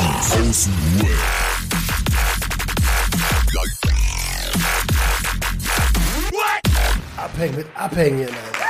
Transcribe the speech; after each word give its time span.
Aus 0.00 0.64
dem 0.64 1.02
Web. 1.02 1.08
Abhängen 7.16 7.56
mit 7.56 7.66
Abhängen. 7.74 8.28
Alter. 8.28 8.60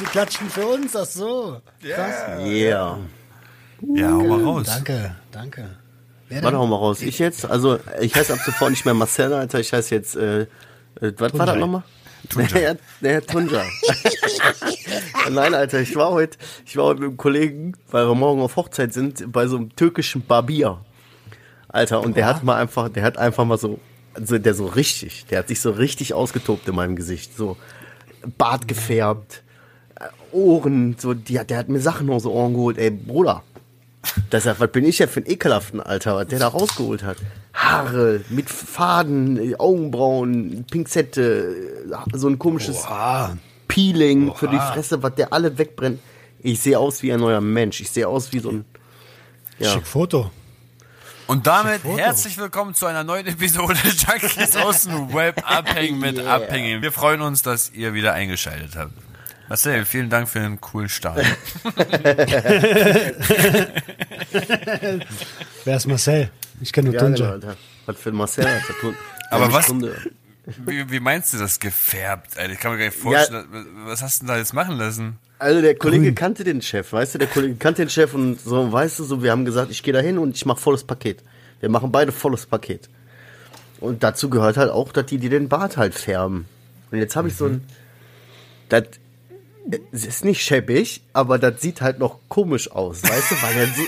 Die 0.00 0.04
klatschen 0.04 0.48
für 0.48 0.66
uns, 0.66 0.96
ach 0.96 1.04
so. 1.04 1.60
Krass. 1.82 2.40
Yeah. 2.40 2.98
Ja, 3.94 4.10
hau 4.10 4.22
mal 4.22 4.42
raus. 4.42 4.66
Danke, 4.66 5.14
danke. 5.30 5.76
Wer 6.28 6.42
Warte, 6.42 6.58
hau 6.58 6.66
mal 6.66 6.76
raus. 6.76 7.02
Ich 7.02 7.18
jetzt? 7.18 7.44
Also, 7.44 7.78
ich 8.00 8.14
heiße 8.14 8.32
ab 8.32 8.38
sofort 8.44 8.70
nicht 8.70 8.84
mehr 8.84 8.94
Marcel, 8.94 9.32
Alter. 9.32 9.60
Ich 9.60 9.72
heiße 9.72 9.94
jetzt, 9.94 10.16
äh, 10.16 10.42
äh 10.42 10.46
was 11.18 11.38
war 11.38 11.46
das 11.46 11.56
nochmal? 11.56 11.82
Tunja. 12.28 12.48
Der, 12.48 12.76
der 13.00 13.26
Tunja. 13.26 13.64
Nein, 15.30 15.54
Alter, 15.54 15.80
ich 15.80 15.94
war 15.96 16.10
heute, 16.10 16.38
ich 16.66 16.76
war 16.76 16.86
heute 16.86 17.00
mit 17.00 17.08
einem 17.08 17.16
Kollegen, 17.16 17.72
weil 17.90 18.06
wir 18.08 18.14
morgen 18.14 18.40
auf 18.40 18.56
Hochzeit 18.56 18.92
sind, 18.92 19.30
bei 19.32 19.46
so 19.46 19.56
einem 19.56 19.74
türkischen 19.76 20.22
Barbier. 20.26 20.80
Alter, 21.68 22.00
und 22.02 22.16
der 22.16 22.26
hat 22.26 22.44
mal 22.44 22.56
einfach, 22.56 22.88
der 22.88 23.02
hat 23.02 23.18
einfach 23.18 23.44
mal 23.44 23.58
so, 23.58 23.78
also 24.14 24.38
der 24.38 24.54
so 24.54 24.66
richtig, 24.66 25.26
der 25.26 25.40
hat 25.40 25.48
sich 25.48 25.60
so 25.60 25.70
richtig 25.70 26.14
ausgetobt 26.14 26.66
in 26.68 26.74
meinem 26.74 26.96
Gesicht. 26.96 27.36
So, 27.36 27.56
Bart 28.38 28.66
gefärbt, 28.66 29.42
äh, 30.00 30.04
Ohren, 30.34 30.96
so, 30.98 31.12
die, 31.14 31.34
der 31.46 31.58
hat 31.58 31.68
mir 31.68 31.80
Sachen 31.80 32.08
aus 32.10 32.22
den 32.22 32.32
Ohren 32.32 32.54
geholt, 32.54 32.78
ey, 32.78 32.90
Bruder. 32.90 33.42
Das, 34.30 34.46
ist- 34.46 34.60
was 34.60 34.72
bin 34.72 34.86
ich 34.86 34.96
denn 34.96 35.08
für 35.08 35.20
ein 35.20 35.26
ekelhaften 35.30 35.80
Alter, 35.80 36.16
was 36.16 36.26
der 36.28 36.38
da 36.38 36.48
rausgeholt 36.48 37.02
hat? 37.02 37.18
Haare 37.58 38.20
mit 38.28 38.48
Faden, 38.48 39.54
Augenbrauen, 39.58 40.64
Pinzette, 40.70 41.56
so 42.12 42.28
ein 42.28 42.38
komisches 42.38 42.84
Ah, 42.86 43.36
Peeling 43.66 44.32
für 44.34 44.46
die 44.48 44.58
Fresse, 44.58 45.02
was 45.02 45.14
der 45.16 45.32
alle 45.32 45.58
wegbrennt. 45.58 45.98
Ich 46.40 46.60
sehe 46.60 46.78
aus 46.78 47.02
wie 47.02 47.12
ein 47.12 47.18
neuer 47.20 47.40
Mensch. 47.40 47.80
Ich 47.80 47.90
sehe 47.90 48.06
aus 48.06 48.32
wie 48.32 48.38
so 48.38 48.50
ein. 48.50 48.64
Ja. 49.58 49.72
schick 49.72 49.86
Foto. 49.86 50.30
Und 51.26 51.46
damit 51.48 51.80
Foto. 51.82 51.98
herzlich 51.98 52.38
willkommen 52.38 52.74
zu 52.74 52.86
einer 52.86 53.02
neuen 53.02 53.26
Episode 53.26 53.74
Junkies 53.84 54.56
aus 54.56 54.84
dem 54.84 55.12
Web 55.12 55.42
Abhängen 55.44 55.98
mit 55.98 56.16
Yeah. 56.16 56.36
Abhängen. 56.36 56.80
Wir 56.80 56.92
freuen 56.92 57.20
uns, 57.22 57.42
dass 57.42 57.70
ihr 57.72 57.92
wieder 57.92 58.12
eingeschaltet 58.14 58.76
habt. 58.76 58.92
Marcel, 59.48 59.84
vielen 59.84 60.10
Dank 60.10 60.28
für 60.28 60.38
den 60.40 60.60
coolen 60.60 60.88
Start. 60.88 61.24
Wer 65.64 65.76
ist 65.76 65.86
Marcel? 65.86 66.30
Ich 66.60 66.72
kenne 66.72 66.90
nur 66.90 66.94
Ja, 66.94 67.00
Tunja. 67.02 67.30
Alter. 67.32 67.56
Was 67.86 67.96
für 67.98 68.10
ein 68.10 68.16
Marcel, 68.16 68.46
Alter. 68.46 68.74
Tun- 68.80 68.94
Aber 69.30 69.52
was-. 69.52 69.72
Wie, 70.64 70.90
wie 70.90 71.00
meinst 71.00 71.34
du 71.34 71.38
das 71.38 71.60
gefärbt? 71.60 72.38
Alter, 72.38 72.52
ich 72.52 72.58
kann 72.60 72.72
mir 72.72 72.78
gar 72.78 72.86
nicht 72.86 72.96
vorstellen, 72.98 73.46
was 73.84 74.02
hast 74.02 74.22
du 74.22 74.26
denn 74.26 74.34
da 74.34 74.38
jetzt 74.38 74.54
machen 74.54 74.78
lassen? 74.78 75.18
Also 75.38 75.60
der 75.60 75.76
Kollege 75.76 76.04
Grün. 76.04 76.14
kannte 76.14 76.42
den 76.42 76.62
Chef, 76.62 76.92
weißt 76.92 77.14
du, 77.14 77.18
der 77.18 77.28
Kollege 77.28 77.54
kannte 77.56 77.82
den 77.84 77.90
Chef 77.90 78.12
und 78.14 78.40
so, 78.40 78.72
weißt 78.72 78.98
du, 78.98 79.04
so, 79.04 79.22
wir 79.22 79.30
haben 79.30 79.44
gesagt, 79.44 79.70
ich 79.70 79.82
gehe 79.82 79.92
da 79.92 80.00
hin 80.00 80.18
und 80.18 80.34
ich 80.34 80.46
mache 80.46 80.58
volles 80.60 80.82
Paket. 80.84 81.22
Wir 81.60 81.68
machen 81.68 81.92
beide 81.92 82.10
volles 82.12 82.46
Paket. 82.46 82.88
Und 83.78 84.02
dazu 84.02 84.30
gehört 84.30 84.56
halt 84.56 84.70
auch, 84.70 84.90
dass 84.90 85.06
die 85.06 85.18
dir 85.18 85.30
den 85.30 85.48
Bart 85.48 85.76
halt 85.76 85.94
färben. 85.94 86.46
Und 86.90 86.98
jetzt 86.98 87.14
habe 87.14 87.28
ich 87.28 87.36
so 87.36 87.44
ein, 87.46 87.62
das 88.68 88.84
es 89.92 90.06
ist 90.06 90.24
nicht 90.24 90.42
schäbig, 90.42 91.02
aber 91.12 91.38
das 91.38 91.60
sieht 91.60 91.82
halt 91.82 91.98
noch 91.98 92.18
komisch 92.28 92.70
aus, 92.72 93.02
weißt 93.02 93.30
du, 93.32 93.34
weil 93.42 93.54
der 93.54 93.66
so, 93.66 93.82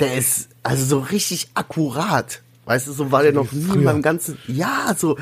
der 0.00 0.14
ist 0.16 0.49
also 0.62 0.84
so 0.84 0.98
richtig 0.98 1.48
akkurat, 1.54 2.42
weißt 2.66 2.86
du, 2.88 2.92
so 2.92 3.10
war 3.12 3.22
der 3.22 3.32
noch 3.32 3.50
nie 3.52 3.74
in 3.74 3.84
meinem 3.84 4.02
ganzen, 4.02 4.38
ja, 4.46 4.94
so, 4.96 5.16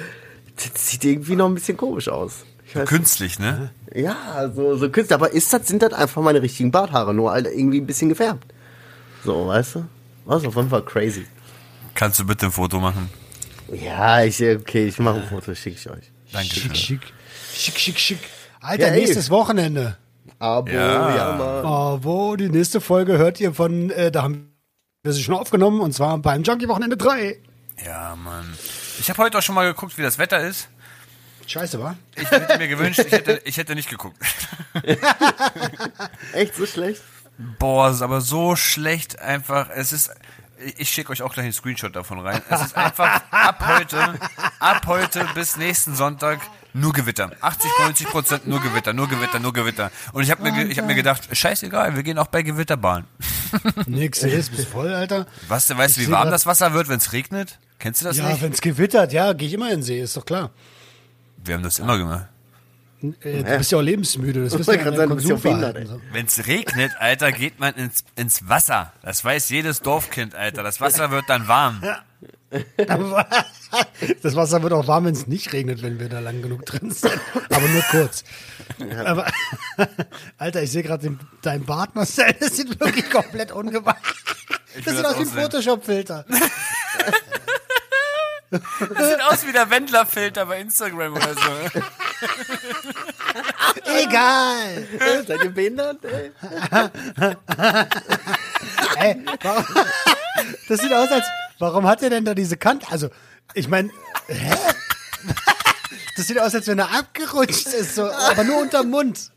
das 0.57 0.91
sieht 0.91 1.05
irgendwie 1.05 1.37
noch 1.37 1.47
ein 1.47 1.55
bisschen 1.55 1.77
komisch 1.77 2.09
aus. 2.09 2.45
Ich 2.67 2.77
weiß 2.77 2.89
Künstlich, 2.89 3.39
ne? 3.39 3.71
ja, 3.95 4.51
so, 4.55 4.77
so 4.77 4.91
Künstler. 4.91 5.17
Aber 5.17 5.33
ist 5.33 5.53
das, 5.53 5.67
sind 5.69 5.81
das 5.83 5.93
einfach 5.95 6.21
meine 6.21 6.43
richtigen 6.43 6.71
Barthaare, 6.71 7.15
nur 7.15 7.31
halt 7.31 7.47
irgendwie 7.47 7.81
ein 7.81 7.87
bisschen 7.87 8.09
gefärbt. 8.11 8.45
So, 9.25 9.47
weißt 9.47 9.77
du? 9.77 9.85
Was 10.27 10.45
auf 10.45 10.55
jeden 10.57 10.69
Fall 10.69 10.83
crazy. 10.85 11.27
Kannst 11.95 12.21
du 12.21 12.27
bitte 12.27 12.47
ein 12.47 12.53
Foto 12.53 12.79
machen? 12.79 13.09
Ja, 13.73 14.23
ich, 14.23 14.43
okay, 14.43 14.87
ich 14.87 14.99
mache 14.99 15.21
ein 15.23 15.29
Foto, 15.29 15.55
schicke 15.55 15.77
ich 15.77 15.91
euch. 15.91 16.13
Dankeschön. 16.33 16.75
Schick, 16.75 17.01
schick, 17.55 17.79
schick, 17.79 17.99
schick. 17.99 18.19
Alter, 18.61 18.89
Ja, 18.89 18.93
ey. 18.93 19.01
nächstes 19.01 19.31
Wochenende. 19.31 19.97
Abo, 20.39 20.71
Ja. 20.71 21.17
ja, 21.17 21.37
Mann. 21.63 22.05
Wo 22.05 22.37
die 22.37 22.49
nächste 22.51 22.81
Folge 22.83 23.17
hört 23.19 23.41
ihr 23.41 23.55
von, 23.55 23.91
äh, 23.91 24.11
da 24.13 24.23
haben 24.25 24.51
wir 25.05 25.13
sie 25.13 25.23
schon 25.23 25.35
aufgenommen 25.35 25.81
und 25.81 25.93
zwar 25.93 26.19
beim 26.19 26.43
Junkie-Wochenende 26.43 26.97
3. 26.97 27.39
Ja, 27.85 28.17
Mann. 28.17 28.53
Ich 28.99 29.09
habe 29.09 29.23
heute 29.23 29.39
auch 29.39 29.43
schon 29.43 29.55
mal 29.55 29.67
geguckt, 29.67 29.97
wie 29.97 30.03
das 30.03 30.19
Wetter 30.19 30.41
ist. 30.41 30.69
Scheiße, 31.47 31.81
wa? 31.81 31.97
Ich 32.17 32.31
hätte 32.31 32.59
mir 32.59 32.69
gewünscht, 32.69 32.99
ich 32.99 33.13
hätte, 33.13 33.41
ich 33.45 33.57
hätte 33.57 33.75
nicht 33.75 33.89
geguckt. 33.89 34.19
Echt 36.33 36.57
so 36.57 36.67
schlecht? 36.67 37.01
Boah, 37.59 37.89
es 37.89 37.97
ist 37.97 38.03
aber 38.03 38.21
so 38.21 38.57
schlecht 38.57 39.19
einfach. 39.21 39.71
Es 39.71 39.93
ist. 39.93 40.11
Ich 40.77 40.91
schicke 40.91 41.13
euch 41.13 41.23
auch 41.23 41.33
gleich 41.33 41.45
einen 41.45 41.53
Screenshot 41.53 41.95
davon 41.95 42.19
rein. 42.19 42.43
Es 42.51 42.61
ist 42.61 42.77
einfach 42.77 43.23
ab 43.31 43.65
heute, 43.65 44.19
ab 44.59 44.87
heute 44.87 45.25
bis 45.35 45.57
nächsten 45.57 45.95
Sonntag 45.95 46.41
nur 46.75 46.93
Gewitter. 46.93 47.31
80, 47.41 47.71
90 47.81 48.07
Prozent 48.09 48.47
nur 48.47 48.61
Gewitter, 48.61 48.93
nur 48.93 49.09
Gewitter, 49.09 49.39
nur 49.39 49.53
Gewitter. 49.53 49.91
Und 50.13 50.23
ich 50.23 50.31
habe 50.31 50.43
mir, 50.43 50.67
ich 50.67 50.79
hab 50.79 50.87
mir 50.87 50.95
gedacht, 50.95 51.29
scheißegal, 51.37 51.97
wir 51.97 52.03
gehen 52.03 52.19
auch 52.19 52.27
bei 52.29 52.43
Gewitter 52.43 52.77
baden. 52.77 53.07
Nix, 53.87 54.23
ist 54.23 54.55
bis 54.55 54.67
voll, 54.67 54.93
Alter. 54.93 55.27
Was, 55.49 55.75
weißt 55.77 55.97
du, 55.97 56.01
wie 56.03 56.11
warm 56.11 56.31
das 56.31 56.47
Wasser 56.47 56.73
wird, 56.75 56.89
wenn 56.89 56.99
es 56.99 57.13
regnet? 57.13 57.59
Kennst 57.79 58.01
du 58.01 58.07
das 58.07 58.17
Ja, 58.17 58.29
nicht? 58.29 58.43
wenn's 58.43 58.61
gewittert, 58.61 59.13
ja, 59.13 59.33
gehe 59.33 59.49
ich 59.49 59.55
immer 59.55 59.67
in 59.67 59.79
den 59.79 59.83
See, 59.83 60.01
ist 60.01 60.17
doch 60.17 60.25
klar. 60.25 60.51
Wir 61.45 61.55
haben 61.55 61.63
das 61.63 61.79
immer 61.79 61.97
gemacht. 61.97 62.27
Äh, 63.01 63.45
du 63.45 63.59
bist 63.59 63.71
ja 63.71 63.79
auch 63.79 63.83
lebensmüde, 63.83 64.43
das 64.43 64.59
wissen 64.59 64.73
wir 64.73 64.85
bist 64.85 64.99
ja 64.99 65.07
Konsumverhalten. 65.07 65.87
So. 65.87 66.01
Wenn 66.13 66.27
es 66.27 66.47
regnet, 66.49 66.93
Alter, 66.99 67.31
geht 67.31 67.61
man 67.61 67.75
ins, 67.75 68.05
ins 68.17 68.49
Wasser. 68.49 68.93
Das 69.03 69.25
weiß 69.25 69.51
jedes 69.51 69.81
Dorfkind, 69.83 70.35
Alter. 70.35 70.65
Das 70.65 70.81
Wasser 70.81 71.11
wird 71.13 71.25
dann 71.29 71.47
warm. 71.47 71.81
Das 74.23 74.35
Wasser 74.35 74.63
wird 74.63 74.73
auch 74.73 74.87
warm, 74.87 75.05
wenn 75.05 75.15
es 75.15 75.27
nicht 75.27 75.53
regnet, 75.53 75.83
wenn 75.83 76.01
wir 76.01 76.09
da 76.09 76.21
lang 76.21 76.41
genug 76.41 76.65
drin 76.65 76.91
sind. 76.91 77.21
Aber 77.51 77.69
nur 77.69 77.83
kurz. 77.83 78.25
Aber, 79.05 79.27
Alter, 80.39 80.63
ich 80.63 80.73
sehe 80.73 80.83
gerade 80.83 81.19
dein 81.43 81.65
Bart, 81.65 81.95
Marcel. 81.95 82.35
Das 82.41 82.57
sieht 82.57 82.81
wirklich 82.81 83.11
komplett 83.11 83.53
ungewacht. 83.53 84.03
Das 84.85 84.97
sieht 84.97 85.05
aus 85.05 85.17
wie 85.17 85.23
ein. 85.23 85.29
Photoshop-Filter. 85.29 86.25
Das 88.51 89.09
sieht 89.09 89.23
aus 89.23 89.47
wie 89.47 89.53
der 89.53 89.69
Wendler-Filter 89.69 90.47
bei 90.47 90.61
Instagram 90.61 91.13
oder 91.15 91.35
so. 91.35 91.81
Egal. 93.85 94.87
Seid 95.27 95.45
ihr 95.45 95.51
behindert, 95.51 95.99
ey? 96.05 96.33
Ey, 99.01 99.17
warum, 99.43 99.65
das 100.69 100.81
sieht 100.81 100.93
aus, 100.93 101.11
als. 101.11 101.27
Warum 101.59 101.87
hat 101.87 102.03
er 102.03 102.11
denn 102.11 102.25
da 102.25 102.35
diese 102.35 102.57
Kante? 102.57 102.87
Also, 102.91 103.09
ich 103.55 103.69
meine. 103.69 103.91
Hä? 104.29 104.55
Das 106.17 106.27
sieht 106.27 106.41
aus, 106.41 106.55
als 106.55 106.67
wenn 106.67 106.79
er 106.79 106.91
abgerutscht 106.91 107.69
ist, 107.69 107.95
so, 107.95 108.11
aber 108.11 108.43
nur 108.43 108.61
unterm 108.61 108.91
Mund. 108.91 109.31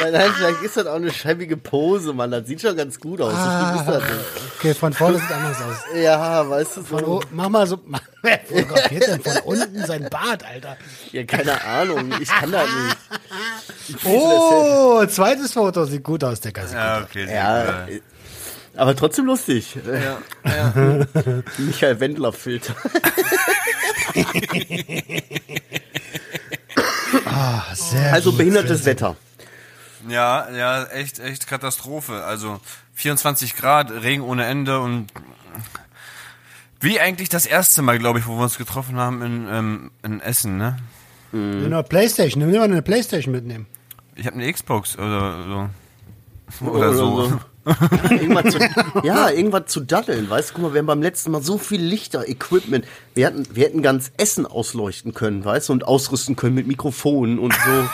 Nein, 0.00 0.12
nein, 0.12 0.32
vielleicht 0.34 0.62
ist 0.62 0.76
das 0.76 0.86
auch 0.86 0.94
eine 0.94 1.12
schäbige 1.12 1.56
Pose, 1.56 2.12
Mann. 2.12 2.30
Das 2.30 2.46
sieht 2.46 2.62
schon 2.62 2.76
ganz 2.76 2.98
gut 2.98 3.20
aus. 3.20 3.32
So 3.32 3.38
Okay, 4.58 4.74
von 4.74 4.92
vorne 4.92 5.18
sieht 5.18 5.30
anders 5.30 5.56
aus. 5.62 5.76
Ja, 5.94 6.48
weißt 6.48 6.76
du, 6.78 6.82
Von, 6.82 6.98
so, 7.00 7.22
mach 7.30 7.48
mal 7.48 7.66
so. 7.66 7.78
mach- 7.86 8.00
Wer 8.22 8.40
fotografiert 8.40 9.06
denn 9.06 9.22
von 9.22 9.36
unten 9.44 9.86
sein 9.86 10.08
Bart, 10.10 10.44
Alter? 10.44 10.76
ja, 11.12 11.24
keine 11.24 11.62
Ahnung. 11.64 12.12
Ich 12.20 12.28
kann 12.28 12.50
das 12.50 12.66
nicht. 12.68 12.96
Ich 13.90 13.96
Oh, 14.04 15.06
zweites 15.06 15.54
Foto 15.54 15.84
sieht 15.86 16.02
gut 16.04 16.22
aus, 16.22 16.40
der 16.40 16.52
Sieht 16.66 16.72
Ja, 16.74 17.02
okay. 17.02 17.32
Ja, 17.32 17.82
gut. 17.86 17.94
äh, 17.94 18.00
aber 18.76 18.94
trotzdem 18.94 19.24
lustig. 19.24 19.76
Ja, 19.86 20.18
ja. 20.44 21.06
Michael 21.56 21.98
Wendler 22.00 22.32
Filter. 22.34 22.74
aus. 27.24 27.90
Sehr 27.90 28.12
Also 28.12 28.30
gut. 28.30 28.38
behindertes 28.38 28.84
Wetter. 28.84 29.16
ja, 30.08 30.48
ja, 30.50 30.84
echt, 30.84 31.18
echt 31.18 31.46
Katastrophe. 31.46 32.24
Also 32.24 32.60
24 32.98 33.54
Grad, 33.54 33.92
Regen 33.92 34.22
ohne 34.22 34.44
Ende 34.44 34.80
und 34.80 35.06
wie 36.80 36.98
eigentlich 36.98 37.28
das 37.28 37.46
erste 37.46 37.80
Mal, 37.80 38.00
glaube 38.00 38.18
ich, 38.18 38.26
wo 38.26 38.36
wir 38.36 38.42
uns 38.42 38.58
getroffen 38.58 38.96
haben 38.96 39.22
in, 39.22 39.46
ähm, 39.48 39.90
in 40.02 40.20
Essen, 40.20 40.56
ne? 40.56 40.76
Nimm 41.30 41.70
mal 41.70 41.84
Playstation, 41.84 42.42
nimm 42.42 42.58
mal 42.58 42.64
eine 42.64 42.82
Playstation 42.82 43.32
mitnehmen. 43.32 43.66
Ich 44.16 44.26
habe 44.26 44.34
eine 44.34 44.52
Xbox 44.52 44.98
oder 44.98 45.70
so. 46.58 46.66
Oder 46.66 46.94
so. 46.94 47.40
irgendwas 48.10 48.52
zu, 48.54 48.58
ja, 49.04 49.30
irgendwas 49.30 49.66
zu 49.66 49.80
daddeln. 49.80 50.28
Weißt 50.28 50.50
du, 50.50 50.54
guck 50.54 50.62
mal, 50.64 50.72
wir 50.72 50.80
haben 50.80 50.86
beim 50.86 51.02
letzten 51.02 51.30
Mal 51.30 51.42
so 51.42 51.56
viel 51.56 51.80
Lichter, 51.80 52.28
Equipment. 52.28 52.84
Wir 53.14 53.26
hätten, 53.26 53.46
wir 53.54 53.64
hätten 53.64 53.82
ganz 53.82 54.10
Essen 54.16 54.44
ausleuchten 54.44 55.14
können, 55.14 55.44
weißt 55.44 55.68
du, 55.68 55.72
und 55.72 55.86
ausrüsten 55.86 56.34
können 56.34 56.56
mit 56.56 56.66
Mikrofonen 56.66 57.38
und 57.38 57.54
so. 57.54 57.88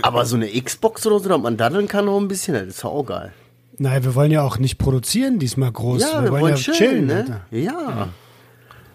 Aber 0.02 0.24
so 0.24 0.36
eine 0.36 0.48
Xbox 0.48 1.06
oder 1.06 1.18
so, 1.20 1.28
dass 1.28 1.40
man 1.40 1.58
daddeln 1.58 1.88
kann 1.88 2.06
noch 2.06 2.18
ein 2.18 2.28
bisschen, 2.28 2.54
das 2.54 2.68
ist 2.68 2.84
ja 2.84 2.88
auch 2.88 3.04
geil. 3.04 3.34
Nein, 3.78 4.04
wir 4.04 4.14
wollen 4.14 4.30
ja 4.30 4.42
auch 4.42 4.58
nicht 4.58 4.78
produzieren 4.78 5.38
diesmal 5.38 5.72
groß. 5.72 6.02
Ja, 6.02 6.22
wir, 6.22 6.30
wollen, 6.30 6.56
ja 6.56 6.72
chillen, 6.72 7.06
ne? 7.06 7.16
Alter. 7.16 7.40
Ja. 7.50 8.08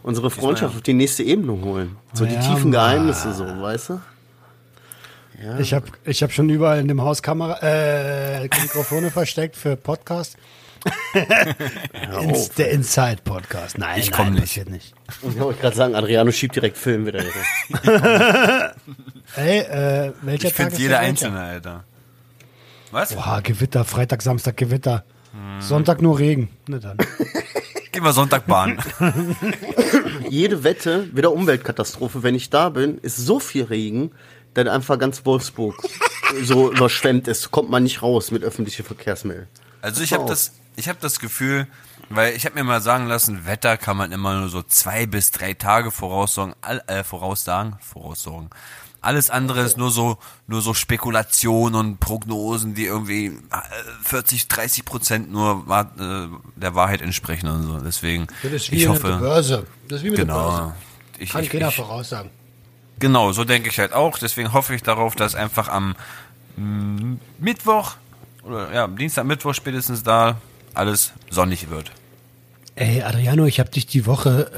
Unsere 0.03 0.31
Freundschaft 0.31 0.75
auf 0.75 0.81
die 0.81 0.93
nächste 0.93 1.23
Ebene 1.23 1.51
holen. 1.61 1.97
So 2.13 2.25
die 2.25 2.33
Ja, 2.35 2.39
tiefen 2.39 2.63
Mann. 2.63 2.71
Geheimnisse, 2.71 3.33
so, 3.33 3.43
weißt 3.45 3.89
du? 3.89 4.01
Ich 5.59 5.73
habe 5.73 5.85
ich 6.03 6.21
hab 6.21 6.31
schon 6.33 6.49
überall 6.49 6.79
in 6.79 6.87
dem 6.89 7.01
Haus 7.01 7.21
Kamera, 7.21 7.59
äh, 7.61 8.43
Mikrofone 8.43 9.09
versteckt 9.09 9.55
für 9.55 9.75
Podcast. 9.77 10.35
Ins, 12.21 12.49
der 12.51 12.71
Inside 12.71 13.19
Podcast. 13.23 13.77
Nein, 13.77 13.99
Ich 13.99 14.11
nein, 14.11 14.17
komm 14.17 14.33
nicht. 14.33 14.41
passiert 14.43 14.69
nicht. 14.69 14.93
Ich 15.29 15.39
wollte 15.39 15.59
gerade 15.61 15.75
sagen, 15.75 15.95
Adriano 15.95 16.31
schiebt 16.31 16.55
direkt 16.55 16.77
Film 16.77 17.05
wieder. 17.05 17.21
hier. 17.83 18.73
Ey, 19.35 19.59
äh, 19.59 20.13
welcher 20.21 20.47
Ich 20.47 20.53
Tag 20.53 20.55
finde 20.55 20.73
ist 20.73 20.79
jeder? 20.79 20.99
Einzelne, 20.99 21.39
Alter. 21.39 21.83
Was? 22.91 23.13
Boah, 23.13 23.41
Gewitter, 23.43 23.85
Freitag, 23.85 24.21
Samstag 24.21 24.57
Gewitter. 24.57 25.03
Sonntag 25.59 26.01
nur 26.01 26.17
Regen. 26.17 26.49
Na 26.67 26.79
dann. 26.79 26.97
Gehen 27.91 28.03
wir 28.03 28.13
Sonntag 28.13 28.45
Bahn. 28.45 28.79
Jede 30.29 30.63
Wette, 30.63 31.15
wieder 31.15 31.31
Umweltkatastrophe. 31.31 32.23
Wenn 32.23 32.35
ich 32.35 32.49
da 32.49 32.69
bin, 32.69 32.97
ist 32.99 33.17
so 33.17 33.39
viel 33.39 33.65
Regen, 33.65 34.11
dass 34.53 34.67
einfach 34.67 34.97
ganz 34.99 35.25
Wolfsburg 35.25 35.75
so 36.43 36.71
überschwemmt 36.71 37.27
ist. 37.27 37.51
Kommt 37.51 37.69
man 37.69 37.83
nicht 37.83 38.01
raus 38.01 38.31
mit 38.31 38.43
öffentlichen 38.43 38.85
Verkehrsmitteln. 38.85 39.47
Also 39.81 40.03
ich 40.03 40.13
habe 40.13 40.25
das, 40.25 40.53
ich 40.75 40.89
habe 40.89 40.99
das 41.01 41.19
Gefühl, 41.19 41.67
weil 42.09 42.35
ich 42.35 42.45
habe 42.45 42.55
mir 42.55 42.63
mal 42.63 42.81
sagen 42.81 43.07
lassen, 43.07 43.45
Wetter 43.45 43.77
kann 43.77 43.97
man 43.97 44.11
immer 44.11 44.39
nur 44.39 44.49
so 44.49 44.61
zwei 44.61 45.05
bis 45.05 45.31
drei 45.31 45.53
Tage 45.53 45.89
voraussagen, 45.91 46.53
all, 46.61 46.83
äh, 46.87 47.03
voraussagen, 47.03 47.77
voraussagen. 47.81 48.49
Alles 49.01 49.29
andere 49.29 49.61
ist 49.61 49.77
nur 49.77 49.91
so, 49.91 50.17
nur 50.47 50.61
so 50.61 50.73
Spekulation 50.73 51.73
und 51.75 51.99
Prognosen, 51.99 52.75
die 52.75 52.85
irgendwie 52.85 53.27
äh, 53.27 53.31
40, 54.03 54.47
30 54.47 54.83
Prozent 54.85 55.31
nur 55.31 55.65
äh, 55.69 56.27
der 56.59 56.75
Wahrheit 56.75 57.01
entsprechen 57.01 57.47
und 57.47 57.63
so. 57.63 57.79
Deswegen, 57.79 58.27
Das 58.43 58.51
ist 58.51 58.71
wie 58.71 58.75
ich 58.75 58.87
mit 58.89 59.01
der 59.03 59.11
hoffe, 59.11 59.19
Börse. 59.19 59.67
Das 59.87 59.99
ist 59.99 60.03
wie 60.03 60.09
mit 60.09 60.17
der 60.17 60.25
genau. 60.25 60.49
Börse. 60.49 60.73
Ich, 61.17 61.29
Kann 61.31 61.43
ich, 61.43 61.49
keiner 61.49 61.69
ich, 61.69 61.75
voraussagen. 61.75 62.29
Genau, 62.99 63.31
so 63.31 63.45
denke 63.45 63.69
ich 63.69 63.79
halt 63.79 63.93
auch. 63.93 64.17
Deswegen 64.17 64.51
hoffe 64.51 64.75
ich 64.75 64.83
darauf, 64.83 65.15
dass 65.15 65.35
einfach 65.35 65.69
am 65.69 65.95
mm, 66.57 67.13
Mittwoch 67.39 67.95
oder 68.43 68.73
ja, 68.73 68.87
Dienstag, 68.87 69.25
Mittwoch 69.25 69.53
spätestens 69.53 70.03
da 70.03 70.37
alles 70.73 71.13
sonnig 71.29 71.69
wird. 71.69 71.91
Ey, 72.75 73.01
Adriano, 73.03 73.45
ich 73.45 73.59
habe 73.59 73.69
dich 73.69 73.87
die 73.87 74.05
Woche 74.05 74.51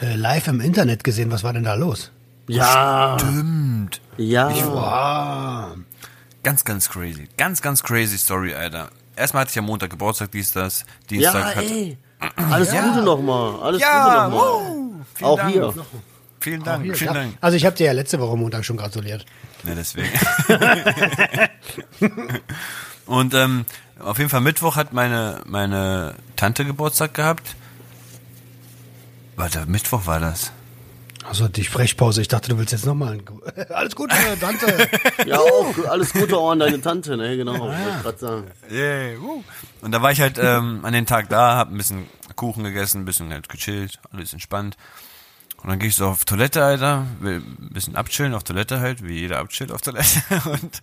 äh, 0.00 0.12
äh, 0.12 0.16
live 0.16 0.48
im 0.48 0.60
Internet 0.60 1.04
gesehen. 1.04 1.30
Was 1.30 1.42
war 1.42 1.52
denn 1.52 1.64
da 1.64 1.74
los? 1.74 2.10
Ja, 2.56 3.16
Stimmt. 3.18 4.00
ja. 4.16 4.48
Wow. 4.50 5.76
Ganz, 6.42 6.64
ganz 6.64 6.88
crazy. 6.88 7.28
Ganz, 7.36 7.62
ganz 7.62 7.82
crazy 7.82 8.18
Story, 8.18 8.54
Alter. 8.54 8.90
Erstmal 9.16 9.42
hatte 9.42 9.50
ich 9.50 9.56
ja 9.56 9.62
Montag 9.62 9.90
Geburtstag, 9.90 10.30
dies, 10.32 10.52
das. 10.52 10.84
Dienstag 11.10 11.34
Ja, 11.34 11.54
hat. 11.56 11.64
ey. 11.64 11.98
Alles 12.50 12.70
Gute 12.70 13.02
nochmal. 13.02 13.60
Alles 13.60 13.80
Ja, 13.80 14.24
Gute 14.26 14.36
nochmal. 14.36 14.50
wow. 15.20 15.22
Auch 15.22 15.36
Dank. 15.38 15.52
hier. 15.52 15.74
Vielen 16.40 16.62
Dank, 16.64 16.84
Hier, 16.84 16.94
vielen 16.96 17.14
ja. 17.14 17.20
Dank. 17.20 17.38
Also 17.40 17.56
ich 17.56 17.64
habe 17.64 17.76
dir 17.76 17.86
ja 17.86 17.92
letzte 17.92 18.18
Woche 18.18 18.36
Montag 18.36 18.64
schon 18.64 18.76
gratuliert. 18.76 19.24
Ja, 19.64 19.74
deswegen. 19.76 20.10
Und 23.06 23.34
ähm, 23.34 23.64
auf 24.00 24.18
jeden 24.18 24.30
Fall 24.30 24.40
Mittwoch 24.40 24.74
hat 24.76 24.92
meine, 24.92 25.40
meine 25.46 26.14
Tante 26.36 26.64
Geburtstag 26.64 27.14
gehabt. 27.14 27.54
Warte, 29.36 29.66
Mittwoch 29.66 30.06
war 30.06 30.18
das. 30.20 30.52
Also 31.32 31.48
die 31.48 31.64
Sprechpause. 31.64 32.20
Ich 32.20 32.28
dachte, 32.28 32.50
du 32.50 32.58
willst 32.58 32.72
jetzt 32.72 32.84
nochmal. 32.84 33.18
Alles 33.70 33.96
Gute, 33.96 34.14
Tante. 34.38 34.86
Ja, 35.26 35.38
auch. 35.38 35.74
Alles 35.88 36.12
Gute 36.12 36.36
auch 36.36 36.50
an 36.50 36.58
deine 36.58 36.78
Tante, 36.78 37.16
ne? 37.16 37.38
Genau, 37.38 37.58
wollte 37.58 37.78
ich 37.96 38.02
gerade 38.02 38.18
sagen. 38.18 38.50
Yeah. 38.70 39.18
Und 39.80 39.92
da 39.92 40.02
war 40.02 40.12
ich 40.12 40.20
halt 40.20 40.38
ähm, 40.38 40.80
an 40.84 40.92
den 40.92 41.06
Tag 41.06 41.30
da, 41.30 41.56
hab 41.56 41.70
ein 41.70 41.78
bisschen 41.78 42.06
Kuchen 42.36 42.64
gegessen, 42.64 43.00
ein 43.00 43.04
bisschen 43.06 43.30
halt 43.30 43.48
gechillt, 43.48 43.98
alles 44.12 44.34
entspannt. 44.34 44.76
Und 45.62 45.70
dann 45.70 45.78
gehe 45.78 45.88
ich 45.88 45.94
so 45.94 46.06
auf 46.06 46.26
Toilette, 46.26 46.62
Alter, 46.62 47.06
will 47.20 47.36
ein 47.36 47.70
bisschen 47.72 47.96
abchillen 47.96 48.34
auf 48.34 48.44
Toilette 48.44 48.80
halt, 48.80 49.02
wie 49.02 49.20
jeder 49.20 49.38
abchillt 49.38 49.72
auf 49.72 49.80
Toilette. 49.80 50.20
Und 50.44 50.82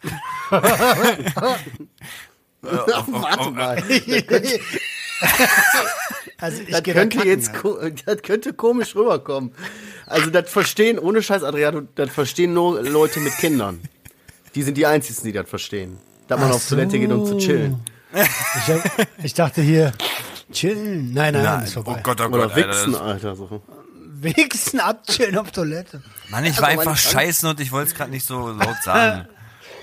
Warte 2.63 3.51
mal. 3.51 3.83
Also 6.41 6.61
ich 6.61 6.69
Das 6.69 6.83
könnte 6.83 7.17
kacken, 7.17 7.27
jetzt, 7.27 7.51
das 8.05 8.21
könnte 8.21 8.53
komisch 8.53 8.95
rüberkommen. 8.95 9.53
Also 10.09 10.29
das 10.29 10.49
verstehen, 10.49 10.99
ohne 10.99 11.21
Scheiß, 11.23 11.43
Adriano, 11.43 11.81
das 11.95 12.09
verstehen 12.09 12.53
nur 12.53 12.81
Leute 12.81 13.19
mit 13.19 13.33
Kindern. 13.37 13.79
Die 14.55 14.63
sind 14.63 14.75
die 14.77 14.85
Einzigen, 14.85 15.23
die 15.23 15.31
das 15.31 15.47
verstehen. 15.49 15.97
Dass 16.27 16.39
man 16.39 16.51
auf 16.51 16.67
Toilette 16.67 16.99
geht, 16.99 17.11
um 17.11 17.25
zu 17.25 17.37
chillen. 17.37 17.79
Ich, 18.13 18.67
hab, 18.73 19.07
ich 19.23 19.33
dachte 19.35 19.61
hier, 19.61 19.93
chillen. 20.51 21.13
Nein, 21.13 21.33
nein, 21.33 21.43
Nein, 21.43 21.63
ist 21.63 21.77
oh 21.77 21.83
vorbei. 21.83 22.01
Gott, 22.03 22.19
oh 22.21 22.29
Gott, 22.29 22.33
Oder 22.33 22.53
Alter. 22.55 22.69
wichsen, 22.69 22.95
Alter. 22.95 23.35
So. 23.35 23.61
Wichsen, 24.21 24.79
abchillen 24.79 25.37
auf 25.37 25.51
Toilette. 25.51 26.01
Mann, 26.29 26.43
ich 26.45 26.57
war 26.59 26.67
Also, 26.69 26.79
einfach 26.79 26.85
meine 26.91 26.97
Tante- 26.97 27.01
scheißen 27.25 27.49
und 27.49 27.59
ich 27.59 27.71
wollte 27.71 27.91
es 27.91 27.95
gerade 27.95 28.11
nicht 28.11 28.25
so 28.25 28.49
laut 28.49 28.77
sagen. 28.83 29.27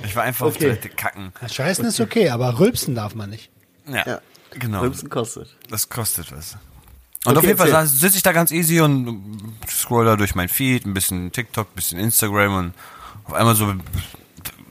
Ich 0.05 0.15
war 0.15 0.25
einfach 0.25 0.45
auf 0.45 0.57
Okay. 0.57 0.65
Toilette 0.65 0.89
kacken. 0.91 1.33
Ja, 1.41 1.49
Scheißen 1.49 1.87
ist 1.87 2.01
okay, 2.01 2.29
aber 2.29 2.59
rülpsen 2.59 2.95
darf 2.95 3.15
man 3.15 3.31
nicht. 3.31 3.51
Ja, 3.89 4.05
Ja. 4.07 4.21
genau. 4.51 4.81
Rülpsen 4.83 5.09
kostet. 5.09 5.57
Das 5.71 5.89
kostet 5.89 6.31
was. 6.33 6.59
Und 7.27 7.37
Okay, 7.37 7.39
auf 7.39 7.45
jeden 7.45 7.59
Fall 7.73 7.87
sitze 7.87 8.17
ich 8.17 8.23
da 8.23 8.33
ganz 8.33 8.51
easy 8.53 8.81
und 8.81 9.57
scroll 9.69 10.05
da 10.05 10.17
durch 10.17 10.35
mein 10.35 10.49
Feed, 10.49 10.87
ein 10.87 10.95
bisschen 10.95 11.33
TikTok, 11.33 11.69
ein 11.69 11.75
bisschen 11.75 11.99
Instagram 11.99 12.55
und 12.57 12.75
auf 13.25 13.35
einmal 13.35 13.55
so 13.55 13.75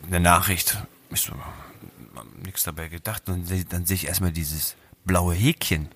eine 0.07 0.19
Nachricht. 0.19 0.78
Ich 1.10 1.22
so, 1.22 1.34
nichts 2.44 2.63
dabei 2.63 2.88
gedacht 2.88 3.28
und 3.28 3.50
dann 3.69 3.86
sehe 3.86 3.96
ich 3.96 4.07
erstmal 4.07 4.31
dieses 4.31 4.75
blaue 5.04 5.36
Häkchen. 5.36 5.90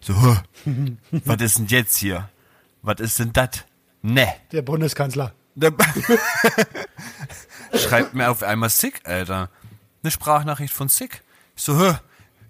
So, 0.00 0.20
"Hä? 0.20 0.96
was 1.24 1.40
ist 1.40 1.58
denn 1.58 1.66
jetzt 1.66 1.96
hier? 1.96 2.28
Was 2.82 3.00
ist 3.00 3.18
denn 3.18 3.32
das? 3.32 3.50
Ne. 4.02 4.26
Der 4.50 4.62
Bundeskanzler. 4.62 5.34
Der 5.54 5.72
Schreibt 7.74 8.14
mir 8.14 8.30
auf 8.30 8.42
einmal 8.42 8.70
Sick, 8.70 9.00
Alter. 9.04 9.50
Eine 10.02 10.10
Sprachnachricht 10.10 10.72
von 10.72 10.88
Sick. 10.88 11.22
Ich 11.56 11.62
so, 11.62 11.78
hä? 11.78 11.94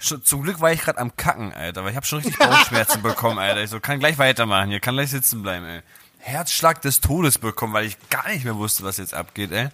Schon, 0.03 0.25
zum 0.25 0.43
Glück 0.43 0.61
war 0.61 0.73
ich 0.73 0.81
gerade 0.81 0.99
am 0.99 1.15
Kacken, 1.15 1.53
Alter, 1.53 1.85
weil 1.85 1.91
ich 1.91 1.97
habe 1.97 2.07
schon 2.07 2.21
richtig 2.21 2.39
Bauchschmerzen 2.39 3.03
bekommen, 3.03 3.39
Alter. 3.39 3.63
Ich 3.63 3.71
so, 3.71 3.81
kann 3.81 3.99
gleich 3.99 4.17
weitermachen 4.17 4.71
hier, 4.71 4.81
kann 4.81 4.95
gleich 4.95 5.11
sitzen 5.11 5.43
bleiben, 5.43 5.67
ey. 5.67 5.83
Herzschlag 6.19 6.81
des 6.81 7.01
Todes 7.01 7.39
bekommen, 7.39 7.75
weil 7.75 7.85
ich 7.85 7.97
gar 8.09 8.29
nicht 8.31 8.45
mehr 8.45 8.57
wusste, 8.57 8.83
was 8.83 8.97
jetzt 8.97 9.15
abgeht, 9.15 9.53
ey. 9.53 9.69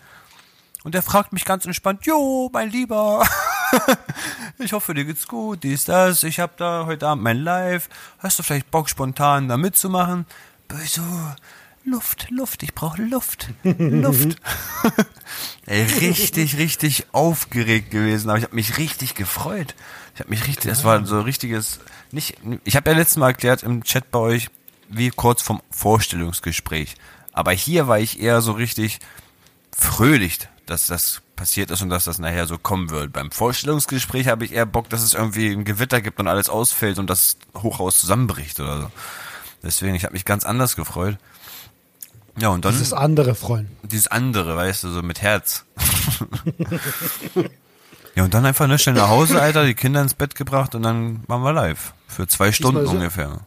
Und 0.83 0.95
er 0.95 1.03
fragt 1.03 1.33
mich 1.33 1.45
ganz 1.45 1.65
entspannt, 1.65 2.07
jo, 2.07 2.51
mein 2.53 2.71
Lieber, 2.71 3.27
ich 4.59 4.73
hoffe, 4.73 4.95
dir 4.95 5.05
geht's 5.05 5.27
gut, 5.27 5.63
dies, 5.63 5.85
das, 5.85 6.23
ich 6.23 6.39
hab 6.41 6.57
da 6.57 6.87
heute 6.87 7.07
Abend 7.07 7.25
mein 7.25 7.39
Live, 7.39 7.89
hast 8.19 8.39
du 8.39 8.43
vielleicht 8.43 8.71
Bock, 8.71 8.89
spontan 8.89 9.49
da 9.49 9.57
mitzumachen? 9.57 10.27
Ich 10.85 10.93
so, 10.93 11.03
Luft, 11.85 12.31
Luft, 12.31 12.65
ich 12.65 12.75
brauche 12.75 13.01
Luft, 13.01 13.49
Luft. 13.63 14.37
Ey, 15.67 15.85
richtig, 15.85 16.57
richtig 16.59 17.07
aufgeregt 17.13 17.93
gewesen, 17.93 18.29
aber 18.29 18.39
ich 18.39 18.45
habe 18.45 18.57
mich 18.57 18.79
richtig 18.79 19.15
gefreut. 19.15 19.77
Ich 20.17 20.21
habe 20.21 20.31
mich 20.31 20.47
richtig, 20.47 20.71
das 20.71 20.83
war 20.83 21.05
so 21.05 21.21
richtiges, 21.21 21.79
nicht, 22.11 22.39
ich 22.65 22.75
habe 22.75 22.89
ja 22.91 22.97
letztes 22.97 23.19
Mal 23.19 23.29
erklärt 23.29 23.63
im 23.63 23.85
Chat 23.85 24.11
bei 24.11 24.19
euch, 24.19 24.49
wie 24.89 25.11
kurz 25.11 25.43
vom 25.43 25.61
Vorstellungsgespräch. 25.71 26.95
Aber 27.35 27.53
hier 27.53 27.87
war 27.87 27.99
ich 27.99 28.19
eher 28.19 28.41
so 28.41 28.53
richtig 28.53 28.99
fröhlich, 29.77 30.39
dass 30.65 30.87
das 30.87 31.21
passiert 31.37 31.71
ist 31.71 31.83
und 31.83 31.91
dass 31.91 32.05
das 32.05 32.19
nachher 32.19 32.47
so 32.47 32.57
kommen 32.57 32.89
wird. 32.89 33.13
Beim 33.13 33.31
Vorstellungsgespräch 33.31 34.29
habe 34.29 34.47
ich 34.47 34.53
eher 34.53 34.65
Bock, 34.65 34.89
dass 34.89 35.03
es 35.03 35.13
irgendwie 35.13 35.51
ein 35.51 35.67
Gewitter 35.67 36.01
gibt 36.01 36.19
und 36.19 36.29
alles 36.29 36.49
ausfällt 36.49 36.99
und 36.99 37.11
das 37.11 37.37
Hochhaus 37.55 38.01
zusammenbricht 38.01 38.59
oder 38.59 38.81
so. 38.81 38.91
Deswegen, 39.63 39.95
ich 39.97 40.05
habe 40.05 40.15
mich 40.15 40.25
ganz 40.25 40.45
anders 40.45 40.77
gefreut. 40.77 41.19
Ja, 42.39 42.49
und 42.49 42.65
dann 42.65 42.73
Das 42.73 42.81
ist 42.81 42.95
andere 42.95 43.35
Freund. 43.35 43.69
dieses 43.83 44.09
andere, 44.09 44.57
weißt 44.57 44.85
du, 44.85 44.89
so 44.89 45.03
mit 45.03 45.21
Herz. 45.21 45.67
ja, 48.17 48.25
und 48.25 48.35
dann 48.35 48.45
einfach 48.45 48.67
ne, 48.67 48.79
schnell 48.79 48.95
nach 48.97 49.09
Hause, 49.09 49.41
Alter, 49.41 49.65
die 49.65 49.75
Kinder 49.75 50.03
ins 50.03 50.15
Bett 50.15 50.35
gebracht 50.35 50.75
und 50.75 50.83
dann 50.83 51.23
waren 51.29 51.43
wir 51.43 51.53
live. 51.53 51.93
Für 52.09 52.27
zwei 52.27 52.51
Stunden 52.51 52.85
so- 52.87 52.93
ungefähr. 52.93 53.41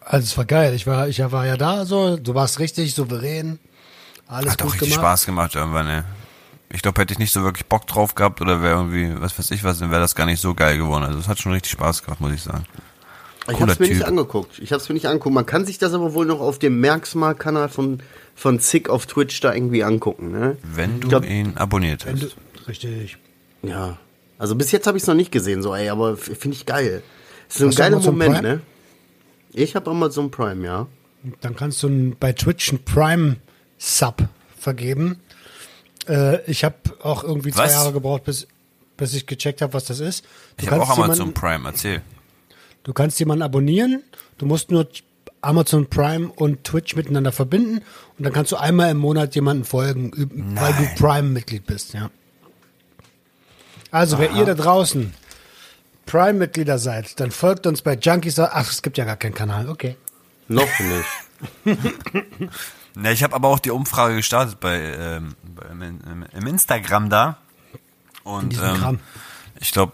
Also 0.00 0.24
es 0.24 0.36
war 0.38 0.46
geil. 0.46 0.72
Ich 0.74 0.86
war, 0.86 1.08
ich 1.08 1.18
war 1.20 1.46
ja 1.46 1.56
da 1.58 1.84
so. 1.84 2.16
Du 2.16 2.34
warst 2.34 2.58
richtig 2.60 2.94
souverän. 2.94 3.58
Alles 4.26 4.52
Hat 4.52 4.62
auch 4.62 4.66
gut 4.66 4.74
richtig 4.74 4.90
gemacht. 4.94 5.04
Spaß 5.04 5.26
gemacht 5.26 5.54
irgendwann, 5.54 5.86
ey. 5.88 6.02
Ich 6.70 6.80
glaube, 6.82 7.00
hätte 7.00 7.12
ich 7.12 7.18
nicht 7.18 7.32
so 7.32 7.42
wirklich 7.42 7.66
Bock 7.66 7.86
drauf 7.86 8.14
gehabt 8.14 8.40
oder 8.40 8.62
wäre 8.62 8.74
irgendwie, 8.76 9.20
was 9.20 9.38
weiß 9.38 9.50
ich 9.50 9.64
was, 9.64 9.78
dann 9.78 9.90
wäre 9.90 10.00
das 10.02 10.14
gar 10.14 10.26
nicht 10.26 10.40
so 10.40 10.54
geil 10.54 10.76
geworden. 10.78 11.04
Also 11.04 11.18
es 11.18 11.28
hat 11.28 11.38
schon 11.38 11.52
richtig 11.52 11.72
Spaß 11.72 12.02
gemacht, 12.04 12.20
muss 12.20 12.32
ich 12.32 12.42
sagen. 12.42 12.64
Ich 13.50 13.54
Cooler 13.54 13.70
hab's 13.70 13.78
mir 13.80 13.88
nicht 13.88 13.98
Typ. 13.98 14.06
angeguckt. 14.08 14.58
Ich 14.58 14.72
hab's 14.72 14.88
mir 14.88 14.94
nicht 14.94 15.06
angeguckt. 15.06 15.34
Man 15.34 15.46
kann 15.46 15.64
sich 15.64 15.78
das 15.78 15.94
aber 15.94 16.12
wohl 16.12 16.26
noch 16.26 16.40
auf 16.40 16.58
dem 16.58 16.78
Merksmal-Kanal 16.80 17.70
von, 17.70 18.02
von 18.34 18.60
Zick 18.60 18.90
auf 18.90 19.06
Twitch 19.06 19.40
da 19.40 19.54
irgendwie 19.54 19.82
angucken, 19.82 20.30
ne? 20.30 20.56
Wenn 20.62 21.00
du 21.00 21.08
glaub- 21.08 21.24
ihn 21.26 21.56
abonniert 21.56 22.04
hast. 22.06 22.22
du, 22.22 22.28
richtig. 22.66 23.16
Ja. 23.62 23.98
Also 24.38 24.54
bis 24.54 24.70
jetzt 24.72 24.86
habe 24.86 24.96
ich 24.96 25.02
es 25.02 25.06
noch 25.08 25.14
nicht 25.14 25.32
gesehen, 25.32 25.62
so, 25.62 25.74
ey, 25.74 25.88
aber 25.88 26.16
finde 26.16 26.56
ich 26.56 26.64
geil. 26.66 27.02
Das 27.48 27.56
ist 27.56 27.60
so 27.60 27.66
ein 27.66 27.74
geiler 27.74 28.00
Moment, 28.00 28.34
Prime? 28.34 28.48
ne? 28.56 28.60
Ich 29.52 29.74
habe 29.74 29.90
Amazon 29.90 30.30
Prime, 30.30 30.64
ja. 30.64 30.86
Dann 31.40 31.56
kannst 31.56 31.82
du 31.82 31.88
ein, 31.88 32.16
bei 32.20 32.32
Twitch 32.32 32.68
einen 32.70 32.84
Prime-Sub 32.84 34.28
vergeben. 34.56 35.18
Äh, 36.08 36.42
ich 36.50 36.62
habe 36.64 36.76
auch 37.02 37.24
irgendwie 37.24 37.50
zwei 37.50 37.64
Was? 37.64 37.72
Jahre 37.72 37.92
gebraucht, 37.92 38.24
bis, 38.24 38.46
bis 38.96 39.14
ich 39.14 39.26
gecheckt 39.26 39.60
habe, 39.62 39.72
was 39.72 39.86
das 39.86 39.98
ist. 40.00 40.24
Du 40.56 40.64
Ich 40.64 40.70
habe 40.70 40.82
auch 40.82 40.90
Amazon 40.90 41.14
jemanden- 41.14 41.34
Prime, 41.34 41.68
erzähl. 41.68 42.02
Du 42.84 42.92
kannst 42.92 43.18
jemanden 43.18 43.42
abonnieren. 43.42 44.02
Du 44.38 44.46
musst 44.46 44.70
nur 44.70 44.86
Amazon 45.40 45.86
Prime 45.88 46.28
und 46.36 46.62
Twitch 46.64 46.94
miteinander 46.96 47.32
verbinden 47.32 47.78
und 48.18 48.24
dann 48.24 48.32
kannst 48.32 48.52
du 48.52 48.56
einmal 48.56 48.90
im 48.90 48.98
Monat 48.98 49.34
jemanden 49.34 49.64
folgen, 49.64 50.10
üb- 50.12 50.30
weil 50.60 50.72
du 50.74 51.02
Prime-Mitglied 51.02 51.66
bist, 51.66 51.94
ja. 51.94 52.10
Also, 53.90 54.18
wer 54.18 54.32
ihr 54.32 54.44
da 54.44 54.54
draußen 54.54 55.14
Prime-Mitglieder 56.06 56.78
seid, 56.78 57.20
dann 57.20 57.30
folgt 57.30 57.66
uns 57.66 57.82
bei 57.82 57.94
Junkies. 57.94 58.38
Ach, 58.38 58.70
es 58.70 58.82
gibt 58.82 58.98
ja 58.98 59.04
gar 59.04 59.16
keinen 59.16 59.34
Kanal, 59.34 59.68
okay. 59.68 59.96
Noch 60.48 60.68
nicht. 60.78 61.78
Ne, 62.94 63.12
ich 63.12 63.22
habe 63.22 63.32
aber 63.36 63.46
auch 63.46 63.60
die 63.60 63.70
Umfrage 63.70 64.16
gestartet 64.16 64.58
bei, 64.58 64.76
ähm, 64.76 65.36
bei 65.54 65.66
im, 65.70 66.46
Instagram 66.48 67.08
da. 67.08 67.36
Und 68.24 68.54
diesem 68.54 68.64
ähm, 68.64 68.76
Kram. 68.76 68.98
ich 69.60 69.70
glaube, 69.70 69.92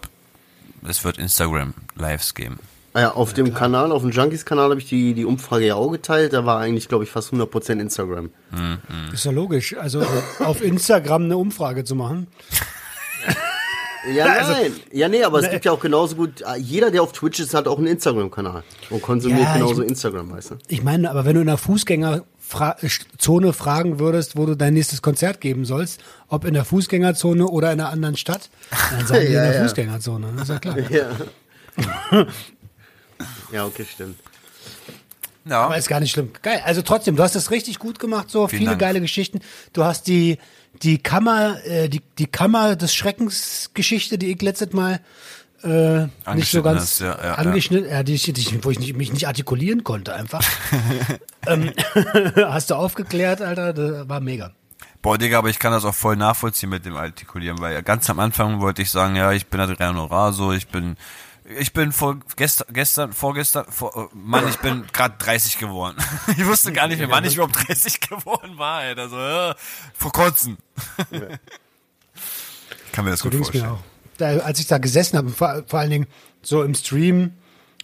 es 0.87 1.03
wird 1.03 1.19
Instagram 1.19 1.75
Lives 1.93 2.33
geben. 2.33 2.57
Ah 2.93 3.01
Ja, 3.01 3.11
auf 3.11 3.33
dem 3.33 3.53
Kanal, 3.53 3.91
auf 3.91 4.01
dem 4.01 4.09
Junkies-Kanal 4.09 4.71
habe 4.71 4.79
ich 4.79 4.89
die, 4.89 5.13
die 5.13 5.25
Umfrage 5.25 5.67
ja 5.67 5.75
auch 5.75 5.91
geteilt. 5.91 6.33
Da 6.33 6.47
war 6.47 6.59
eigentlich, 6.59 6.87
glaube 6.87 7.03
ich, 7.03 7.11
fast 7.11 7.31
100% 7.31 7.79
Instagram. 7.79 8.31
Ist 9.13 9.25
ja 9.25 9.31
logisch. 9.31 9.77
Also 9.77 10.03
auf 10.39 10.63
Instagram 10.63 11.25
eine 11.25 11.37
Umfrage 11.37 11.83
zu 11.83 11.93
machen. 11.93 12.25
Ja, 14.13 14.25
Also- 14.25 14.51
nein. 14.51 14.71
ja, 14.91 15.07
nee, 15.09 15.23
aber 15.23 15.39
es 15.39 15.45
Ne. 15.45 15.51
gibt 15.51 15.65
ja 15.65 15.71
auch 15.71 15.79
genauso 15.79 16.15
gut, 16.15 16.41
äh, 16.41 16.57
jeder, 16.57 16.91
der 16.91 17.01
auf 17.01 17.11
Twitch 17.13 17.39
ist, 17.39 17.53
hat 17.53 17.67
auch 17.67 17.77
einen 17.77 17.87
Instagram-Kanal 17.87 18.63
und 18.89 19.01
konsumiert 19.01 19.39
Ja, 19.41 19.53
genauso 19.53 19.81
ich- 19.83 19.89
Instagram, 19.89 20.31
weißt 20.31 20.51
du? 20.51 20.55
Ich 20.67 20.83
meine, 20.83 21.09
aber 21.09 21.25
wenn 21.25 21.35
du 21.35 21.41
in 21.41 21.47
der 21.47 21.57
Fußgängerzone 21.57 23.53
fragen 23.53 23.99
würdest, 23.99 24.37
wo 24.37 24.45
du 24.45 24.55
dein 24.55 24.73
nächstes 24.73 25.01
Konzert 25.01 25.41
geben 25.41 25.65
sollst, 25.65 26.01
ob 26.27 26.45
in 26.45 26.53
der 26.53 26.65
Fußgängerzone 26.65 27.47
oder 27.47 27.71
in 27.71 27.79
einer 27.79 27.89
anderen 27.89 28.17
Stadt, 28.17 28.49
dann 28.91 29.07
sagen 29.07 29.25
die 29.27 29.33
Ja, 29.33 29.43
in 29.45 29.49
der 29.51 29.55
ja. 29.59 29.63
Fußgängerzone. 29.63 30.27
Das 30.35 30.43
ist 30.43 30.49
ja 30.49 30.59
klar. 30.59 30.77
Ja. 30.91 31.09
ja, 33.51 33.65
okay, 33.65 33.85
stimmt. 33.91 34.17
Ja. 35.47 35.61
Aber 35.65 35.77
ist 35.77 35.87
gar 35.87 35.99
nicht 35.99 36.11
schlimm. 36.11 36.31
Geil. 36.41 36.61
Also 36.65 36.81
trotzdem, 36.81 37.15
du 37.15 37.23
hast 37.23 37.35
das 37.35 37.51
richtig 37.51 37.77
gut 37.79 37.99
gemacht, 37.99 38.31
so 38.31 38.47
Vielen 38.47 38.59
viele 38.59 38.69
Dank. 38.71 38.81
geile 38.81 39.01
Geschichten. 39.01 39.41
Du 39.73 39.83
hast 39.83 40.07
die 40.07 40.39
die 40.83 40.97
Kammer, 40.97 41.63
äh, 41.65 41.89
die 41.89 42.01
die 42.17 42.27
Kammer 42.27 42.75
des 42.75 42.93
Schreckens 42.93 43.71
Geschichte, 43.73 44.17
die 44.17 44.31
ich 44.31 44.41
letztes 44.41 44.73
Mal 44.73 44.99
äh, 45.63 46.07
nicht 46.35 46.51
so 46.51 46.61
ganz 46.61 46.99
ja, 46.99 47.17
ja, 47.17 47.23
ja. 47.23 47.35
angeschnitten, 47.35 47.89
ja, 47.89 48.03
die, 48.03 48.17
die, 48.17 48.63
wo 48.63 48.69
ich 48.69 48.79
nicht, 48.79 48.95
mich 48.95 49.11
nicht 49.11 49.27
artikulieren 49.27 49.83
konnte 49.83 50.13
einfach. 50.13 50.43
ähm, 51.47 51.71
hast 52.35 52.69
du 52.69 52.75
aufgeklärt, 52.75 53.41
Alter, 53.41 53.73
das 53.73 54.07
war 54.07 54.19
mega. 54.19 54.51
Boah, 55.01 55.17
Digga, 55.17 55.37
aber 55.37 55.49
ich 55.49 55.59
kann 55.59 55.71
das 55.71 55.85
auch 55.85 55.93
voll 55.93 56.15
nachvollziehen 56.15 56.69
mit 56.69 56.85
dem 56.85 56.95
Artikulieren, 56.95 57.59
weil 57.59 57.81
ganz 57.83 58.09
am 58.09 58.19
Anfang 58.19 58.59
wollte 58.59 58.81
ich 58.81 58.91
sagen, 58.91 59.15
ja, 59.15 59.31
ich 59.31 59.47
bin 59.47 59.59
Adriano 59.59 60.05
Raso, 60.05 60.51
ich 60.51 60.67
bin, 60.67 60.97
ich 61.59 61.73
bin 61.73 61.91
vor, 61.91 62.17
gestern, 62.35 62.67
gestern, 62.73 63.13
vorgestern, 63.13 63.65
vor, 63.69 64.09
äh, 64.11 64.15
Mann, 64.15 64.47
ich 64.47 64.57
bin 64.57 64.85
gerade 64.91 65.15
30 65.17 65.57
geworden. 65.59 65.97
Ich 66.37 66.45
wusste 66.45 66.73
gar 66.73 66.87
nicht 66.87 66.97
mehr, 66.99 67.09
wann 67.09 67.23
ich 67.25 67.35
überhaupt 67.35 67.67
30 67.67 67.99
geworden 68.01 68.57
war, 68.57 68.83
ey. 68.83 68.95
Also, 68.97 69.17
äh, 69.17 69.53
vor 69.93 70.11
kurzem. 70.11 70.57
kann 72.91 73.05
mir 73.05 73.11
das 73.11 73.19
So 73.19 73.29
gut 73.29 73.33
es 73.33 73.39
mir 73.39 73.45
vorstellen. 73.45 73.65
auch. 73.71 73.79
Da, 74.17 74.27
als 74.45 74.59
ich 74.59 74.67
da 74.67 74.77
gesessen 74.77 75.17
habe, 75.17 75.29
vor, 75.29 75.63
vor 75.67 75.79
allen 75.79 75.89
Dingen 75.89 76.07
so 76.41 76.63
im 76.63 76.73
Stream 76.73 77.33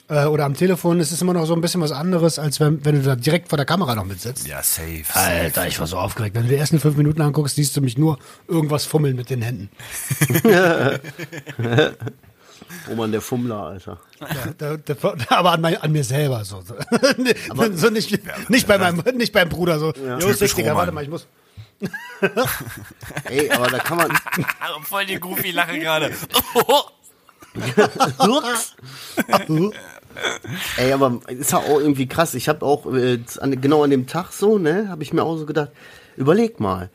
äh, 0.08 0.26
oder 0.26 0.46
am 0.46 0.54
Telefon, 0.54 1.00
ist 1.00 1.12
es 1.12 1.22
immer 1.22 1.34
noch 1.34 1.46
so 1.46 1.54
ein 1.54 1.62
bisschen 1.62 1.82
was 1.82 1.92
anderes, 1.92 2.40
als 2.40 2.60
wenn, 2.60 2.84
wenn 2.86 2.96
du 2.96 3.02
da 3.04 3.16
direkt 3.16 3.50
vor 3.50 3.58
der 3.58 3.66
Kamera 3.66 3.96
noch 3.96 4.06
mitsitzt. 4.06 4.48
Ja, 4.48 4.64
safe. 4.64 5.04
Alter, 5.14 5.68
ich 5.68 5.80
war 5.80 5.88
so 5.88 5.98
aufgeregt. 5.98 6.36
Wenn 6.36 6.44
du 6.44 6.50
die 6.50 6.56
ersten 6.56 6.80
fünf 6.80 6.96
Minuten 6.96 7.22
anguckst, 7.22 7.56
siehst 7.56 7.76
du 7.76 7.82
mich 7.82 7.98
nur 7.98 8.18
irgendwas 8.48 8.86
fummeln 8.86 9.16
mit 9.16 9.30
den 9.30 9.42
Händen. 9.42 9.70
Oh 12.90 12.96
man, 12.96 13.12
der 13.12 13.22
Fummler, 13.22 13.58
Alter. 13.58 14.00
Ja, 14.20 14.28
da, 14.58 14.78
da, 14.78 15.16
aber 15.30 15.52
an, 15.52 15.62
mein, 15.62 15.78
an 15.78 15.92
mir 15.92 16.04
selber 16.04 16.44
so. 16.46 16.62
so. 16.62 16.76
so 17.74 17.90
nicht, 17.90 18.12
nicht, 18.50 18.68
bei 18.68 18.78
meinem, 18.78 19.04
nicht 19.16 19.34
beim 19.34 19.50
Bruder 19.50 19.80
so. 19.80 19.94
Ja. 19.94 20.18
Typisch 20.18 20.56
Digga, 20.56 20.72
Roman. 20.72 20.78
warte 20.78 20.92
mal, 20.92 21.04
ich 21.04 21.10
muss. 21.10 21.28
Ey, 23.26 23.50
aber 23.50 23.68
da 23.68 23.80
kann 23.80 23.98
man. 23.98 24.12
Voll 24.84 25.06
die 25.06 25.20
Goofy-Lache 25.20 25.80
gerade. 25.80 26.14
Ey, 30.78 30.94
aber 30.94 31.20
ist 31.28 31.52
ja 31.52 31.60
auch 31.60 31.80
irgendwie 31.80 32.08
krass. 32.08 32.34
Ich 32.34 32.50
habe 32.50 32.66
auch 32.66 32.86
äh, 32.94 33.20
an, 33.40 33.60
genau 33.62 33.84
an 33.84 33.90
dem 33.90 34.08
Tag 34.08 34.32
so, 34.32 34.58
ne, 34.58 34.90
habe 34.90 35.04
ich 35.04 35.14
mir 35.14 35.24
auch 35.24 35.38
so 35.38 35.46
gedacht, 35.46 35.72
überleg 36.18 36.60
mal. 36.60 36.90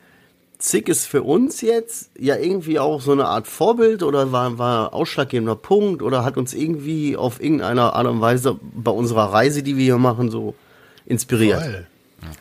Zick 0.59 0.89
ist 0.89 1.05
für 1.05 1.21
uns 1.21 1.61
jetzt 1.61 2.09
ja 2.17 2.35
irgendwie 2.35 2.79
auch 2.79 2.99
so 3.01 3.11
eine 3.11 3.25
Art 3.25 3.47
Vorbild 3.47 4.01
oder 4.01 4.31
war, 4.31 4.57
war 4.57 4.93
ausschlaggebender 4.93 5.55
Punkt 5.55 6.01
oder 6.01 6.23
hat 6.23 6.37
uns 6.37 6.53
irgendwie 6.53 7.15
auf 7.15 7.41
irgendeine 7.41 7.93
Art 7.93 8.07
und 8.07 8.21
Weise 8.21 8.59
bei 8.73 8.91
unserer 8.91 9.31
Reise, 9.33 9.61
die 9.61 9.77
wir 9.77 9.83
hier 9.83 9.97
machen, 9.97 10.31
so 10.31 10.55
inspiriert. 11.05 11.61
Voll. 11.61 11.87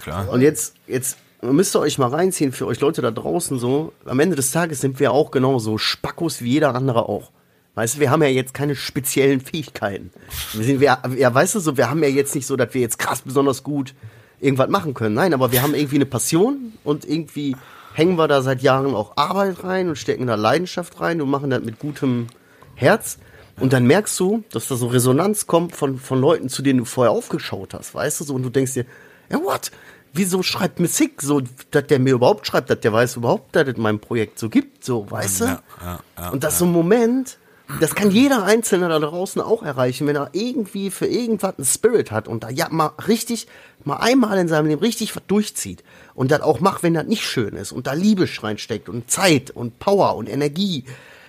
Klar. 0.02 0.30
Und 0.30 0.40
jetzt, 0.40 0.74
jetzt 0.86 1.18
müsst 1.42 1.76
ihr 1.76 1.80
euch 1.80 1.98
mal 1.98 2.08
reinziehen 2.08 2.52
für 2.52 2.66
euch 2.66 2.80
Leute 2.80 3.02
da 3.02 3.10
draußen 3.10 3.58
so. 3.58 3.92
Am 4.06 4.18
Ende 4.18 4.36
des 4.36 4.50
Tages 4.50 4.80
sind 4.80 4.98
wir 4.98 5.12
auch 5.12 5.30
genauso 5.30 5.76
Spackos 5.76 6.40
wie 6.40 6.52
jeder 6.52 6.74
andere 6.74 7.08
auch. 7.08 7.30
Weißt 7.74 7.96
du, 7.96 8.00
wir 8.00 8.10
haben 8.10 8.22
ja 8.22 8.28
jetzt 8.28 8.54
keine 8.54 8.74
speziellen 8.74 9.42
Fähigkeiten. 9.42 10.10
Wir 10.54 10.64
sind, 10.64 10.80
wir, 10.80 10.98
ja, 11.18 11.34
weißt 11.34 11.56
du 11.56 11.60
so, 11.60 11.76
wir 11.76 11.90
haben 11.90 12.02
ja 12.02 12.08
jetzt 12.08 12.34
nicht 12.34 12.46
so, 12.46 12.56
dass 12.56 12.72
wir 12.72 12.80
jetzt 12.80 12.98
krass 12.98 13.20
besonders 13.20 13.62
gut 13.62 13.94
irgendwas 14.40 14.70
machen 14.70 14.94
können. 14.94 15.14
Nein, 15.14 15.34
aber 15.34 15.52
wir 15.52 15.60
haben 15.60 15.74
irgendwie 15.74 15.96
eine 15.96 16.06
Passion 16.06 16.72
und 16.84 17.06
irgendwie 17.06 17.54
hängen 17.96 18.16
wir 18.18 18.28
da 18.28 18.42
seit 18.42 18.60
Jahren 18.60 18.94
auch 18.94 19.16
Arbeit 19.16 19.64
rein 19.64 19.88
und 19.88 19.96
stecken 19.96 20.26
da 20.26 20.34
Leidenschaft 20.34 21.00
rein 21.00 21.22
und 21.22 21.30
machen 21.30 21.48
das 21.48 21.62
mit 21.62 21.78
gutem 21.78 22.26
Herz. 22.74 23.18
Und 23.58 23.72
dann 23.72 23.86
merkst 23.86 24.20
du, 24.20 24.44
dass 24.52 24.68
da 24.68 24.76
so 24.76 24.88
Resonanz 24.88 25.46
kommt 25.46 25.74
von, 25.74 25.98
von 25.98 26.20
Leuten, 26.20 26.50
zu 26.50 26.60
denen 26.60 26.80
du 26.80 26.84
vorher 26.84 27.10
aufgeschaut 27.10 27.72
hast, 27.72 27.94
weißt 27.94 28.20
du 28.20 28.24
so, 28.24 28.34
und 28.34 28.42
du 28.42 28.50
denkst 28.50 28.74
dir, 28.74 28.84
ja, 29.30 29.42
what? 29.42 29.70
Wieso 30.12 30.42
schreibt 30.42 30.78
mir 30.78 30.88
Sick 30.88 31.22
so, 31.22 31.40
dass 31.70 31.86
der 31.86 31.98
mir 31.98 32.14
überhaupt 32.14 32.46
schreibt, 32.46 32.68
dass 32.68 32.80
der 32.80 32.92
weiß 32.92 33.16
überhaupt, 33.16 33.56
dass 33.56 33.66
es 33.66 33.78
mein 33.78 33.98
Projekt 33.98 34.38
so 34.38 34.50
gibt, 34.50 34.84
so, 34.84 35.10
weißt 35.10 35.40
du? 35.40 35.44
Ja, 35.44 35.62
ja, 35.82 36.00
ja, 36.18 36.28
und 36.30 36.44
das 36.44 36.58
so 36.58 36.66
ein 36.66 36.72
Moment, 36.72 37.38
das 37.80 37.94
kann 37.94 38.10
jeder 38.10 38.44
Einzelne 38.44 38.88
da 38.88 38.98
draußen 38.98 39.40
auch 39.42 39.62
erreichen, 39.62 40.06
wenn 40.06 40.16
er 40.16 40.30
irgendwie 40.32 40.90
für 40.90 41.06
irgendwas 41.06 41.56
einen 41.58 41.64
Spirit 41.66 42.10
hat 42.10 42.28
und 42.28 42.44
da 42.44 42.50
ja 42.50 42.68
mal 42.70 42.92
richtig, 43.08 43.46
mal 43.84 43.96
einmal 43.96 44.38
in 44.38 44.48
seinem 44.48 44.66
Leben 44.66 44.80
richtig 44.80 45.14
was 45.16 45.22
durchzieht 45.26 45.82
und 46.14 46.30
das 46.30 46.42
auch 46.42 46.60
macht, 46.60 46.82
wenn 46.82 46.94
das 46.94 47.06
nicht 47.06 47.24
schön 47.24 47.54
ist 47.56 47.72
und 47.72 47.86
da 47.86 47.92
Liebe 47.92 48.28
reinsteckt 48.42 48.88
und 48.88 49.10
Zeit 49.10 49.50
und 49.50 49.78
Power 49.78 50.16
und 50.16 50.28
Energie, 50.28 50.84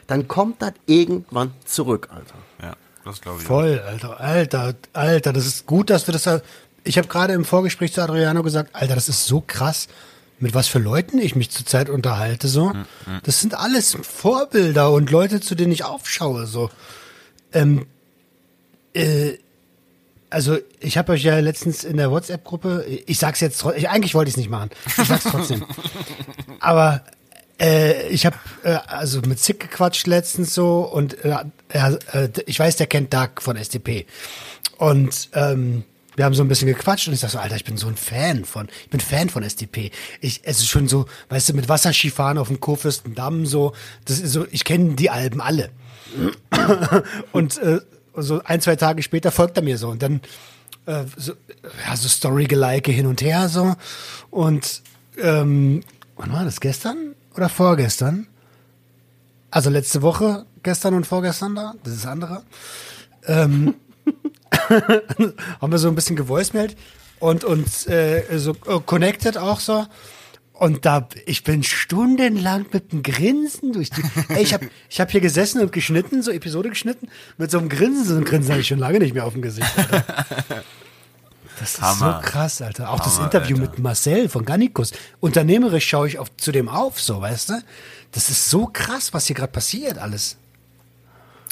dann 0.05 0.27
kommt 0.27 0.61
das 0.61 0.73
irgendwann 0.85 1.53
zurück, 1.65 2.07
Alter. 2.11 2.35
Ja, 2.61 2.73
das 3.03 3.19
glaube 3.21 3.39
ich. 3.39 3.45
Voll, 3.45 3.79
Alter, 3.85 4.19
Alter, 4.19 4.73
Alter, 4.93 5.33
das 5.33 5.45
ist 5.45 5.65
gut, 5.65 5.89
dass 5.89 6.07
wir 6.07 6.13
das. 6.13 6.23
da- 6.23 6.41
Ich 6.83 6.97
habe 6.97 7.07
gerade 7.07 7.33
im 7.33 7.43
Vorgespräch 7.45 7.93
zu 7.93 8.01
Adriano 8.01 8.43
gesagt, 8.43 8.69
Alter, 8.73 8.95
das 8.95 9.09
ist 9.09 9.25
so 9.25 9.43
krass, 9.45 9.87
mit 10.39 10.53
was 10.53 10.67
für 10.67 10.79
Leuten 10.79 11.19
ich 11.19 11.35
mich 11.35 11.49
zurzeit 11.49 11.89
unterhalte. 11.89 12.47
So, 12.47 12.73
das 13.23 13.39
sind 13.39 13.55
alles 13.55 13.97
Vorbilder 14.01 14.91
und 14.91 15.09
Leute, 15.11 15.41
zu 15.41 15.55
denen 15.55 15.71
ich 15.71 15.83
aufschaue. 15.83 16.45
So, 16.45 16.69
ähm, 17.53 17.87
äh, 18.93 19.33
also 20.29 20.57
ich 20.79 20.97
habe 20.97 21.13
euch 21.13 21.23
ja 21.23 21.39
letztens 21.39 21.83
in 21.83 21.97
der 21.97 22.11
WhatsApp-Gruppe, 22.11 22.85
ich 23.05 23.17
sag's 23.17 23.39
jetzt, 23.39 23.63
ich, 23.75 23.89
eigentlich 23.89 24.13
wollte 24.13 24.29
ich 24.29 24.33
es 24.33 24.37
nicht 24.37 24.49
machen, 24.49 24.69
ich 24.85 25.07
sag's 25.07 25.23
trotzdem. 25.23 25.65
Aber 26.59 27.01
äh, 27.59 28.07
ich 28.09 28.25
habe 28.25 28.35
äh, 28.63 28.77
also 28.87 29.21
mit 29.21 29.39
Zick 29.39 29.59
gequatscht 29.59 30.05
letztens 30.05 30.53
so 30.53 30.81
und 30.81 31.23
äh, 31.23 31.37
äh, 31.69 32.29
ich 32.45 32.59
weiß, 32.59 32.75
der 32.75 32.87
kennt 32.87 33.13
Dark 33.13 33.41
von 33.41 33.55
SDP. 33.55 34.05
Und 34.77 35.29
ähm, 35.33 35.83
wir 36.17 36.25
haben 36.25 36.33
so 36.33 36.43
ein 36.43 36.47
bisschen 36.47 36.67
gequatscht 36.67 37.07
und 37.07 37.13
ich 37.13 37.19
sag 37.19 37.29
so, 37.29 37.37
Alter, 37.37 37.55
ich 37.55 37.63
bin 37.63 37.77
so 37.77 37.87
ein 37.87 37.95
Fan 37.95 38.43
von, 38.43 38.67
ich 38.83 38.89
bin 38.89 38.99
Fan 38.99 39.29
von 39.29 39.43
SDP. 39.43 39.91
Ich, 40.19 40.41
es 40.43 40.57
ist 40.57 40.67
schon 40.67 40.87
so, 40.87 41.05
weißt 41.29 41.49
du, 41.49 41.53
mit 41.53 41.69
Wasserskifahren 41.69 42.39
auf 42.39 42.47
dem 42.47 42.59
Kurfürstendamm 42.59 43.45
so, 43.45 43.73
das 44.05 44.19
ist 44.19 44.33
so, 44.33 44.47
ich 44.49 44.63
kenne 44.63 44.95
die 44.95 45.11
Alben 45.11 45.41
alle. 45.41 45.69
und 47.31 47.59
äh, 47.59 47.81
so 48.15 48.41
ein, 48.43 48.61
zwei 48.61 48.75
Tage 48.75 49.03
später 49.03 49.31
folgt 49.31 49.57
er 49.57 49.63
mir 49.63 49.77
so 49.77 49.89
und 49.89 50.01
dann 50.01 50.21
äh, 50.87 51.03
so, 51.15 51.33
ja, 51.87 51.95
so 51.95 52.09
Story-Gelike 52.09 52.91
hin 52.91 53.05
und 53.05 53.21
her 53.21 53.47
so 53.47 53.75
und 54.31 54.81
ähm, 55.21 55.83
wann 56.15 56.33
war 56.33 56.45
das, 56.45 56.59
gestern 56.59 57.13
oder 57.35 57.47
vorgestern? 57.47 58.25
Also 59.51 59.69
letzte 59.69 60.01
Woche, 60.01 60.47
gestern 60.63 60.95
und 60.95 61.05
vorgestern 61.05 61.53
da, 61.53 61.75
das 61.83 61.93
ist 61.93 62.05
andere. 62.07 62.41
Ähm, 63.27 63.75
haben 65.61 65.71
wir 65.71 65.77
so 65.77 65.87
ein 65.87 65.95
bisschen 65.95 66.15
gevoicemailt 66.15 66.75
und 67.19 67.43
uns 67.43 67.87
äh, 67.87 68.23
so 68.37 68.51
äh, 68.51 68.79
connected 68.85 69.37
auch 69.37 69.59
so. 69.59 69.85
Und 70.53 70.85
da, 70.85 71.07
ich 71.27 71.43
bin 71.43 71.61
stundenlang 71.61 72.65
mit 72.71 72.91
einem 72.91 73.03
Grinsen 73.03 73.73
durch 73.73 73.91
die. 73.91 74.01
Ey, 74.29 74.41
ich 74.41 74.53
habe 74.53 74.69
ich 74.89 74.99
hab 74.99 75.11
hier 75.11 75.21
gesessen 75.21 75.61
und 75.61 75.71
geschnitten, 75.71 76.23
so 76.23 76.31
Episode 76.31 76.69
geschnitten, 76.69 77.09
mit 77.37 77.51
so 77.51 77.59
einem 77.59 77.69
Grinsen. 77.69 78.05
So 78.05 78.15
ein 78.15 78.25
Grinsen 78.25 78.51
habe 78.51 78.61
ich 78.61 78.67
schon 78.67 78.79
lange 78.79 78.99
nicht 78.99 79.13
mehr 79.13 79.25
auf 79.25 79.33
dem 79.33 79.41
Gesicht. 79.41 79.69
Alter. 79.77 80.03
Das 81.59 81.73
ist 81.73 81.81
Hammer. 81.81 82.21
so 82.21 82.29
krass, 82.29 82.61
Alter. 82.61 82.91
Auch 82.91 82.99
das 82.99 83.15
Hammer, 83.15 83.25
Interview 83.25 83.57
Alter. 83.57 83.71
mit 83.71 83.79
Marcel 83.79 84.29
von 84.29 84.45
Gannikus. 84.45 84.91
Unternehmerisch 85.19 85.87
schaue 85.87 86.07
ich 86.07 86.19
auf, 86.19 86.35
zu 86.37 86.51
dem 86.51 86.69
auf, 86.69 87.01
so, 87.01 87.19
weißt 87.19 87.49
du? 87.49 87.53
Das 88.11 88.29
ist 88.29 88.49
so 88.49 88.67
krass, 88.67 89.11
was 89.11 89.25
hier 89.25 89.35
gerade 89.35 89.51
passiert, 89.51 89.97
alles. 89.97 90.37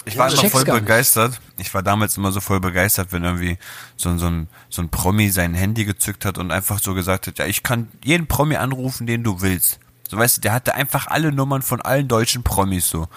Ich 0.05 0.15
war 0.15 0.31
immer 0.31 0.49
voll 0.49 0.63
begeistert. 0.63 1.41
Ich 1.57 1.73
war 1.73 1.83
damals 1.83 2.17
immer 2.17 2.31
so 2.31 2.41
voll 2.41 2.59
begeistert, 2.59 3.11
wenn 3.11 3.23
irgendwie 3.23 3.57
so, 3.95 4.09
ein- 4.09 4.19
so, 4.19 4.27
ein, 4.27 4.47
so 4.69 4.81
ein 4.81 4.89
Promi 4.89 5.29
sein 5.29 5.53
Handy 5.53 5.85
gezückt 5.85 6.25
hat 6.25 6.37
und 6.37 6.51
einfach 6.51 6.79
so 6.81 6.93
gesagt 6.93 7.27
hat, 7.27 7.39
ja, 7.39 7.45
ich 7.45 7.63
kann 7.63 7.87
jeden 8.03 8.27
Promi 8.27 8.55
anrufen, 8.57 9.07
den 9.07 9.23
du 9.23 9.41
willst. 9.41 9.79
So 10.09 10.17
weißt 10.17 10.37
du, 10.37 10.41
der 10.41 10.53
hatte 10.53 10.75
einfach 10.75 11.07
alle 11.07 11.31
Nummern 11.31 11.61
von 11.61 11.81
allen 11.81 12.07
deutschen 12.07 12.43
Promis 12.43 12.89
so. 12.89 13.07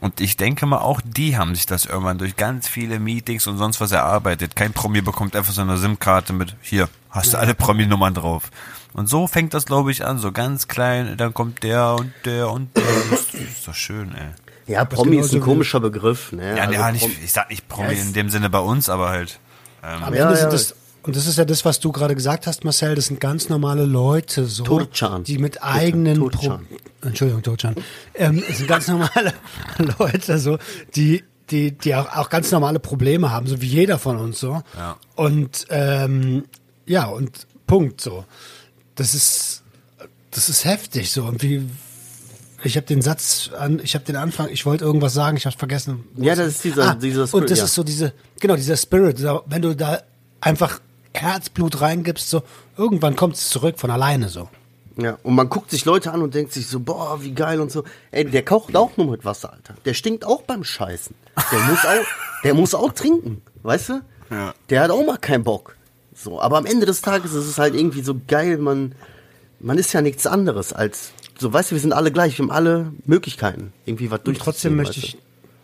Und 0.00 0.20
ich 0.20 0.36
denke 0.36 0.64
mal, 0.64 0.78
auch 0.78 1.00
die 1.04 1.36
haben 1.36 1.54
sich 1.54 1.66
das 1.66 1.84
irgendwann 1.84 2.16
durch 2.16 2.36
ganz 2.36 2.66
viele 2.68 2.98
Meetings 2.98 3.46
und 3.46 3.58
sonst 3.58 3.80
was 3.82 3.92
erarbeitet. 3.92 4.56
Kein 4.56 4.72
Promi 4.72 5.02
bekommt 5.02 5.36
einfach 5.36 5.52
so 5.52 5.60
eine 5.60 5.76
SIM-Karte 5.76 6.32
mit, 6.32 6.56
hier, 6.62 6.88
hast 7.10 7.34
du 7.34 7.38
alle 7.38 7.54
Promi-Nummern 7.54 8.14
drauf. 8.14 8.50
Und 8.94 9.08
so 9.08 9.26
fängt 9.26 9.52
das, 9.54 9.66
glaube 9.66 9.90
ich, 9.92 10.06
an, 10.06 10.18
so 10.18 10.32
ganz 10.32 10.68
klein, 10.68 11.16
dann 11.18 11.34
kommt 11.34 11.62
der 11.62 11.94
und 11.96 12.12
der 12.24 12.50
und 12.50 12.74
der. 12.76 12.84
Das 13.10 13.34
ist 13.34 13.68
doch 13.68 13.74
schön, 13.74 14.14
ey. 14.14 14.30
Ja, 14.66 14.84
Promi 14.84 15.16
ist 15.16 15.30
genauso 15.30 15.36
ein 15.36 15.42
komischer 15.42 15.80
Begriff. 15.80 16.32
Ne? 16.32 16.56
Ja, 16.56 16.62
Also 16.64 16.74
ja 16.74 16.92
nicht, 16.92 17.08
ich 17.24 17.32
sag 17.32 17.50
nicht 17.50 17.68
Promi 17.68 17.94
Ja, 17.94 18.00
in 18.02 18.12
dem 18.12 18.30
Sinne 18.30 18.50
bei 18.50 18.60
uns, 18.60 18.88
aber 18.88 19.08
halt. 19.10 19.38
Ähm, 19.82 20.02
Am 20.04 20.14
Ja, 20.14 20.22
Ende 20.28 20.34
ja. 20.34 20.36
sind 20.36 20.52
das, 20.52 20.74
und 21.02 21.16
das 21.16 21.26
ist 21.26 21.38
ja 21.38 21.44
das, 21.46 21.64
was 21.64 21.80
du 21.80 21.92
gerade 21.92 22.14
gesagt 22.14 22.46
hast, 22.46 22.62
Marcel, 22.64 22.94
das 22.94 23.06
sind 23.06 23.20
ganz 23.20 23.48
normale 23.48 23.84
Leute, 23.86 24.44
so, 24.44 24.64
Turcan. 24.64 25.24
die 25.24 25.38
mit 25.38 25.62
eigenen 25.62 26.18
Pro 26.18 26.28
Turcan. 26.28 26.66
Entschuldigung, 27.02 27.42
Turcan. 27.42 27.74
Ähm, 28.14 28.44
es 28.48 28.58
sind 28.58 28.66
ganz 28.68 28.86
normale 28.88 29.32
Leute, 29.98 30.38
so, 30.38 30.58
die, 30.94 31.24
die, 31.50 31.72
die 31.72 31.94
auch, 31.94 32.14
auch 32.16 32.28
ganz 32.28 32.50
normale 32.52 32.78
Probleme 32.78 33.30
haben, 33.30 33.46
so 33.46 33.60
wie 33.62 33.66
jeder 33.66 33.98
von 33.98 34.18
uns, 34.18 34.38
so. 34.40 34.62
Ja. 34.76 34.96
Und, 35.16 35.66
ähm, 35.70 36.44
ja, 36.86 37.06
und 37.06 37.46
Punkt, 37.66 38.00
so. 38.02 38.24
Das 38.96 39.14
ist, 39.14 39.62
das 40.32 40.48
ist 40.50 40.66
heftig, 40.66 41.10
so. 41.10 41.24
Und 41.24 41.42
wie, 41.42 41.66
ich 42.62 42.76
habe 42.76 42.86
den 42.86 43.02
Satz 43.02 43.50
an, 43.58 43.80
ich 43.82 43.94
habe 43.94 44.04
den 44.04 44.16
Anfang, 44.16 44.48
ich 44.50 44.66
wollte 44.66 44.84
irgendwas 44.84 45.14
sagen, 45.14 45.36
ich 45.36 45.46
habe 45.46 45.56
vergessen. 45.56 46.04
Ja, 46.16 46.34
das 46.34 46.48
ist 46.48 46.64
dieser- 46.64 46.94
dieser 46.94 47.26
Spirit, 47.26 47.42
Und 47.42 47.50
das 47.50 47.58
ja. 47.58 47.64
ist 47.64 47.74
so 47.74 47.82
diese, 47.84 48.12
genau, 48.38 48.56
dieser 48.56 48.76
Spirit, 48.76 49.22
wenn 49.46 49.62
du 49.62 49.74
da 49.74 50.02
einfach 50.40 50.80
Herzblut 51.14 51.80
reingibst, 51.80 52.30
so, 52.30 52.42
irgendwann 52.76 53.16
kommt 53.16 53.34
es 53.34 53.48
zurück 53.50 53.78
von 53.78 53.90
alleine, 53.90 54.28
so. 54.28 54.48
Ja, 54.96 55.16
und 55.22 55.34
man 55.34 55.48
guckt 55.48 55.70
sich 55.70 55.84
Leute 55.84 56.12
an 56.12 56.20
und 56.20 56.34
denkt 56.34 56.52
sich 56.52 56.66
so, 56.66 56.80
boah, 56.80 57.22
wie 57.22 57.32
geil 57.32 57.60
und 57.60 57.72
so. 57.72 57.84
Ey, 58.10 58.24
der 58.24 58.44
kocht 58.44 58.76
auch 58.76 58.96
nur 58.96 59.06
mit 59.10 59.24
Wasser, 59.24 59.52
Alter. 59.52 59.74
Der 59.84 59.94
stinkt 59.94 60.24
auch 60.26 60.42
beim 60.42 60.62
Scheißen. 60.62 61.14
Der 61.50 61.58
muss 61.60 61.84
auch, 61.84 62.06
der 62.44 62.54
muss 62.54 62.74
auch 62.74 62.92
trinken, 62.92 63.40
weißt 63.62 63.88
du? 63.90 64.00
Ja. 64.30 64.54
Der 64.68 64.82
hat 64.82 64.90
auch 64.90 65.04
mal 65.04 65.16
keinen 65.16 65.42
Bock. 65.44 65.76
So, 66.14 66.40
aber 66.40 66.58
am 66.58 66.66
Ende 66.66 66.84
des 66.86 67.00
Tages 67.00 67.32
ist 67.32 67.46
es 67.46 67.56
halt 67.58 67.74
irgendwie 67.74 68.02
so 68.02 68.14
geil, 68.26 68.58
man, 68.58 68.94
man 69.60 69.78
ist 69.78 69.92
ja 69.94 70.02
nichts 70.02 70.26
anderes 70.26 70.72
als, 70.74 71.12
so, 71.40 71.52
weißt 71.52 71.70
du, 71.70 71.74
wir 71.74 71.80
sind 71.80 71.92
alle 71.92 72.12
gleich, 72.12 72.38
wir 72.38 72.44
haben 72.44 72.50
alle 72.50 72.92
Möglichkeiten, 73.06 73.72
irgendwie 73.86 74.10
was 74.10 74.18
Und 74.18 74.26
durchzuziehen. 74.26 74.44
trotzdem 74.44 74.76
möchte 74.76 75.00
weißt 75.00 75.14
ich 75.14 75.18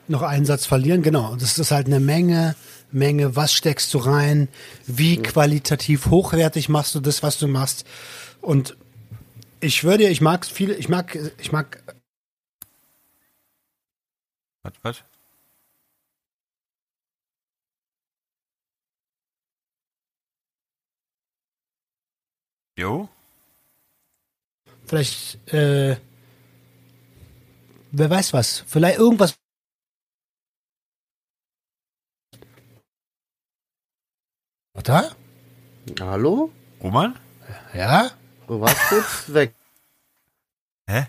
noch 0.09 0.23
einen 0.23 0.47
Satz 0.47 0.65
verlieren, 0.65 1.03
genau. 1.03 1.33
Und 1.33 1.43
das 1.43 1.59
ist 1.59 1.71
halt 1.71 1.87
eine 1.87 2.01
Menge, 2.01 2.57
Menge, 2.93 3.37
was 3.37 3.53
steckst 3.53 3.93
du 3.93 3.99
rein, 3.99 4.49
wie 4.87 5.19
qualitativ 5.19 6.07
hochwertig 6.07 6.69
machst 6.69 6.95
du 6.95 7.01
das, 7.01 7.23
was 7.23 7.39
du 7.39 7.47
machst. 7.49 7.85
Und 8.41 8.77
ich 9.61 9.85
würde, 9.85 10.09
ich 10.09 10.21
mag 10.21 10.47
viele, 10.47 10.75
ich 10.75 10.89
mag, 10.89 11.19
ich 11.39 11.53
mag 11.53 11.83
was, 14.63 14.73
was? 14.83 15.05
Jo? 22.77 23.09
Vielleicht, 24.87 25.53
äh, 25.53 25.97
wer 27.93 28.11
weiß 28.11 28.33
was, 28.33 28.65
vielleicht 28.67 28.99
irgendwas. 28.99 29.35
Da? 34.85 35.11
du? 35.87 36.05
Hallo? 36.05 36.51
Roman? 36.83 37.19
Ja? 37.75 38.11
Du 38.47 38.61
warst 38.61 38.81
kurz 38.89 39.25
weg. 39.35 39.55
Hä? 40.89 41.09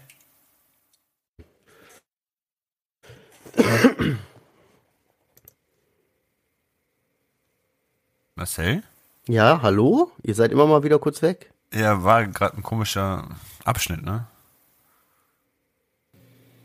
Marcel? 8.36 8.84
Ja, 9.28 9.62
hallo? 9.62 10.12
Ihr 10.24 10.36
seid 10.36 10.52
immer 10.52 10.66
mal 10.68 10.84
wieder 10.84 11.00
kurz 11.00 11.22
weg. 11.22 11.52
Ja, 11.74 12.04
war 12.04 12.26
gerade 12.28 12.58
ein 12.58 12.64
komischer 12.64 13.28
Abschnitt, 13.66 14.04
ne? 14.04 14.26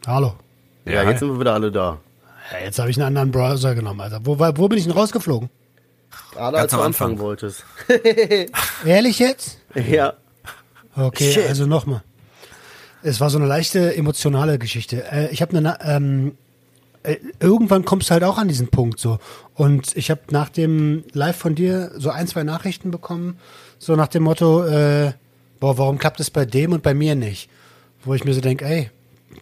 Hallo. 0.06 0.34
Ja, 0.84 1.00
hi. 1.02 1.10
jetzt 1.10 1.20
sind 1.20 1.28
wir 1.28 1.40
wieder 1.40 1.54
alle 1.54 1.70
da. 1.70 1.98
Ja, 2.52 2.58
jetzt 2.64 2.78
habe 2.78 2.90
ich 2.90 2.96
einen 2.96 3.06
anderen 3.06 3.30
Browser 3.30 3.74
genommen, 3.74 4.00
Alter. 4.00 4.20
Wo, 4.24 4.38
war- 4.38 4.56
wo 4.56 4.68
bin 4.68 4.78
ich 4.78 4.84
denn 4.84 4.92
rausgeflogen? 4.92 5.48
Gerade 6.32 6.58
als 6.58 6.72
du 6.72 6.80
anfangen 6.80 7.12
Anfang. 7.12 7.24
wolltest. 7.24 7.64
Ehrlich 8.84 9.18
jetzt? 9.18 9.58
Ja. 9.74 10.14
Okay, 10.94 11.32
Shit. 11.32 11.48
also 11.48 11.66
nochmal. 11.66 12.02
Es 13.02 13.20
war 13.20 13.30
so 13.30 13.38
eine 13.38 13.46
leichte 13.46 13.96
emotionale 13.96 14.58
Geschichte. 14.58 15.10
Äh, 15.10 15.28
ich 15.32 15.40
habe 15.42 15.56
eine, 15.56 15.78
ähm, 15.82 16.28
äh, 16.28 16.41
irgendwann 17.40 17.84
kommst 17.84 18.10
du 18.10 18.12
halt 18.12 18.24
auch 18.24 18.38
an 18.38 18.48
diesen 18.48 18.68
Punkt 18.68 19.00
so. 19.00 19.18
Und 19.54 19.96
ich 19.96 20.10
habe 20.10 20.20
nach 20.30 20.48
dem 20.48 21.04
Live 21.12 21.36
von 21.36 21.54
dir 21.54 21.92
so 21.96 22.10
ein, 22.10 22.26
zwei 22.26 22.44
Nachrichten 22.44 22.90
bekommen, 22.90 23.38
so 23.78 23.96
nach 23.96 24.08
dem 24.08 24.22
Motto, 24.22 24.64
äh, 24.64 25.12
boah, 25.60 25.78
warum 25.78 25.98
klappt 25.98 26.20
es 26.20 26.30
bei 26.30 26.44
dem 26.44 26.72
und 26.72 26.82
bei 26.82 26.94
mir 26.94 27.14
nicht? 27.14 27.50
Wo 28.04 28.14
ich 28.14 28.24
mir 28.24 28.34
so 28.34 28.40
denke, 28.40 28.64
ey, 28.64 28.90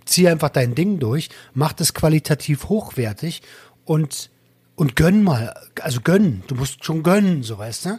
zieh 0.05 0.29
einfach 0.29 0.51
dein 0.51 0.75
Ding 0.75 0.99
durch, 0.99 1.29
mach 1.55 1.73
das 1.73 1.94
qualitativ 1.94 2.68
hochwertig 2.68 3.42
und 3.85 4.31
und 4.77 4.96
gönn 4.96 5.23
mal, 5.23 5.55
also 5.83 6.01
gönn, 6.01 6.42
du 6.46 6.55
musst 6.55 6.87
schon 6.87 7.03
gönnen, 7.03 7.42
so 7.42 7.59
weißt 7.59 7.85
du. 7.85 7.99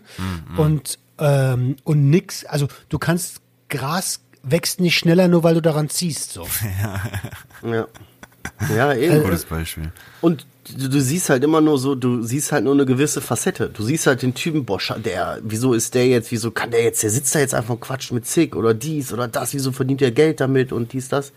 Und 0.58 0.98
ähm, 1.20 1.76
und 1.84 2.10
nix, 2.10 2.44
also 2.46 2.68
du 2.90 2.98
kannst 2.98 3.42
Gras 3.70 4.22
wächst 4.44 4.80
nicht 4.80 4.98
schneller, 4.98 5.28
nur 5.28 5.44
weil 5.44 5.54
du 5.54 5.62
daran 5.62 5.90
ziehst, 5.90 6.34
so. 6.34 6.48
Ja. 6.82 7.02
Ja, 7.70 7.88
eben. 8.94 9.24
Gutes 9.24 9.46
Beispiel. 9.46 9.92
Und 10.22 10.46
du, 10.78 10.90
du 10.90 11.02
siehst 11.02 11.30
halt 11.30 11.44
immer 11.44 11.62
nur 11.62 11.78
so, 11.78 11.96
du 11.96 12.22
siehst 12.24 12.52
halt 12.52 12.64
nur 12.64 12.74
eine 12.74 12.86
gewisse 12.86 13.22
Facette. 13.22 13.70
Du 13.70 13.84
siehst 13.84 14.08
halt 14.08 14.22
den 14.22 14.34
Typen, 14.34 14.66
boah, 14.66 14.80
scha- 14.80 15.00
der, 15.00 15.40
wieso 15.44 15.74
ist 15.74 15.94
der 15.96 16.08
jetzt, 16.08 16.32
wieso 16.32 16.52
kann 16.52 16.72
der 16.72 16.84
jetzt, 16.84 17.04
der 17.04 17.10
sitzt 17.10 17.34
da 17.36 17.40
jetzt 17.40 17.54
einfach 17.54 17.74
und 17.76 17.80
quatscht 17.82 18.12
mit 18.12 18.26
Zick 18.26 18.56
oder 18.56 18.74
dies 18.74 19.12
oder 19.14 19.28
das, 19.28 19.54
wieso 19.54 19.72
verdient 19.72 20.02
der 20.02 20.12
Geld 20.12 20.40
damit 20.40 20.72
und 20.72 20.94
dies, 20.94 21.08
das. 21.10 21.32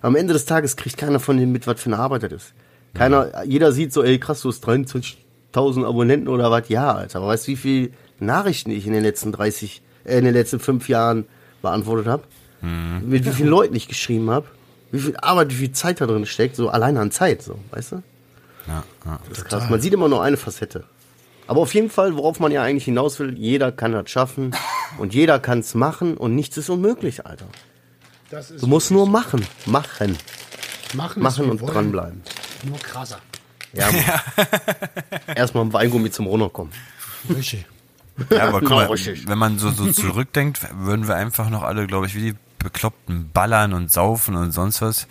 Am 0.00 0.14
Ende 0.16 0.32
des 0.32 0.44
Tages 0.44 0.76
kriegt 0.76 0.96
keiner 0.96 1.20
von 1.20 1.36
denen 1.36 1.52
mit, 1.52 1.66
was 1.66 1.80
für 1.80 1.86
eine 1.90 1.98
Arbeit 1.98 2.22
das 2.24 2.32
ist. 2.32 2.52
Keiner, 2.94 3.44
jeder 3.44 3.72
sieht 3.72 3.92
so, 3.92 4.02
ey, 4.02 4.18
krass, 4.18 4.42
du 4.42 4.48
hast 4.48 4.66
23.000 4.66 5.84
Abonnenten 5.86 6.28
oder 6.28 6.50
was, 6.50 6.68
ja, 6.68 6.92
Alter. 6.94 7.18
Aber 7.18 7.28
weißt 7.28 7.46
du, 7.46 7.52
wie 7.52 7.56
viel 7.56 7.92
Nachrichten 8.20 8.70
ich 8.70 8.86
in 8.86 8.92
den 8.92 9.02
letzten 9.02 9.32
30, 9.32 9.82
äh, 10.04 10.18
in 10.18 10.24
den 10.24 10.34
letzten 10.34 10.58
fünf 10.60 10.88
Jahren 10.88 11.26
beantwortet 11.62 12.06
habe? 12.06 12.22
Mit 12.60 13.24
wie 13.24 13.30
vielen 13.30 13.48
Leuten 13.50 13.74
ich 13.76 13.86
geschrieben 13.88 14.30
habe? 14.30 14.46
Wie 14.90 15.00
viel 15.00 15.16
Arbeit, 15.16 15.50
wie 15.50 15.54
viel 15.54 15.72
Zeit 15.72 16.00
da 16.00 16.06
drin 16.06 16.24
steckt, 16.26 16.56
so 16.56 16.70
alleine 16.70 17.00
an 17.00 17.10
Zeit, 17.10 17.42
so, 17.42 17.58
weißt 17.70 17.92
du? 17.92 18.02
Ja, 18.66 18.84
ja. 19.04 19.18
Das 19.28 19.38
ist 19.38 19.44
krass. 19.46 19.70
Man 19.70 19.80
sieht 19.80 19.92
immer 19.92 20.08
nur 20.08 20.22
eine 20.22 20.36
Facette. 20.36 20.84
Aber 21.46 21.60
auf 21.60 21.72
jeden 21.74 21.90
Fall, 21.90 22.14
worauf 22.16 22.40
man 22.40 22.52
ja 22.52 22.62
eigentlich 22.62 22.84
hinaus 22.84 23.18
will, 23.18 23.38
jeder 23.38 23.72
kann 23.72 23.92
das 23.92 24.10
schaffen 24.10 24.54
und 24.98 25.14
jeder 25.14 25.38
kann 25.38 25.60
es 25.60 25.74
machen 25.74 26.16
und 26.16 26.34
nichts 26.34 26.56
ist 26.56 26.68
unmöglich, 26.68 27.26
Alter. 27.26 27.46
Das 28.30 28.50
ist 28.50 28.62
Du 28.62 28.66
musst 28.66 28.90
nur 28.90 29.08
machen, 29.08 29.46
machen, 29.64 30.16
machen, 30.94 31.22
machen 31.22 31.44
ist 31.44 31.50
und 31.50 31.60
wollen, 31.62 31.72
dranbleiben. 31.72 32.22
Nur 32.64 32.78
krasser. 32.78 33.18
Ja, 33.72 33.90
Mann. 33.90 34.04
Erstmal 35.36 35.64
ein 35.64 35.72
Weingummi 35.72 36.10
zum 36.10 36.26
Runterkommen. 36.26 36.72
Richtig. 37.34 37.66
Ja, 38.30 38.48
aber 38.48 38.60
guck 38.60 38.70
mal, 38.70 38.86
richtig. 38.86 39.28
wenn 39.28 39.38
man 39.38 39.58
so, 39.58 39.70
so 39.70 39.90
zurückdenkt, 39.92 40.60
würden 40.78 41.06
wir 41.06 41.14
einfach 41.14 41.50
noch 41.50 41.62
alle, 41.62 41.86
glaube 41.86 42.06
ich, 42.06 42.14
wie 42.14 42.32
die 42.32 42.34
Bekloppten 42.58 43.30
ballern 43.32 43.72
und 43.72 43.92
saufen 43.92 44.36
und 44.36 44.52
sonst 44.52 44.82
was, 44.82 45.06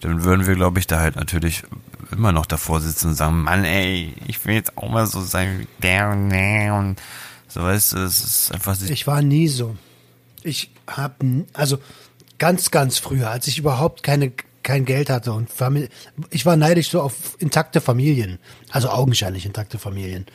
dann 0.00 0.24
würden 0.24 0.46
wir, 0.46 0.54
glaube 0.54 0.78
ich, 0.78 0.86
da 0.86 1.00
halt 1.00 1.16
natürlich 1.16 1.64
immer 2.10 2.32
noch 2.32 2.46
davor 2.46 2.80
sitzen 2.80 3.08
und 3.08 3.14
sagen, 3.14 3.42
Mann, 3.42 3.64
ey, 3.64 4.14
ich 4.26 4.44
will 4.44 4.54
jetzt 4.54 4.76
auch 4.76 4.88
mal 4.88 5.06
so 5.06 5.20
sein 5.20 5.60
wie 5.60 5.68
der 5.82 6.10
und 6.10 6.30
der 6.30 6.74
und 6.74 7.00
so, 7.48 7.62
weißt 7.62 7.92
du, 7.92 7.98
es 7.98 8.22
ist 8.22 8.52
einfach 8.52 8.76
Ich 8.80 9.06
war 9.06 9.22
nie 9.22 9.48
so. 9.48 9.76
Ich 10.42 10.70
habe, 10.86 11.44
also 11.52 11.78
ganz, 12.38 12.70
ganz 12.70 12.98
früher, 12.98 13.30
als 13.30 13.46
ich 13.46 13.58
überhaupt 13.58 14.02
keine, 14.02 14.32
kein 14.62 14.84
Geld 14.84 15.10
hatte 15.10 15.32
und 15.32 15.50
Familie, 15.50 15.88
ich 16.30 16.44
war 16.44 16.56
neidisch 16.56 16.90
so 16.90 17.00
auf 17.00 17.14
intakte 17.38 17.80
Familien, 17.80 18.38
also 18.70 18.90
augenscheinlich 18.90 19.46
intakte 19.46 19.78
Familien. 19.78 20.26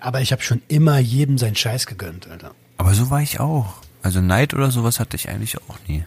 Aber 0.00 0.20
ich 0.20 0.32
habe 0.32 0.42
schon 0.42 0.62
immer 0.68 0.98
jedem 0.98 1.38
seinen 1.38 1.54
Scheiß 1.54 1.86
gegönnt, 1.86 2.28
Alter. 2.28 2.52
Aber 2.78 2.94
so 2.94 3.10
war 3.10 3.20
ich 3.20 3.38
auch. 3.38 3.74
Also 4.02 4.20
Neid 4.20 4.52
oder 4.54 4.70
sowas 4.70 4.98
hatte 5.00 5.16
ich 5.16 5.28
eigentlich 5.28 5.56
auch 5.58 5.78
nie. 5.86 6.04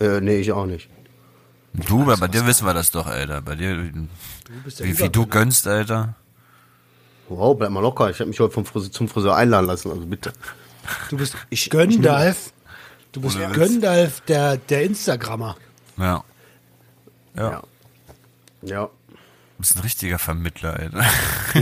Äh, 0.00 0.20
nee, 0.20 0.36
ich 0.38 0.52
auch 0.52 0.66
nicht. 0.66 0.88
Du, 1.72 2.02
aber 2.02 2.16
bei 2.18 2.28
dir 2.28 2.46
wissen 2.46 2.66
wir 2.66 2.74
das 2.74 2.90
doch, 2.90 3.06
Alter. 3.06 3.40
Bei 3.42 3.56
dir, 3.56 3.90
bist 4.64 4.78
der 4.80 4.86
wie 4.86 4.92
viel 4.94 5.08
du 5.08 5.26
gönnst, 5.26 5.66
Alter. 5.66 6.14
Wow, 7.28 7.56
bleib 7.58 7.70
mal 7.70 7.80
locker. 7.80 8.10
Ich 8.10 8.20
habe 8.20 8.28
mich 8.28 8.38
heute 8.38 8.52
vom 8.52 8.64
Friseur, 8.66 8.92
zum 8.92 9.08
Friseur 9.08 9.34
einladen 9.34 9.66
lassen, 9.66 9.90
also 9.90 10.06
bitte. 10.06 10.32
Du 11.10 11.16
bist 11.16 11.36
Ich- 11.50 11.70
Göndalf. 11.70 12.52
Du 13.12 13.20
bist 13.22 13.38
Witz. 13.38 13.52
Göndalf, 13.52 14.20
der, 14.22 14.56
der 14.56 14.82
Instagrammer. 14.84 15.56
Ja. 15.96 16.22
Ja. 17.36 17.50
Ja. 17.50 17.62
Ja. 18.62 18.82
Du 18.86 19.58
bist 19.58 19.76
ein 19.76 19.82
richtiger 19.82 20.18
Vermittler, 20.18 20.74
Alter. 20.74 21.04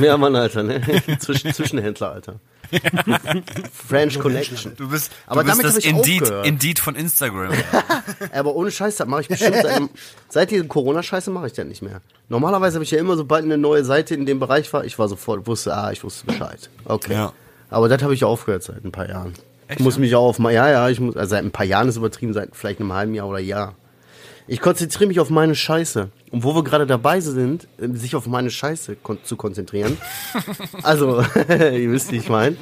Ja, 0.00 0.16
Mann, 0.16 0.34
Alter, 0.34 0.62
ne? 0.62 0.80
Zwischen, 1.20 1.52
Zwischenhändler, 1.54 2.12
Alter. 2.12 2.40
French 3.88 4.18
Connection. 4.18 4.72
Du 4.76 4.88
bist, 4.88 5.12
Aber 5.26 5.42
du 5.42 5.46
bist 5.46 5.62
damit 5.62 5.76
das 5.76 5.84
ich 5.84 5.90
Indeed, 5.90 6.22
aufgehört. 6.22 6.46
Indeed 6.46 6.78
von 6.78 6.94
Instagram. 6.94 7.52
Aber 8.32 8.54
ohne 8.54 8.70
Scheiß, 8.70 8.96
das 8.96 9.06
mache 9.06 9.22
ich 9.22 9.28
bestimmt 9.28 9.56
seit, 9.62 9.82
seit 10.28 10.50
dieser 10.50 10.64
Corona-Scheiße 10.64 11.30
mache 11.30 11.48
ich 11.48 11.52
das 11.52 11.66
nicht 11.66 11.82
mehr. 11.82 12.00
Normalerweise 12.28 12.76
habe 12.76 12.84
ich 12.84 12.90
ja 12.90 12.98
immer, 12.98 13.16
sobald 13.16 13.44
eine 13.44 13.58
neue 13.58 13.84
Seite 13.84 14.14
in 14.14 14.26
dem 14.26 14.40
Bereich 14.40 14.72
war, 14.72 14.84
ich 14.84 14.98
war 14.98 15.08
sofort, 15.08 15.46
wusste, 15.46 15.74
ah, 15.74 15.92
ich 15.92 16.02
wusste 16.02 16.26
Bescheid. 16.26 16.70
Okay. 16.84 17.12
Ja. 17.12 17.32
Aber 17.70 17.88
das 17.88 18.02
habe 18.02 18.14
ich 18.14 18.24
aufgehört 18.24 18.62
seit 18.62 18.84
ein 18.84 18.92
paar 18.92 19.08
Jahren. 19.08 19.34
Echt, 19.68 19.80
ich 19.80 19.84
muss 19.84 19.94
ja? 19.94 20.00
mich 20.00 20.14
auch 20.14 20.28
auf, 20.28 20.38
ja, 20.38 20.70
ja, 20.70 20.88
ich 20.88 21.00
muss, 21.00 21.16
also 21.16 21.30
seit 21.30 21.44
ein 21.44 21.50
paar 21.50 21.66
Jahren 21.66 21.88
ist 21.88 21.96
übertrieben, 21.96 22.32
seit 22.32 22.54
vielleicht 22.54 22.80
einem 22.80 22.92
halben 22.92 23.14
Jahr 23.14 23.28
oder 23.28 23.38
Jahr. 23.38 23.74
Ich 24.52 24.60
konzentriere 24.60 25.08
mich 25.08 25.18
auf 25.18 25.30
meine 25.30 25.54
Scheiße. 25.54 26.10
Und 26.30 26.44
wo 26.44 26.54
wir 26.54 26.62
gerade 26.62 26.86
dabei 26.86 27.22
sind, 27.22 27.66
äh, 27.78 27.88
sich 27.96 28.14
auf 28.14 28.26
meine 28.26 28.50
Scheiße 28.50 28.96
kon 28.96 29.16
zu 29.24 29.36
konzentrieren. 29.36 29.96
also, 30.82 31.22
ihr 31.48 31.90
wisst, 31.90 32.12
wie 32.12 32.18
ich 32.18 32.28
meine. 32.28 32.58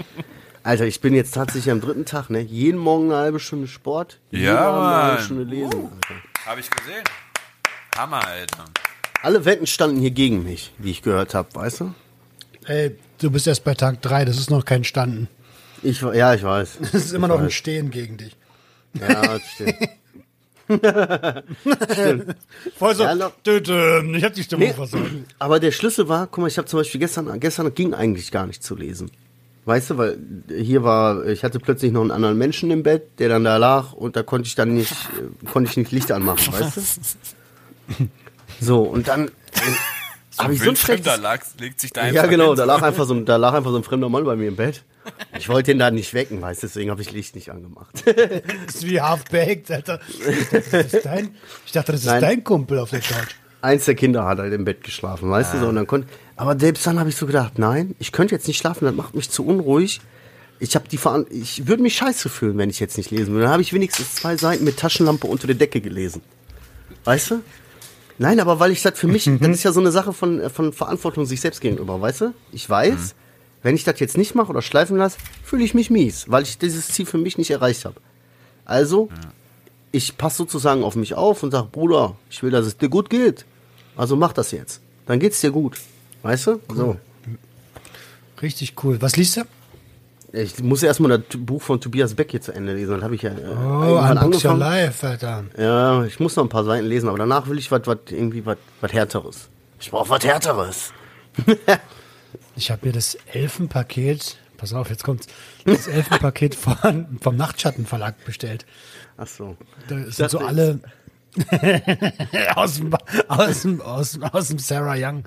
Alter, 0.63 0.85
ich 0.87 1.01
bin 1.01 1.15
jetzt 1.15 1.35
tatsächlich 1.35 1.69
am 1.69 1.81
dritten 1.81 2.05
Tag, 2.05 2.31
ne? 2.31 2.43
Jeden 2.43 2.79
Morgen 2.79 3.07
eine 3.07 3.17
halbe 3.17 3.41
Stunde 3.41 3.67
Sport, 3.67 4.21
jeden 4.31 4.45
Ja, 4.45 4.61
Abend 4.61 4.87
eine 4.87 5.03
halbe. 5.03 5.23
Stunde 5.25 5.43
lesen. 5.43 5.73
Alter. 5.75 6.15
Habe 6.47 6.61
ich 6.61 6.71
gesehen. 6.71 7.03
Hammer, 7.99 8.25
Alter. 8.25 8.67
Alle 9.23 9.45
Wetten 9.45 9.67
standen 9.67 9.99
hier 9.99 10.13
gegen 10.13 10.45
mich, 10.45 10.73
wie 10.79 10.93
ich 10.93 11.03
gehört 11.03 11.35
habe, 11.35 11.53
weißt 11.57 11.81
du? 11.81 11.95
Ey, 12.67 12.97
du 13.19 13.33
bist 13.33 13.49
erst 13.49 13.65
bei 13.65 13.75
Tag 13.75 14.01
3, 14.01 14.27
das 14.27 14.39
ist 14.39 14.49
noch 14.51 14.65
kein 14.65 14.85
Standen. 14.85 15.27
Ich, 15.83 16.03
ja, 16.03 16.35
ich 16.35 16.45
weiß. 16.45 16.79
Das 16.83 16.95
ist 16.95 17.13
immer 17.15 17.27
ich 17.27 17.33
noch 17.33 17.41
ein 17.41 17.47
weiß. 17.47 17.53
Stehen 17.53 17.91
gegen 17.91 18.17
dich. 18.17 18.37
Ja, 18.95 19.23
das 19.23 19.43
stimmt. 19.55 19.75
Voll 22.79 22.95
so, 22.95 23.03
Ja, 23.03 23.15
noch- 23.15 23.33
dü, 23.47 23.61
dü, 23.61 24.17
ich 24.17 24.25
hab 24.25 24.35
die 24.35 24.43
Stimmung 24.45 24.69
Nee, 24.69 24.75
versaut. 24.75 25.01
aber 25.39 25.61
der 25.61 25.73
Schlüssel 25.73 26.09
war, 26.09 26.27
guck 26.27 26.39
mal, 26.39 26.47
ich 26.49 26.59
habe 26.59 26.69
zum 26.69 26.81
Beispiel 26.81 27.01
gestern, 27.01 27.39
gestern 27.41 27.73
ging 27.75 27.95
eigentlich 27.95 28.31
gar 28.31 28.47
nicht 28.47 28.63
zu 28.63 28.77
lesen. 28.77 29.11
Weißt 29.67 29.91
du, 29.91 29.99
weil 29.99 30.19
hier 30.49 30.83
war, 30.85 31.27
ich 31.27 31.45
hatte 31.45 31.61
plötzlich 31.61 31.93
noch 31.93 32.01
einen 32.01 32.11
anderen 32.11 32.39
Menschen 32.39 32.71
im 32.71 32.83
Bett, 32.83 33.19
der 33.19 33.29
dann 33.29 33.45
da 33.45 33.57
lag 33.59 33.93
und 33.93 34.17
da 34.17 34.23
konnte 34.23 34.47
ich 34.47 34.55
dann 34.55 34.73
nicht, 34.75 34.93
äh, 34.93 35.47
konnte 35.51 35.71
ich 35.71 35.77
nicht 35.77 35.93
Licht 35.93 36.11
anmachen, 36.13 36.53
weißt 36.61 36.77
du? 36.77 36.81
So, 38.61 38.83
und 38.83 39.07
dann 39.09 39.29
äh, 39.29 39.31
habe 40.39 40.55
ich 40.55 40.63
so 40.63 40.71
ein 40.71 40.77
schlechtes... 40.77 41.21
lag, 41.21 41.41
legt 41.59 41.81
sich 41.81 41.93
da 41.93 42.09
Ja, 42.09 42.27
genau, 42.27 42.55
da 42.55 42.65
lag, 42.65 42.83
einfach 42.83 43.05
so, 43.05 43.15
ein- 43.15 43.27
da 43.27 43.37
lag 43.37 43.53
einfach 43.53 43.71
so 43.71 43.77
ein 43.77 43.85
fremder 43.85 44.09
Mann 44.09 44.25
bei 44.25 44.37
mir 44.37 44.49
im 44.49 44.57
Bett. 44.57 44.83
Ich 45.39 45.49
wollte 45.49 45.73
ihn 45.73 45.79
da 45.79 45.91
nicht 45.91 46.13
wecken, 46.13 46.41
weißt 46.43 46.63
du, 46.63 46.67
deswegen 46.67 46.91
habe 46.91 47.01
ich 47.01 47.13
Licht 47.13 47.35
nicht 47.35 47.51
angemacht. 47.51 48.05
Das 48.67 48.75
ist 48.75 48.87
wie 48.87 49.01
half-baked, 49.01 49.71
Alter. 49.71 50.01
Ich 50.19 50.49
dachte, 50.49 50.71
das 50.71 50.93
ist 50.95 51.05
dein, 51.05 51.35
ich 51.67 51.73
dachte, 51.73 51.93
das 51.93 52.03
ist 52.03 52.07
Nein. 52.07 52.21
dein 52.21 52.45
Kumpel 52.45 52.79
auf 52.79 52.91
der 52.91 53.01
Couch. 53.01 53.35
Eins 53.63 53.85
der 53.85 53.95
Kinder 53.95 54.25
hat 54.25 54.39
halt 54.39 54.53
im 54.53 54.65
Bett 54.65 54.85
geschlafen, 54.85 55.31
weißt 55.31 55.55
du 55.55 55.61
so, 55.61 55.69
und 55.69 55.77
dann 55.77 55.87
konnte, 55.87 56.09
aber 56.37 56.59
selbst 56.59 56.87
dann 56.87 56.99
habe 56.99 57.11
ich 57.11 57.17
so 57.17 57.27
gedacht, 57.27 57.59
nein, 57.59 57.95
ich 57.99 58.13
könnte 58.13 58.35
jetzt 58.35 58.47
nicht 58.49 58.59
schlafen, 58.59 58.85
das 58.85 58.95
macht 58.95 59.15
mich 59.15 59.31
zu 59.31 59.45
unruhig. 59.45 60.01
Ich 60.59 60.75
habe 60.75 60.89
die 60.89 60.99
Veran 60.99 61.27
ich 61.31 61.67
würde 61.67 61.83
mich 61.83 61.97
scheiße 61.97 62.29
fühlen, 62.29 62.59
wenn 62.59 62.69
ich 62.71 62.81
jetzt 62.81 62.99
nicht 62.99 63.11
lesen 63.11 63.33
würde. 63.33 63.45
Dann 63.45 63.53
habe 63.53 63.63
ich 63.63 63.73
wenigstens 63.73 64.15
zwei 64.15 64.37
Seiten 64.37 64.65
mit 64.65 64.79
Taschenlampe 64.79 65.27
unter 65.27 65.47
der 65.47 65.57
Decke 65.57 65.81
gelesen. 65.81 66.23
Weißt 67.05 67.31
du? 67.31 67.43
Nein, 68.19 68.41
aber 68.41 68.61
weil 68.61 68.71
ich 68.71 68.83
das 68.83 68.99
für 68.99 69.07
mich, 69.07 69.25
das 69.25 69.49
ist 69.49 69.63
ja 69.63 69.73
so 69.73 69.81
eine 69.81 69.91
Sache 69.91 70.13
von, 70.13 70.51
von 70.51 70.75
Verantwortung 70.75 71.25
sich 71.25 71.41
selbst 71.41 71.63
gegenüber, 71.63 72.01
weißt 72.01 72.21
du? 72.21 72.35
Ich 72.53 72.69
weiß, 72.69 73.15
wenn 73.63 73.75
ich 73.75 73.85
das 73.85 74.01
jetzt 74.01 74.17
nicht 74.17 74.35
mache 74.35 74.51
oder 74.51 74.63
schleifen 74.63 74.97
lasse, 74.97 75.19
fühle 75.45 75.65
ich 75.65 75.75
mich 75.75 75.91
mies, 75.91 76.27
weil 76.29 76.43
ich 76.43 76.59
dieses 76.59 76.89
Ziel 76.89 77.07
für 77.07 77.19
mich 77.19 77.39
nicht 77.39 77.51
erreicht 77.51 77.85
habe. 77.85 78.01
Also, 78.65 79.09
ich 79.93 80.17
passe 80.17 80.39
sozusagen 80.39 80.85
auf 80.85 80.97
mich 80.97 81.15
auf 81.15 81.43
und 81.43 81.51
sage, 81.51 81.69
Bruder, 81.71 82.17
ich 82.31 82.43
will, 82.43 82.51
dass 82.51 82.67
es 82.67 82.77
dir 82.77 82.89
gut 82.89 83.11
geht. 83.11 83.45
Also 83.97 84.17
mach 84.17 84.33
das 84.33 84.53
jetzt. 84.53 84.81
Dann 85.07 85.19
geht's 85.19 85.41
dir 85.41 85.51
gut. 85.51 85.77
Weißt 86.23 86.47
du? 86.47 86.61
So. 86.73 86.97
Richtig 88.41 88.75
cool. 88.83 89.01
Was 89.03 89.17
liest 89.17 89.37
du? 89.37 89.43
Ich 90.33 90.63
muss 90.63 90.83
erstmal 90.83 91.19
das 91.19 91.37
Buch 91.37 91.61
von 91.61 91.81
Tobias 91.81 92.15
Beck 92.15 92.31
hier 92.31 92.41
zu 92.41 92.53
Ende 92.53 92.75
lesen. 92.75 92.93
Dann 92.93 93.03
habe 93.03 93.17
ich 93.17 93.23
ja 93.23 93.31
äh, 93.31 93.35
Oh, 93.49 93.99
Unbox 93.99 94.45
Your. 94.45 94.57
Life, 94.57 95.07
Alter. 95.07 95.45
Ja, 95.59 96.05
ich 96.05 96.21
muss 96.21 96.37
noch 96.37 96.45
ein 96.45 96.49
paar 96.49 96.65
Seiten 96.65 96.87
lesen, 96.87 97.09
aber 97.09 97.19
danach 97.19 97.49
will 97.49 97.59
ich 97.59 97.71
irgendwie 97.71 98.47
was 98.47 98.93
härteres. 98.93 99.49
Ich 99.81 99.91
brauche 99.91 100.09
was 100.09 100.25
härteres. 100.25 100.93
Ich 102.57 102.71
habe 102.71 102.87
mir 102.87 102.93
das 102.93 103.17
Elfenpaket, 103.33 104.37
pass 104.57 104.73
auf, 104.73 104.91
jetzt 104.91 105.05
kommt's, 105.05 105.27
das 105.65 105.87
Elfenpaket 105.87 106.55
von, 106.57 107.19
vom 107.21 107.37
Nachtschattenverlag 107.37 108.25
bestellt. 108.25 108.67
Ach 109.17 109.27
so. 109.27 109.57
Da 109.89 110.11
sind 110.11 110.31
so 110.31 110.39
alle 110.39 110.81
aus, 112.55 112.77
dem, 112.77 112.95
aus, 113.29 113.63
dem, 113.63 113.81
aus, 113.81 114.19
aus 114.21 114.49
dem 114.49 114.59
Sarah 114.59 114.97
Young, 114.97 115.25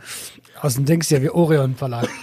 aus 0.62 0.76
dem 0.76 0.86
Dings 0.86 1.08
hier 1.08 1.22
wie 1.22 1.30
Orion 1.30 1.76
Verlag. 1.76 2.10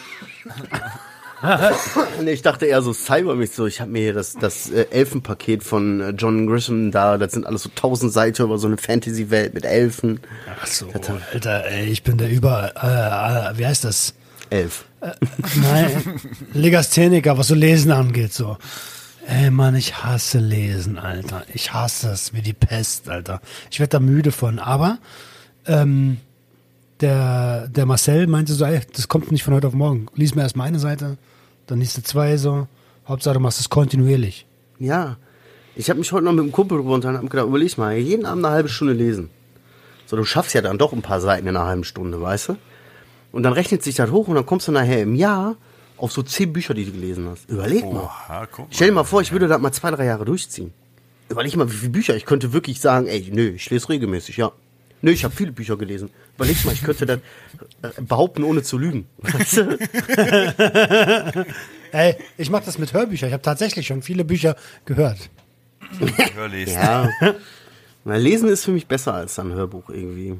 Nee, 2.23 2.33
ich 2.33 2.43
dachte 2.43 2.67
eher 2.67 2.83
so 2.83 2.93
cybermäßig 2.93 3.57
so. 3.57 3.67
Ich 3.67 3.81
habe 3.81 3.91
mir 3.91 4.03
hier 4.03 4.13
das, 4.13 4.35
das 4.35 4.71
äh, 4.71 4.87
Elfenpaket 4.91 5.65
von 5.65 6.01
äh, 6.01 6.11
John 6.11 6.47
Grisham 6.47 6.91
da. 6.91 7.17
Das 7.17 7.33
sind 7.33 7.47
alles 7.47 7.63
so 7.63 7.71
tausend 7.75 8.13
Seiten 8.13 8.43
über 8.43 8.59
so 8.59 8.67
eine 8.67 8.77
Fantasy-Welt 8.77 9.55
mit 9.55 9.65
Elfen. 9.65 10.21
Ach 10.61 10.67
so, 10.67 10.89
Alter, 11.33 11.65
ey, 11.67 11.87
ich 11.87 12.03
bin 12.03 12.19
der 12.19 12.31
über, 12.31 12.75
äh, 12.83 13.55
äh, 13.55 13.59
wie 13.59 13.67
heißt 13.67 13.85
das? 13.85 14.15
Elf. 14.51 14.85
Nein, 15.63 16.21
Legastheniker, 16.53 17.39
was 17.39 17.49
so 17.49 17.55
Lesen 17.55 17.91
angeht, 17.91 18.33
so. 18.33 18.59
Ey, 19.27 19.51
Mann, 19.51 19.77
ich 19.77 20.03
hasse 20.03 20.39
Lesen, 20.39 20.99
Alter. 20.99 21.45
Ich 21.55 21.73
hasse 21.73 22.11
es 22.11 22.35
wie 22.35 22.43
die 22.43 22.53
Pest, 22.53 23.09
Alter. 23.09 23.41
Ich 23.71 23.79
werde 23.79 23.91
da 23.91 24.01
müde 24.01 24.33
von. 24.33 24.59
Aber 24.59 24.99
ähm, 25.67 26.19
der, 27.01 27.69
der 27.69 27.87
Marcel 27.87 28.27
meinte 28.27 28.53
so, 28.53 28.65
ey, 28.65 28.81
das 28.93 29.09
kommt 29.09 29.31
nicht 29.31 29.45
von 29.45 29.55
heute 29.55 29.69
auf 29.69 29.73
morgen. 29.73 30.07
Lies 30.15 30.35
mir 30.35 30.43
erst 30.43 30.57
meine 30.57 30.79
Seite, 30.79 31.17
dann 31.67 31.79
liest 31.79 31.97
du 31.97 32.03
zwei 32.03 32.37
so. 32.37 32.67
Hauptsache, 33.07 33.35
du 33.35 33.41
machst 33.41 33.61
es 33.61 33.71
kontinuierlich. 33.71 34.47
Ja. 34.79 35.17
Ich 35.77 35.89
habe 35.89 36.01
mich 36.01 36.11
heute 36.13 36.25
noch 36.25 36.33
mit 36.33 36.43
einem 36.43 36.53
Kumpel 36.53 36.79
drüber 36.79 36.95
unterhalten 36.95 37.21
und 37.21 37.27
hab 37.27 37.31
gedacht, 37.31 37.47
überleg 37.47 37.79
mal, 37.79 37.97
jeden 37.97 38.27
Abend 38.27 38.45
eine 38.45 38.55
halbe 38.55 38.69
Stunde 38.69 38.95
lesen. 38.95 39.31
So, 40.07 40.17
du 40.17 40.25
schaffst 40.25 40.55
ja 40.55 40.61
dann 40.61 40.79
doch 40.79 40.93
ein 40.93 41.03
paar 41.03 41.21
Seiten 41.21 41.47
in 41.47 41.57
einer 41.57 41.67
halben 41.67 41.85
Stunde, 41.85 42.21
weißt 42.21 42.49
du? 42.49 42.57
Und 43.33 43.43
dann 43.43 43.53
rechnet 43.53 43.83
sich 43.83 43.95
das 43.95 44.11
hoch 44.11 44.29
und 44.29 44.35
dann 44.35 44.47
kommst 44.47 44.69
du 44.69 44.73
nachher 44.73 45.03
im 45.03 45.15
Jahr 45.15 45.57
auf 45.97 46.13
so 46.13 46.23
zehn 46.23 46.53
Bücher, 46.53 46.75
die 46.75 46.85
du 46.85 46.93
gelesen 46.93 47.29
hast. 47.29 47.49
Überleg 47.49 47.85
mal. 47.85 48.05
Oha, 48.05 48.49
mal. 48.57 48.67
Stell 48.71 48.89
dir 48.89 48.95
mal 48.95 49.05
vor, 49.05 49.21
ich 49.23 49.33
würde 49.33 49.49
das 49.49 49.61
mal 49.61 49.73
zwei, 49.73 49.91
drei 49.91 50.07
Jahre 50.07 50.25
durchziehen. 50.25 50.73
Überleg 51.29 51.55
mal, 51.57 51.71
wie 51.71 51.77
viele 51.77 51.91
Bücher. 51.93 52.17
Ich 52.17 52.25
könnte 52.25 52.53
wirklich 52.53 52.81
sagen, 52.81 53.07
ey, 53.07 53.31
nö, 53.33 53.51
ich 53.51 53.71
lese 53.71 53.89
regelmäßig, 53.89 54.37
ja. 54.39 54.53
Nö, 55.03 55.13
ich 55.13 55.25
habe 55.25 55.35
viele 55.35 55.53
Bücher 55.53 55.77
gelesen. 55.77 56.11
Überleg 56.37 56.65
mal, 56.65 56.73
ich 56.73 56.83
könnte 56.83 57.07
das 57.07 57.19
äh, 57.83 58.03
behaupten, 58.03 58.43
ohne 58.43 58.63
zu 58.63 58.77
lügen. 58.79 59.07
Weißt 59.19 59.59
du? 59.59 59.79
Ey, 61.93 62.17
ich 62.37 62.51
mache 62.51 62.65
das 62.67 62.79
mit 62.79 62.93
Hörbüchern. 62.93 63.29
Ich 63.29 63.33
habe 63.33 63.43
tatsächlich 63.43 63.87
schon 63.87 64.03
viele 64.03 64.25
Bücher 64.25 64.57
gehört. 64.85 65.31
Hörlesen. 66.35 66.75
Ja. 66.75 67.09
Na, 68.05 68.17
lesen 68.17 68.49
ist 68.49 68.65
für 68.65 68.73
mich 68.73 68.87
besser 68.87 69.15
als 69.15 69.39
ein 69.39 69.53
Hörbuch 69.53 69.89
irgendwie. 69.91 70.39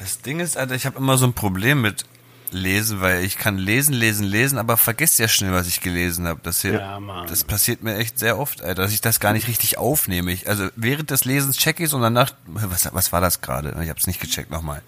Das 0.00 0.22
Ding 0.22 0.40
ist, 0.40 0.56
Alter, 0.56 0.74
ich 0.74 0.86
habe 0.86 0.98
immer 0.98 1.16
so 1.18 1.26
ein 1.26 1.34
Problem 1.34 1.82
mit 1.82 2.04
Lesen, 2.52 3.00
weil 3.00 3.22
ich 3.22 3.36
kann 3.38 3.58
lesen, 3.58 3.92
lesen, 3.92 4.24
lesen, 4.24 4.58
aber 4.58 4.76
vergesse 4.76 5.16
sehr 5.16 5.28
schnell, 5.28 5.52
was 5.52 5.68
ich 5.68 5.80
gelesen 5.82 6.26
habe. 6.26 6.40
Das, 6.42 6.62
hier, 6.62 6.74
Ja, 6.74 7.24
das 7.28 7.44
passiert 7.44 7.82
mir 7.82 7.96
echt 7.96 8.18
sehr 8.18 8.38
oft, 8.38 8.62
Alter, 8.62 8.82
dass 8.82 8.92
ich 8.92 9.00
das 9.00 9.20
gar 9.20 9.32
nicht 9.32 9.46
richtig 9.46 9.78
aufnehme. 9.78 10.32
Ich, 10.32 10.48
also 10.48 10.66
während 10.74 11.10
des 11.10 11.24
Lesens 11.24 11.58
check 11.58 11.78
ich 11.78 11.92
und 11.94 12.02
danach, 12.02 12.32
was, 12.46 12.92
was 12.92 13.12
war 13.12 13.20
das 13.20 13.40
gerade? 13.40 13.68
Ich 13.82 13.88
habe 13.88 14.00
es 14.00 14.06
nicht 14.06 14.20
gecheckt 14.20 14.50
nochmal. 14.50 14.82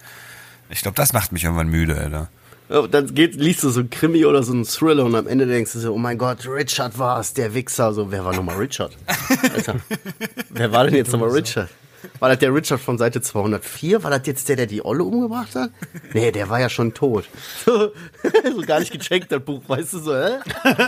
Ich 0.69 0.81
glaube, 0.81 0.95
das 0.95 1.13
macht 1.13 1.31
mich 1.31 1.43
irgendwann 1.43 1.69
müde, 1.69 1.95
Alter. 1.95 2.27
Ja, 2.69 2.87
Dann 2.87 3.13
geht, 3.13 3.35
liest 3.35 3.63
du 3.63 3.69
so 3.69 3.81
ein 3.81 3.89
Krimi 3.89 4.25
oder 4.25 4.43
so 4.43 4.53
ein 4.53 4.65
Thriller 4.65 5.05
und 5.05 5.15
am 5.15 5.27
Ende 5.27 5.45
denkst 5.45 5.73
du 5.73 5.79
so, 5.79 5.93
oh 5.93 5.97
mein 5.97 6.17
Gott, 6.17 6.47
Richard 6.47 6.97
war 6.97 7.19
es, 7.19 7.33
der 7.33 7.53
Wichser. 7.53 7.93
So, 7.93 8.11
wer 8.11 8.25
war 8.25 8.33
nochmal 8.33 8.57
Richard? 8.57 8.97
Alter, 9.55 9.75
wer 10.49 10.71
war 10.71 10.85
denn 10.85 10.95
jetzt 10.95 11.11
nochmal 11.11 11.29
Richard? 11.29 11.69
War 12.19 12.29
das 12.29 12.39
der 12.39 12.53
Richard 12.53 12.79
von 12.81 12.97
Seite 12.97 13.21
204? 13.21 14.03
War 14.03 14.11
das 14.11 14.21
jetzt 14.25 14.49
der, 14.49 14.55
der 14.55 14.65
die 14.65 14.83
Olle 14.85 15.03
umgebracht 15.03 15.55
hat? 15.55 15.71
Nee, 16.13 16.31
der 16.31 16.49
war 16.49 16.59
ja 16.59 16.69
schon 16.69 16.93
tot. 16.93 17.25
So, 17.65 17.91
so 18.55 18.61
gar 18.61 18.79
nicht 18.79 18.91
gecheckt, 18.91 19.31
das 19.31 19.43
Buch, 19.43 19.61
weißt 19.67 19.93
du 19.93 19.99
so, 19.99 20.15
hä? 20.15 20.39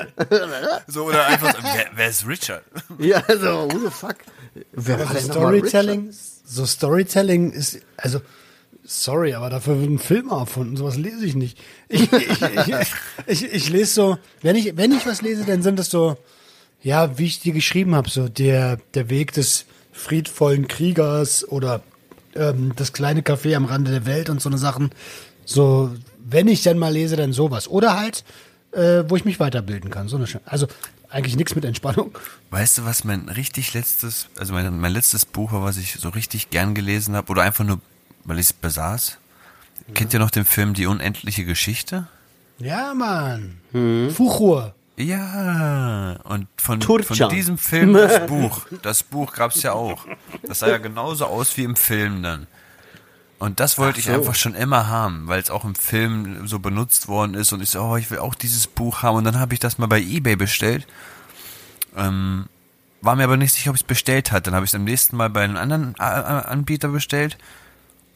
So, 0.87 1.05
oder 1.05 1.25
einfach, 1.27 1.55
so, 1.55 1.63
wer, 1.63 1.85
wer 1.95 2.09
ist 2.09 2.27
Richard? 2.27 2.63
Ja, 2.99 3.23
so, 3.27 3.69
who 3.71 3.79
the 3.79 3.91
fuck? 3.91 4.15
Wer 4.73 4.99
war 4.99 5.09
Also 5.09 5.19
denn? 5.19 5.31
Storytelling, 5.31 6.09
so 6.45 6.65
Storytelling 6.65 7.51
ist, 7.51 7.79
also, 7.97 8.21
sorry, 8.83 9.33
aber 9.33 9.49
dafür 9.49 9.79
wird 9.79 9.89
ein 9.89 9.99
Film 9.99 10.29
erfunden. 10.29 10.77
Sowas 10.77 10.95
lese 10.97 11.25
ich 11.25 11.35
nicht. 11.35 11.57
Ich, 11.89 12.11
ich, 12.11 12.41
ich, 12.41 12.85
ich, 13.27 13.53
ich 13.53 13.69
lese 13.69 13.93
so, 13.93 14.17
wenn 14.41 14.55
ich, 14.55 14.77
wenn 14.77 14.91
ich 14.91 15.05
was 15.05 15.21
lese, 15.21 15.43
dann 15.45 15.61
sind 15.63 15.79
das 15.79 15.89
so, 15.89 16.17
ja, 16.81 17.17
wie 17.17 17.25
ich 17.25 17.39
dir 17.39 17.53
geschrieben 17.53 17.95
habe, 17.95 18.09
so 18.09 18.29
der, 18.29 18.77
der 18.93 19.09
Weg 19.09 19.33
des 19.33 19.65
friedvollen 19.95 20.67
Kriegers 20.67 21.47
oder 21.47 21.81
ähm, 22.35 22.73
das 22.75 22.93
kleine 22.93 23.21
Café 23.21 23.55
am 23.55 23.65
Rande 23.65 23.91
der 23.91 24.05
Welt 24.05 24.29
und 24.29 24.41
so 24.41 24.49
eine 24.49 24.57
Sachen. 24.57 24.91
So, 25.45 25.95
wenn 26.19 26.47
ich 26.47 26.63
dann 26.63 26.77
mal 26.77 26.91
lese, 26.93 27.15
dann 27.15 27.33
sowas. 27.33 27.67
Oder 27.67 27.97
halt, 27.97 28.23
äh, 28.73 29.03
wo 29.07 29.15
ich 29.15 29.25
mich 29.25 29.39
weiterbilden 29.39 29.89
kann. 29.89 30.07
So 30.09 30.17
eine, 30.17 30.25
Sch- 30.25 30.39
also 30.45 30.67
eigentlich 31.09 31.37
nichts 31.37 31.55
mit 31.55 31.63
Entspannung. 31.63 32.17
Weißt 32.51 32.77
du, 32.79 32.85
was 32.85 33.03
mein 33.05 33.29
richtig 33.29 33.73
letztes, 33.73 34.27
also 34.37 34.53
mein, 34.53 34.77
mein 34.79 34.91
letztes 34.91 35.25
Buch 35.25 35.53
war, 35.53 35.63
was 35.63 35.77
ich 35.77 35.93
so 35.93 36.09
richtig 36.09 36.49
gern 36.49 36.75
gelesen 36.75 37.15
habe, 37.15 37.31
oder 37.31 37.43
einfach 37.43 37.63
nur, 37.63 37.79
weil 38.25 38.37
ich 38.39 38.47
es 38.47 38.53
besaß? 38.53 39.17
Kennt 39.93 40.13
ihr 40.13 40.19
noch 40.19 40.31
den 40.31 40.45
Film 40.45 40.73
Die 40.73 40.87
unendliche 40.87 41.45
Geschichte? 41.45 42.07
Ja, 42.57 42.93
Mann. 42.93 43.57
Mhm. 43.71 44.09
Fuchur. 44.09 44.73
Ja, 44.97 46.17
und 46.23 46.47
von, 46.57 46.81
von 46.81 47.29
diesem 47.29 47.57
Film 47.57 47.93
das 47.93 48.25
Buch. 48.27 48.65
Das 48.81 49.03
Buch 49.03 49.33
gab's 49.33 49.61
ja 49.61 49.73
auch. 49.73 50.05
Das 50.43 50.59
sah 50.59 50.69
ja 50.69 50.77
genauso 50.77 51.25
aus 51.25 51.55
wie 51.57 51.63
im 51.63 51.75
Film 51.75 52.23
dann. 52.23 52.47
Und 53.37 53.59
das 53.59 53.77
wollte 53.77 53.99
ich 53.99 54.05
so. 54.05 54.13
einfach 54.13 54.35
schon 54.35 54.55
immer 54.55 54.87
haben, 54.87 55.27
weil 55.27 55.41
es 55.41 55.49
auch 55.49 55.65
im 55.65 55.75
Film 55.75 56.47
so 56.47 56.59
benutzt 56.59 57.09
worden 57.09 57.33
ist 57.33 57.51
und 57.51 57.61
ich 57.61 57.69
so, 57.69 57.81
oh, 57.81 57.97
ich 57.97 58.09
will 58.09 58.19
auch 58.19 58.33
dieses 58.33 58.67
Buch 58.67 59.03
haben. 59.03 59.17
Und 59.17 59.25
dann 59.25 59.39
habe 59.39 59.53
ich 59.53 59.59
das 59.59 59.77
mal 59.77 59.87
bei 59.87 60.01
Ebay 60.01 60.37
bestellt. 60.37 60.87
Ähm, 61.97 62.45
war 63.01 63.15
mir 63.17 63.25
aber 63.25 63.37
nicht 63.37 63.53
sicher, 63.53 63.71
ob 63.71 63.75
ich 63.75 63.81
es 63.81 63.87
bestellt 63.87 64.31
hat. 64.31 64.47
Dann 64.47 64.55
habe 64.55 64.65
ich 64.65 64.71
es 64.71 64.75
am 64.75 64.85
nächsten 64.85 65.17
Mal 65.17 65.29
bei 65.29 65.43
einem 65.43 65.57
anderen 65.57 65.95
Anbieter 65.99 66.87
bestellt. 66.87 67.37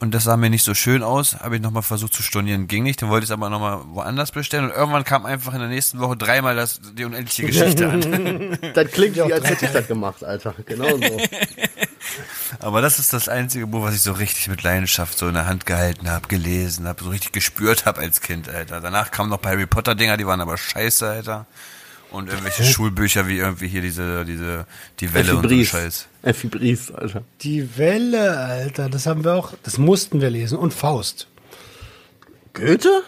Und 0.00 0.12
das 0.12 0.24
sah 0.24 0.38
mir 0.38 0.48
nicht 0.48 0.64
so 0.64 0.72
schön 0.72 1.02
aus. 1.02 1.36
Habe 1.40 1.56
ich 1.56 1.62
nochmal 1.62 1.82
versucht 1.82 2.14
zu 2.14 2.22
stornieren. 2.22 2.68
Ging 2.68 2.84
nicht. 2.84 3.02
Dann 3.02 3.10
wollte 3.10 3.24
ich 3.24 3.28
es 3.28 3.32
aber 3.32 3.50
nochmal 3.50 3.80
woanders 3.92 4.32
bestellen. 4.32 4.64
Und 4.64 4.70
irgendwann 4.70 5.04
kam 5.04 5.26
einfach 5.26 5.52
in 5.52 5.60
der 5.60 5.68
nächsten 5.68 6.00
Woche 6.00 6.16
dreimal 6.16 6.56
das, 6.56 6.80
die 6.94 7.04
unendliche 7.04 7.44
Geschichte 7.44 7.88
an. 7.88 8.58
Das 8.74 8.90
klingt 8.90 9.16
wie, 9.16 9.32
als 9.32 9.44
hätte 9.44 9.66
ich 9.66 9.72
das 9.72 9.86
gemacht, 9.86 10.24
Alter. 10.24 10.54
Genau 10.64 10.96
so. 10.96 11.20
Aber 12.60 12.80
das 12.80 12.98
ist 12.98 13.12
das 13.12 13.28
einzige 13.28 13.66
Buch, 13.66 13.82
was 13.82 13.94
ich 13.94 14.00
so 14.00 14.12
richtig 14.12 14.48
mit 14.48 14.62
Leidenschaft 14.62 15.18
so 15.18 15.28
in 15.28 15.34
der 15.34 15.46
Hand 15.46 15.66
gehalten 15.66 16.10
habe, 16.10 16.28
gelesen 16.28 16.88
habe, 16.88 17.04
so 17.04 17.10
richtig 17.10 17.32
gespürt 17.32 17.84
habe 17.84 18.00
als 18.00 18.20
Kind, 18.20 18.48
Alter. 18.48 18.80
Danach 18.80 19.10
kamen 19.10 19.28
noch 19.30 19.42
Harry 19.42 19.66
Potter 19.66 19.94
Dinger, 19.94 20.16
die 20.16 20.26
waren 20.26 20.40
aber 20.40 20.56
scheiße, 20.56 21.08
Alter. 21.08 21.46
Und 22.10 22.28
irgendwelche 22.28 22.64
Schulbücher 22.64 23.28
wie 23.28 23.38
irgendwie 23.38 23.68
hier 23.68 23.82
diese, 23.82 24.24
diese, 24.24 24.66
die 24.98 25.14
Welle 25.14 25.30
Effi 25.32 25.36
und 25.36 25.48
so. 25.48 25.64
Scheiß. 25.64 26.08
Effi 26.22 26.48
Briest, 26.48 26.92
Alter. 26.94 27.22
Die 27.42 27.78
Welle, 27.78 28.36
Alter, 28.38 28.88
das 28.88 29.06
haben 29.06 29.22
wir 29.24 29.34
auch, 29.34 29.52
das 29.62 29.78
mussten 29.78 30.20
wir 30.20 30.30
lesen. 30.30 30.58
Und 30.58 30.74
Faust. 30.74 31.28
Goethe? 32.52 33.02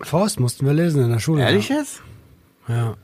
Faust 0.00 0.38
mussten 0.40 0.66
wir 0.66 0.74
lesen 0.74 1.02
in 1.02 1.10
der 1.10 1.18
Schule. 1.18 1.42
Ehrlich 1.42 1.68
Ja. 1.68 1.76
jetzt? 1.78 2.00
ja. 2.68 2.94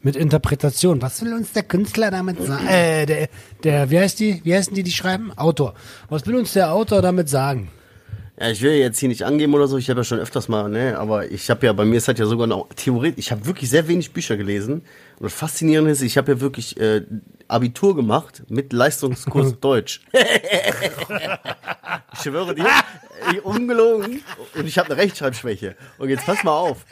Mit 0.00 0.14
Interpretation. 0.14 1.02
Was 1.02 1.20
will 1.22 1.34
uns 1.34 1.52
der 1.52 1.64
Künstler 1.64 2.12
damit 2.12 2.40
sagen? 2.40 2.66
Äh, 2.68 3.04
der, 3.06 3.28
der, 3.64 3.90
wie 3.90 3.98
heißt 3.98 4.20
die, 4.20 4.40
wie 4.44 4.54
heißen 4.54 4.72
die, 4.72 4.84
die 4.84 4.92
schreiben? 4.92 5.32
Autor. 5.36 5.74
Was 6.08 6.24
will 6.26 6.36
uns 6.36 6.52
der 6.52 6.72
Autor 6.72 7.02
damit 7.02 7.28
sagen? 7.28 7.68
Ja, 8.40 8.50
ich 8.50 8.62
will 8.62 8.72
jetzt 8.72 9.00
hier 9.00 9.08
nicht 9.08 9.24
angeben 9.24 9.52
oder 9.54 9.66
so, 9.66 9.78
ich 9.78 9.90
habe 9.90 10.00
ja 10.00 10.04
schon 10.04 10.20
öfters 10.20 10.48
mal, 10.48 10.68
ne, 10.68 10.96
aber 10.96 11.30
ich 11.30 11.50
habe 11.50 11.66
ja, 11.66 11.72
bei 11.72 11.84
mir 11.84 11.96
ist 11.96 12.06
halt 12.06 12.20
ja 12.20 12.26
sogar 12.26 12.46
noch 12.46 12.68
theoretisch, 12.76 13.18
ich 13.18 13.32
habe 13.32 13.46
wirklich 13.46 13.68
sehr 13.68 13.88
wenig 13.88 14.12
Bücher 14.12 14.36
gelesen. 14.36 14.82
Und 15.18 15.24
das 15.24 15.32
Faszinierende 15.32 15.90
ist, 15.90 16.02
ich 16.02 16.16
habe 16.16 16.32
ja 16.32 16.40
wirklich 16.40 16.78
äh, 16.78 17.02
Abitur 17.48 17.96
gemacht 17.96 18.44
mit 18.48 18.72
Leistungskurs 18.72 19.58
Deutsch. 19.60 20.02
ich 22.12 22.20
schwöre 22.22 22.54
dir, 22.54 22.66
ich, 23.32 23.44
ungelogen. 23.44 24.22
Und 24.54 24.66
ich 24.66 24.78
habe 24.78 24.92
eine 24.92 25.02
Rechtschreibschwäche. 25.02 25.74
Und 25.98 26.08
jetzt 26.08 26.24
pass 26.24 26.44
mal 26.44 26.52
auf. 26.52 26.86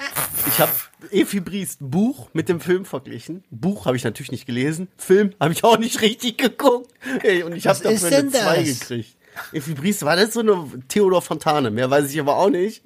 Ich 0.48 0.58
habe 0.58 0.72
Efi 1.12 1.38
Briest 1.38 1.78
Buch 1.80 2.28
mit 2.32 2.48
dem 2.48 2.58
Film 2.60 2.84
verglichen. 2.84 3.44
Buch 3.50 3.86
habe 3.86 3.96
ich 3.96 4.02
natürlich 4.02 4.32
nicht 4.32 4.46
gelesen. 4.46 4.88
Film 4.96 5.30
habe 5.38 5.52
ich 5.52 5.62
auch 5.62 5.78
nicht 5.78 6.00
richtig 6.00 6.38
geguckt. 6.38 6.90
Ey, 7.22 7.44
Und 7.44 7.54
ich 7.54 7.68
habe 7.68 7.78
dafür 7.78 8.08
eine 8.08 8.22
denn 8.22 8.30
2 8.32 8.62
das? 8.64 8.80
gekriegt. 8.80 9.15
Effi 9.52 9.74
Briest 9.74 10.04
war 10.04 10.16
das 10.16 10.32
so 10.34 10.40
eine 10.40 10.56
Theodor 10.88 11.22
Fontane. 11.22 11.70
Mehr 11.70 11.90
weiß 11.90 12.10
ich 12.10 12.18
aber 12.20 12.36
auch 12.36 12.50
nicht. 12.50 12.82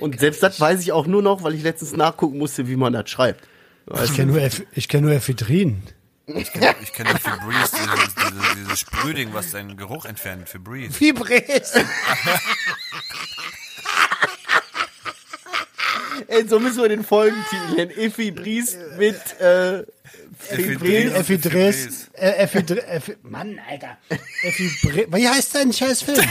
Und 0.00 0.18
selbst 0.20 0.42
das 0.42 0.60
weiß 0.60 0.80
ich 0.80 0.92
auch 0.92 1.06
nur 1.06 1.22
noch, 1.22 1.42
weil 1.42 1.54
ich 1.54 1.62
letztens 1.62 1.96
nachgucken 1.96 2.38
musste, 2.38 2.68
wie 2.68 2.76
man 2.76 2.92
das 2.92 3.08
schreibt. 3.10 3.46
Ich 4.04 4.14
kenne 4.14 4.32
nur, 4.32 4.40
Eff- 4.40 4.64
ich 4.72 4.88
kenn 4.88 5.04
nur 5.04 5.12
Ephedrin. 5.12 5.82
Ich 6.26 6.50
kenne 6.52 6.74
kenn 6.94 7.06
ja 7.06 7.18
Febreze, 7.18 7.76
dieses, 7.76 8.14
dieses, 8.14 8.54
dieses 8.54 8.80
Sprühding, 8.80 9.34
was 9.34 9.50
seinen 9.50 9.76
Geruch 9.76 10.06
entfernt, 10.06 10.48
Febreze. 10.48 10.92
Fibres. 10.94 11.72
Ey, 16.28 16.48
so 16.48 16.58
müssen 16.60 16.80
wir 16.80 16.88
den 16.88 17.04
Folgentitel 17.04 17.74
nennen. 17.76 17.90
Effi 17.90 18.30
Briest 18.30 18.78
mit 18.98 19.16
äh, 19.40 19.84
Effi 20.48 20.76
Briest. 20.76 21.16
Ephedres. 21.16 22.08
Äh, 22.14 23.16
Mann, 23.22 23.60
Alter. 23.68 23.98
Ephibre 24.42 25.06
Wie 25.16 25.28
heißt 25.28 25.54
dein 25.54 25.72
scheiß 25.72 26.02
Film? 26.02 26.20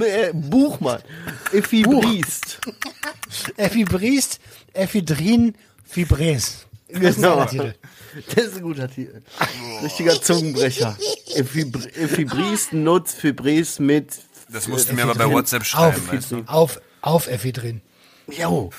Äh, 0.00 0.32
Buch, 0.34 0.80
Mann. 0.80 1.00
Effi 1.50 1.82
Briest. 1.82 2.60
Ephibrist, 3.56 4.38
Ephedrin, 4.74 5.54
Fibres. 5.82 6.66
Das 6.88 7.02
ist 7.02 7.16
Genau. 7.16 7.36
Das 7.46 8.44
ist 8.44 8.56
ein 8.56 8.62
guter 8.62 8.88
Titel. 8.90 9.22
Richtiger 9.82 10.20
Zungenbrecher. 10.20 10.96
Briest 12.26 12.72
nutzt 12.74 13.16
Fibres 13.18 13.78
mit. 13.78 14.12
Das 14.50 14.68
musst 14.68 14.90
du 14.90 14.94
mir 14.94 15.04
aber 15.04 15.14
bei 15.14 15.30
WhatsApp 15.30 15.64
schreiben, 15.64 15.96
Auf, 16.02 16.12
weißt 16.12 16.32
du? 16.32 16.42
auf, 16.46 16.80
auf 17.02 17.26
Ephedrin. 17.28 17.80
Jo. 18.30 18.70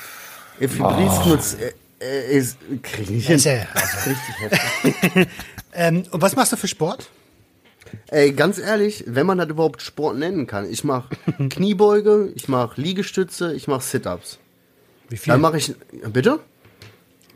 Effi 0.59 0.79
Briest 0.79 1.25
nutzt. 1.25 1.57
Äh, 2.01 2.37
ist, 2.37 2.57
krieg 2.83 3.09
ich 3.09 3.09
nicht 3.09 3.27
hin. 3.27 3.39
Ja- 3.39 3.67
Richtig 4.05 4.39
heftig. 4.39 5.27
Ähm, 5.71 6.03
und 6.09 6.21
was 6.23 6.35
machst 6.35 6.51
du 6.51 6.57
für 6.57 6.67
Sport? 6.67 7.09
Ey, 8.07 8.31
ganz 8.33 8.57
ehrlich, 8.57 9.03
wenn 9.05 9.27
man 9.27 9.37
das 9.37 9.47
überhaupt 9.49 9.83
Sport 9.83 10.17
nennen 10.17 10.47
kann. 10.47 10.67
Ich 10.69 10.83
mache 10.83 11.15
Kniebeuge, 11.49 12.31
ich 12.35 12.47
mache 12.47 12.81
Liegestütze, 12.81 13.53
ich 13.53 13.67
mache 13.67 13.81
Sit-Ups. 13.83 14.39
Wie 15.09 15.17
viel? 15.17 15.31
Dann 15.31 15.41
mache 15.41 15.57
ich. 15.57 15.75
Bitte? 16.11 16.39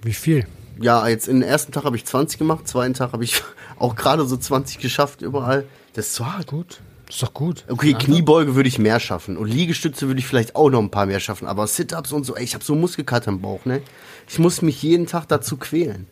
Wie 0.02 0.13
viel? 0.13 0.47
Ja, 0.82 1.08
jetzt 1.08 1.28
in 1.28 1.41
den 1.41 1.47
ersten 1.47 1.71
Tag 1.71 1.84
habe 1.84 1.95
ich 1.95 2.06
20 2.06 2.39
gemacht, 2.39 2.67
zweiten 2.67 2.95
Tag 2.95 3.13
habe 3.13 3.23
ich 3.23 3.43
auch 3.78 3.95
gerade 3.95 4.26
so 4.26 4.36
20 4.36 4.80
geschafft 4.80 5.21
überall. 5.21 5.65
Das 5.93 6.08
ist 6.08 6.19
hart. 6.19 6.47
Gut. 6.47 6.82
Ist 7.13 7.21
doch 7.21 7.34
gut. 7.36 7.63
Okay, 7.69 7.93
Kniebeuge 7.93 8.56
würde 8.56 8.67
ich 8.67 8.80
mehr 8.80 8.99
schaffen 8.99 9.38
und 9.38 9.47
Liegestütze 9.47 10.08
würde 10.08 10.19
ich 10.19 10.26
vielleicht 10.26 10.56
auch 10.56 10.71
noch 10.71 10.80
ein 10.80 10.89
paar 10.89 11.06
mehr 11.06 11.19
schaffen, 11.19 11.47
aber 11.47 11.67
Sit-ups 11.67 12.12
und 12.12 12.23
so, 12.23 12.36
ey, 12.36 12.43
ich 12.43 12.56
habe 12.56 12.63
so 12.63 12.73
Muskelkater 12.73 13.30
im 13.30 13.39
Bauch, 13.39 13.65
ne? 13.65 13.84
Ich 14.28 14.39
muss 14.39 14.63
mich 14.63 14.82
jeden 14.82 15.06
Tag 15.06 15.28
dazu 15.28 15.58
quälen. 15.58 16.08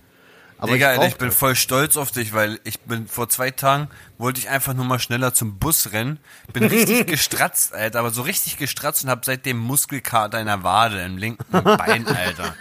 Aber 0.59 0.73
Digga, 0.73 0.93
ich, 0.93 0.99
Alter, 0.99 1.11
ich 1.11 1.17
bin 1.17 1.29
das. 1.29 1.37
voll 1.37 1.55
stolz 1.55 1.97
auf 1.97 2.11
dich, 2.11 2.33
weil 2.33 2.59
ich 2.65 2.81
bin 2.81 3.07
vor 3.07 3.29
zwei 3.29 3.49
Tagen 3.49 3.87
wollte 4.19 4.39
ich 4.39 4.49
einfach 4.49 4.75
nur 4.75 4.85
mal 4.85 4.99
schneller 4.99 5.33
zum 5.33 5.57
Bus 5.57 5.91
rennen. 5.91 6.19
Bin 6.53 6.65
richtig 6.65 7.07
gestratzt, 7.07 7.73
Alter, 7.73 7.97
aber 7.97 8.11
so 8.11 8.21
richtig 8.21 8.57
gestratzt 8.57 9.03
und 9.03 9.09
hab 9.09 9.25
seitdem 9.25 9.57
Muskelkater 9.57 10.39
in 10.39 10.45
der 10.45 10.61
Wade, 10.61 11.01
im 11.01 11.17
linken 11.17 11.43
Bein, 11.51 12.05
Alter. 12.07 12.55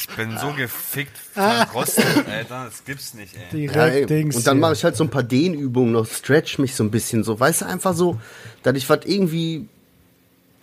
Ich 0.00 0.16
bin 0.16 0.38
so 0.38 0.52
gefickt, 0.56 1.16
verrostet, 1.18 2.04
Alter, 2.26 2.64
das 2.64 2.84
gibt's 2.86 3.12
nicht, 3.12 3.34
ey. 3.34 3.66
Ja, 3.66 3.72
Direkt 3.72 3.96
ey. 3.96 4.06
Dings. 4.06 4.36
und 4.36 4.46
dann 4.46 4.58
mache 4.58 4.72
ich 4.72 4.82
halt 4.82 4.96
so 4.96 5.04
ein 5.04 5.10
paar 5.10 5.22
Dehnübungen 5.22 5.92
noch, 5.92 6.06
stretch 6.06 6.58
mich 6.58 6.74
so 6.74 6.84
ein 6.84 6.90
bisschen 6.90 7.22
so, 7.22 7.38
weißt 7.38 7.62
du, 7.62 7.66
einfach 7.66 7.94
so, 7.94 8.18
dass 8.62 8.76
ich 8.76 8.88
was 8.88 9.00
irgendwie, 9.04 9.68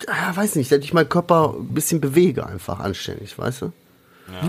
ah, 0.08 0.34
weiß 0.34 0.56
nicht, 0.56 0.72
dass 0.72 0.80
ich 0.80 0.92
meinen 0.92 1.08
Körper 1.08 1.54
ein 1.56 1.68
bisschen 1.68 2.00
bewege 2.00 2.46
einfach 2.46 2.80
anständig, 2.80 3.38
weißt 3.38 3.62
du? 3.62 3.72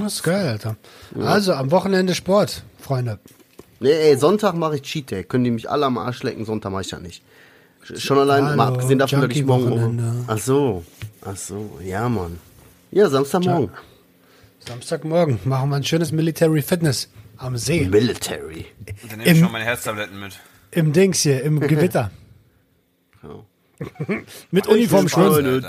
Das 0.04 0.15
ist 0.15 0.23
geil, 0.23 0.47
Alter. 0.47 0.75
Also, 1.21 1.54
am 1.54 1.71
Wochenende 1.71 2.15
Sport, 2.15 2.63
Freunde. 2.80 3.19
Nee, 3.80 3.91
ey, 3.91 4.17
Sonntag 4.17 4.56
mache 4.56 4.75
ich 4.75 4.82
Cheat 4.82 5.12
Day. 5.12 5.23
Können 5.23 5.45
die 5.45 5.52
mich 5.52 5.69
alle 5.69 5.86
am 5.86 5.97
Arsch 5.97 6.21
lecken, 6.23 6.43
Sonntag 6.45 6.71
mache 6.71 6.82
ich 6.82 6.91
ja 6.91 6.99
nicht. 6.99 7.23
Schon 7.95 8.17
allein, 8.17 8.58
mal 8.58 8.65
Hallo, 8.65 8.75
abgesehen 8.75 8.99
davon, 8.99 9.21
dass 9.21 9.32
ich 9.32 9.45
morgen. 9.45 10.25
Ach 10.28 10.38
so, 10.38 10.84
ach 11.21 11.38
so, 11.38 11.80
ja, 11.82 12.10
Mann. 12.10 12.39
Ja, 12.91 13.08
Samstagmorgen. 13.08 13.69
Samstagmorgen 14.69 15.39
machen 15.45 15.69
wir 15.71 15.77
ein 15.77 15.84
schönes 15.84 16.12
Military 16.12 16.62
Fitness 16.62 17.10
am 17.38 17.58
See. 17.58 17.88
Military. 17.89 18.67
Und 19.01 19.12
dann 19.12 19.17
nehme 19.17 19.23
ich 19.32 19.38
Im- 19.38 19.43
schon 19.43 19.51
meine 19.51 19.65
Herztabletten 19.65 20.19
mit. 20.19 20.39
Im 20.69 20.93
Dings 20.93 21.21
hier, 21.21 21.41
im 21.41 21.60
Gewitter. 21.67 22.12
Ja. 23.23 23.43
Mit 24.51 24.67
Uniformschutz. 24.67 25.65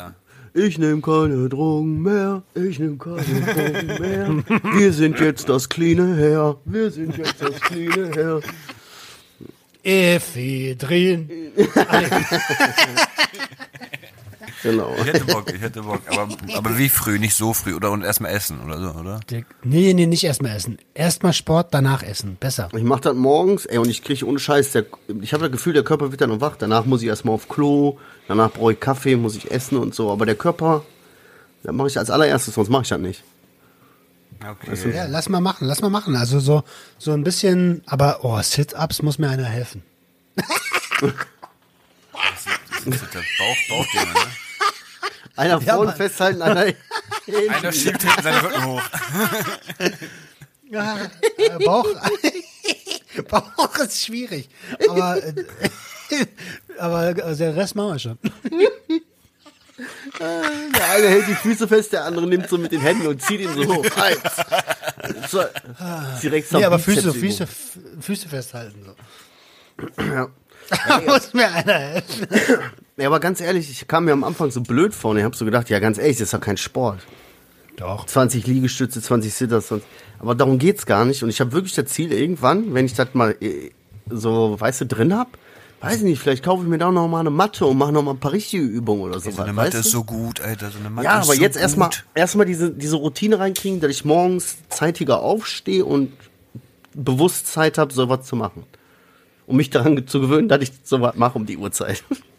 Ich 0.53 0.77
nehme 0.77 1.01
keine 1.01 1.49
Drogen 1.49 2.03
mehr, 2.03 2.43
ich 2.55 2.79
nehme 2.79 2.99
keine 2.99 3.23
Drogen 3.23 3.87
mehr. 4.01 4.45
Wir 4.79 4.93
sind 4.93 5.19
jetzt 5.19 5.49
das 5.49 5.69
cleane 5.71 6.15
Herr, 6.17 6.59
wir 6.67 6.91
sind 6.91 7.17
jetzt 7.17 7.41
das 7.41 7.59
cleane 7.61 8.11
Herr. 8.15 8.41
Ephedrin. 9.83 11.31
Genau. 14.63 14.95
Ich 14.99 15.07
hätte 15.07 15.25
Bock, 15.25 15.53
ich 15.53 15.61
hätte 15.61 15.83
Bock. 15.83 16.01
Aber, 16.07 16.29
aber 16.55 16.79
wie 16.79 16.89
früh? 16.89 17.19
Nicht 17.19 17.35
so 17.35 17.55
früh. 17.55 17.75
Oder 17.75 17.91
und 17.91 18.03
erstmal 18.03 18.33
essen 18.33 18.61
oder 18.61 18.81
so, 18.81 18.91
oder? 18.99 19.21
Nee, 19.63 19.95
nee, 19.95 20.07
nicht 20.07 20.25
erstmal 20.25 20.57
essen. 20.57 20.79
Erstmal 20.95 21.33
Sport, 21.33 21.73
danach 21.73 22.03
essen. 22.03 22.37
Besser. 22.39 22.69
Ich 22.77 22.83
mache 22.83 23.01
das 23.01 23.15
morgens, 23.15 23.67
ey, 23.67 23.79
und 23.79 23.89
ich 23.89 24.03
kriege 24.03 24.27
ohne 24.27 24.39
Scheiß, 24.39 24.73
der, 24.73 24.85
ich 25.21 25.33
habe 25.33 25.45
das 25.45 25.53
Gefühl, 25.53 25.73
der 25.73 25.85
Körper 25.85 26.11
wird 26.11 26.21
dann 26.21 26.31
noch 26.31 26.41
wach. 26.41 26.57
Danach 26.57 26.85
muss 26.85 27.03
ich 27.03 27.09
erstmal 27.09 27.35
auf 27.35 27.49
Klo, 27.49 27.99
danach 28.29 28.53
brauche 28.53 28.73
ich 28.73 28.81
Kaffee, 28.81 29.17
muss 29.17 29.37
ich 29.37 29.51
essen 29.51 29.79
und 29.79 29.95
so. 29.95 30.11
Aber 30.11 30.27
der 30.27 30.37
Körper, 30.37 30.85
das 31.63 31.75
mache 31.75 31.89
ich 31.89 31.99
als 31.99 32.11
allererstes, 32.11 32.55
sonst 32.55 32.69
mache 32.69 32.83
ich 32.83 32.89
das 32.89 33.01
nicht. 33.01 33.25
Okay. 34.43 34.95
Ja, 34.95 35.07
lass 35.07 35.29
mal 35.29 35.41
machen, 35.41 35.67
lass 35.67 35.83
mal 35.83 35.91
machen. 35.91 36.17
Also 36.17 36.41
so, 36.41 36.63
so 36.99 37.13
ein 37.13 37.25
bisschen, 37.25 37.83
aber 37.87 38.21
oh, 38.23 38.41
Sit-Ups 38.41 39.03
muss 39.03 39.19
mir 39.19 39.29
einer 39.29 39.45
helfen. 39.45 39.83
Das 42.85 42.95
ist 42.95 43.15
der 43.15 43.21
Bauch, 43.39 43.57
Bauchdinge, 43.69 44.07
ne? 44.07 44.21
Einer 45.41 45.59
Ja, 45.63 45.75
vorne 45.77 45.93
festhalten, 45.95 46.43
einer 46.43 46.61
Einer 47.27 47.73
schiebt 47.73 48.03
hinten 48.03 48.23
seinen 48.23 48.45
Rücken 48.45 48.65
hoch. 48.65 48.83
Ja, 50.73 50.99
äh, 51.37 51.65
Bauch, 51.65 51.85
Bauch 53.29 53.79
ist 53.79 54.05
schwierig. 54.05 54.49
Aber, 54.89 55.17
äh, 55.21 55.35
aber 56.79 57.09
äh, 57.09 57.35
der 57.35 57.57
Rest 57.57 57.75
machen 57.75 57.95
wir 57.95 57.99
schon. 57.99 58.19
Der 60.21 60.91
eine 60.91 61.09
hält 61.09 61.27
die 61.27 61.35
Füße 61.35 61.67
fest, 61.67 61.93
der 61.93 62.05
andere 62.05 62.25
nimmt 62.29 62.49
so 62.49 62.57
mit 62.57 62.71
den 62.71 62.83
Händen 62.83 63.09
und 63.09 63.21
zieht 63.21 63.41
ihn 63.41 63.53
so 63.53 63.67
hoch. 63.67 63.85
Eins. 63.97 65.29
So, 65.29 65.43
direkt 66.23 66.53
Nee, 66.53 66.65
aber 66.65 66.79
Füße. 66.79 67.13
Füße, 67.13 67.49
Füße 68.01 68.29
festhalten. 68.29 68.95
So. 69.97 70.31
Muss 71.05 71.35
mir 71.35 71.53
einer 71.53 71.79
helfen. 71.81 72.29
Ja, 73.01 73.07
aber 73.07 73.19
ganz 73.19 73.41
ehrlich, 73.41 73.71
ich 73.71 73.89
kam 73.89 74.05
mir 74.05 74.13
am 74.13 74.25
Anfang 74.25 74.51
so 74.51 74.61
blöd 74.61 74.95
vor 74.95 75.13
und 75.13 75.19
ich 75.19 75.25
habe 75.25 75.35
so 75.35 75.47
gedacht, 75.47 75.71
ja 75.71 75.79
ganz 75.79 75.97
ehrlich, 75.97 76.19
das 76.19 76.27
ist 76.27 76.35
doch 76.35 76.41
kein 76.41 76.59
Sport. 76.59 77.01
Doch. 77.77 78.05
20 78.05 78.47
Liegestütze, 78.47 79.01
20 79.01 79.33
Sitters. 79.33 79.69
20. 79.69 79.89
Aber 80.19 80.35
darum 80.35 80.59
geht's 80.59 80.85
gar 80.85 81.07
nicht. 81.07 81.23
Und 81.23 81.31
ich 81.31 81.41
habe 81.41 81.53
wirklich 81.53 81.75
das 81.75 81.87
Ziel, 81.87 82.13
irgendwann, 82.13 82.75
wenn 82.75 82.85
ich 82.85 82.93
das 82.93 83.09
mal 83.15 83.37
äh, 83.41 83.71
so, 84.11 84.61
weißt 84.61 84.83
du, 84.83 84.87
drin 84.87 85.17
hab, 85.17 85.39
weiß 85.81 85.97
ich 85.97 86.03
nicht, 86.03 86.21
vielleicht 86.21 86.45
kaufe 86.45 86.63
ich 86.63 86.69
mir 86.69 86.77
da 86.77 86.91
noch 86.91 87.09
mal 87.09 87.21
eine 87.21 87.31
Matte 87.31 87.65
und 87.65 87.79
mache 87.79 87.91
noch 87.91 88.03
mal 88.03 88.11
ein 88.11 88.21
paar 88.21 88.33
richtige 88.33 88.63
Übungen 88.63 89.01
oder 89.01 89.19
so. 89.19 89.31
So 89.31 89.43
eine 89.43 89.55
Matte 89.55 89.79
ist 89.79 89.91
so 89.91 90.05
gut, 90.05 90.43
Alter. 90.43 90.71
So 90.71 90.79
eine 90.79 90.91
Matte 90.91 91.07
ja, 91.07 91.21
ist 91.21 91.27
aber 91.27 91.37
so 91.37 91.41
jetzt 91.41 91.55
gut. 91.55 91.63
erstmal 91.63 91.91
erstmal 92.15 92.45
diese, 92.45 92.71
diese 92.71 92.97
Routine 92.97 93.39
reinkriegen, 93.39 93.81
dass 93.81 93.91
ich 93.91 94.05
morgens 94.05 94.59
zeitiger 94.69 95.21
aufstehe 95.21 95.87
und 95.87 96.13
bewusst 96.93 97.47
Zeit 97.47 97.79
habe, 97.79 97.95
sowas 97.95 98.27
zu 98.27 98.37
machen. 98.37 98.65
Um 99.47 99.57
mich 99.57 99.71
daran 99.71 100.07
zu 100.07 100.21
gewöhnen, 100.21 100.49
dass 100.49 100.61
ich 100.61 100.73
sowas 100.85 101.15
mache 101.17 101.39
um 101.39 101.47
die 101.47 101.57
Uhrzeit. 101.57 102.05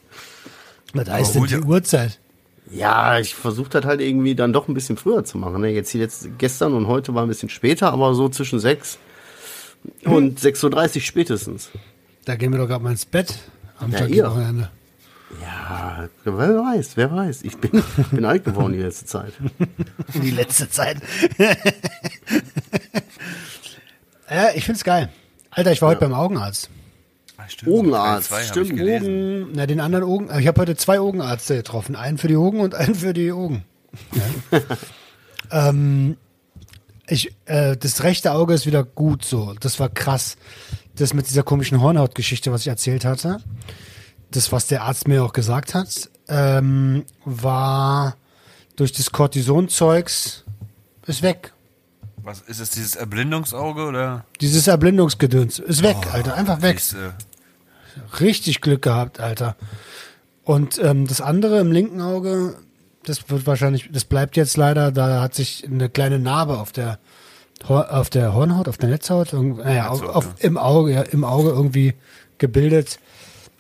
Was 0.94 1.10
heißt 1.10 1.36
denn 1.36 1.44
die 1.44 1.56
dir- 1.56 1.66
Uhrzeit? 1.66 2.20
Ja, 2.70 3.20
ich 3.20 3.36
versuche 3.36 3.70
das 3.70 3.84
halt 3.86 4.00
irgendwie 4.02 4.34
dann 4.36 4.54
doch 4.54 4.68
ein 4.70 4.74
bisschen 4.74 4.96
früher 4.96 5.24
zu 5.26 5.38
machen. 5.38 5.62
Ne? 5.62 5.70
Jetzt 5.70 5.90
hier 5.90 6.00
jetzt 6.02 6.30
gestern 6.38 6.74
und 6.74 6.88
heute 6.88 7.14
war 7.14 7.24
ein 7.24 7.28
bisschen 7.28 7.50
später, 7.50 7.92
aber 7.92 8.14
so 8.14 8.30
zwischen 8.30 8.60
6 8.60 8.98
und 10.06 10.40
6.30 10.40 10.96
Uhr 10.96 11.02
spätestens. 11.02 11.70
Da 12.26 12.36
gehen 12.36 12.52
wir 12.52 12.60
doch 12.60 12.68
gerade 12.68 12.84
mal 12.84 12.92
ins 12.92 13.06
Bett 13.06 13.34
am 13.80 13.92
Ja, 13.92 14.00
Tag. 14.00 14.10
Wochenende. 14.12 14.70
Ja, 15.42 16.08
wer 16.24 16.34
weiß, 16.36 16.92
wer 16.98 17.12
weiß. 17.12 17.44
Ich 17.44 17.58
bin, 17.58 17.82
bin 18.12 18.26
alt 18.26 18.44
geworden 18.46 18.74
die 18.74 18.80
letzte 18.80 19.06
Zeit. 19.06 19.34
Die 20.14 20.32
letzte 20.32 20.70
Zeit. 20.70 20.98
ja, 24.30 24.50
ich 24.56 24.66
find's 24.66 24.84
geil. 24.84 25.10
Alter, 25.52 25.72
ich 25.72 25.82
war 25.82 25.90
heute 25.90 26.02
beim 26.02 26.14
Augenarzt. 26.14 26.70
Stimmt. 27.52 27.72
Augenarzt, 27.72 28.30
Teil 28.30 28.46
stimmt. 28.46 28.78
gelesen. 28.78 29.50
Na, 29.54 29.66
den 29.66 29.82
anderen 29.82 30.06
Augen. 30.06 30.30
Ich 30.40 30.48
habe 30.48 30.62
heute 30.62 30.76
zwei 30.78 31.00
Augenärzte 31.00 31.58
getroffen. 31.58 31.96
Einen 31.96 32.18
für 32.18 32.28
die 32.28 32.38
Augen 32.38 32.62
und 32.62 32.76
einen 32.76 32.96
für 32.96 33.14
die 33.14 33.32
Augen. 33.32 33.66
Ja. 34.14 34.60
ähm, 35.70 36.16
ich, 37.08 37.36
äh, 37.46 37.76
das 37.76 38.04
rechte 38.04 38.32
Auge 38.32 38.54
ist 38.54 38.66
wieder 38.66 38.86
gut 38.86 39.26
so. 39.26 39.54
Das 39.60 39.80
war 39.80 39.90
krass. 39.90 40.38
Das 40.96 41.14
mit 41.14 41.30
dieser 41.30 41.44
komischen 41.44 41.82
Hornhautgeschichte, 41.82 42.54
was 42.54 42.62
ich 42.62 42.68
erzählt 42.68 43.04
hatte. 43.04 43.40
Das, 44.32 44.54
was 44.54 44.68
der 44.68 44.84
Arzt 44.84 45.10
mir 45.10 45.24
auch 45.24 45.34
gesagt 45.34 45.74
hat, 45.74 46.10
ähm, 46.30 47.04
war 47.26 48.16
durch 48.78 48.94
das 48.94 49.12
Cortisonzeugs 49.12 50.46
ist 51.06 51.22
weg. 51.22 51.54
Was 52.24 52.42
ist 52.42 52.60
es, 52.60 52.70
dieses 52.70 52.96
Erblindungsauge 52.96 53.84
oder? 53.84 54.26
Dieses 54.40 54.68
Erblindungsgedöns 54.68 55.60
ist 55.60 55.84
weg, 55.84 55.98
Alter. 56.14 56.36
Einfach 56.36 56.62
weg. 56.62 56.80
Siehste. 56.80 57.16
Richtig 58.20 58.62
Glück 58.62 58.82
gehabt, 58.82 59.20
Alter. 59.20 59.56
Und 60.44 60.80
ähm, 60.80 61.08
das 61.08 61.22
andere 61.22 61.60
im 61.60 61.72
linken 61.72 62.02
Auge, 62.02 62.56
das 63.04 63.30
wird 63.30 63.46
wahrscheinlich, 63.46 63.90
das 63.92 64.06
bleibt 64.06 64.36
jetzt 64.38 64.58
leider, 64.58 64.92
da 64.92 65.22
hat 65.22 65.36
sich 65.36 65.66
eine 65.66 65.90
kleine 65.90 66.20
Narbe 66.20 66.60
auf 66.60 66.72
der 66.72 67.00
auf 67.68 68.10
der 68.10 68.34
Hornhaut, 68.34 68.68
auf 68.68 68.78
der 68.78 68.90
Netzhaut, 68.90 69.34
naja, 69.34 69.90
auf, 69.90 70.02
auf, 70.02 70.36
im 70.40 70.58
Auge, 70.58 70.94
ja, 70.94 71.02
im 71.04 71.24
Auge 71.24 71.50
irgendwie 71.50 71.94
gebildet. 72.40 73.00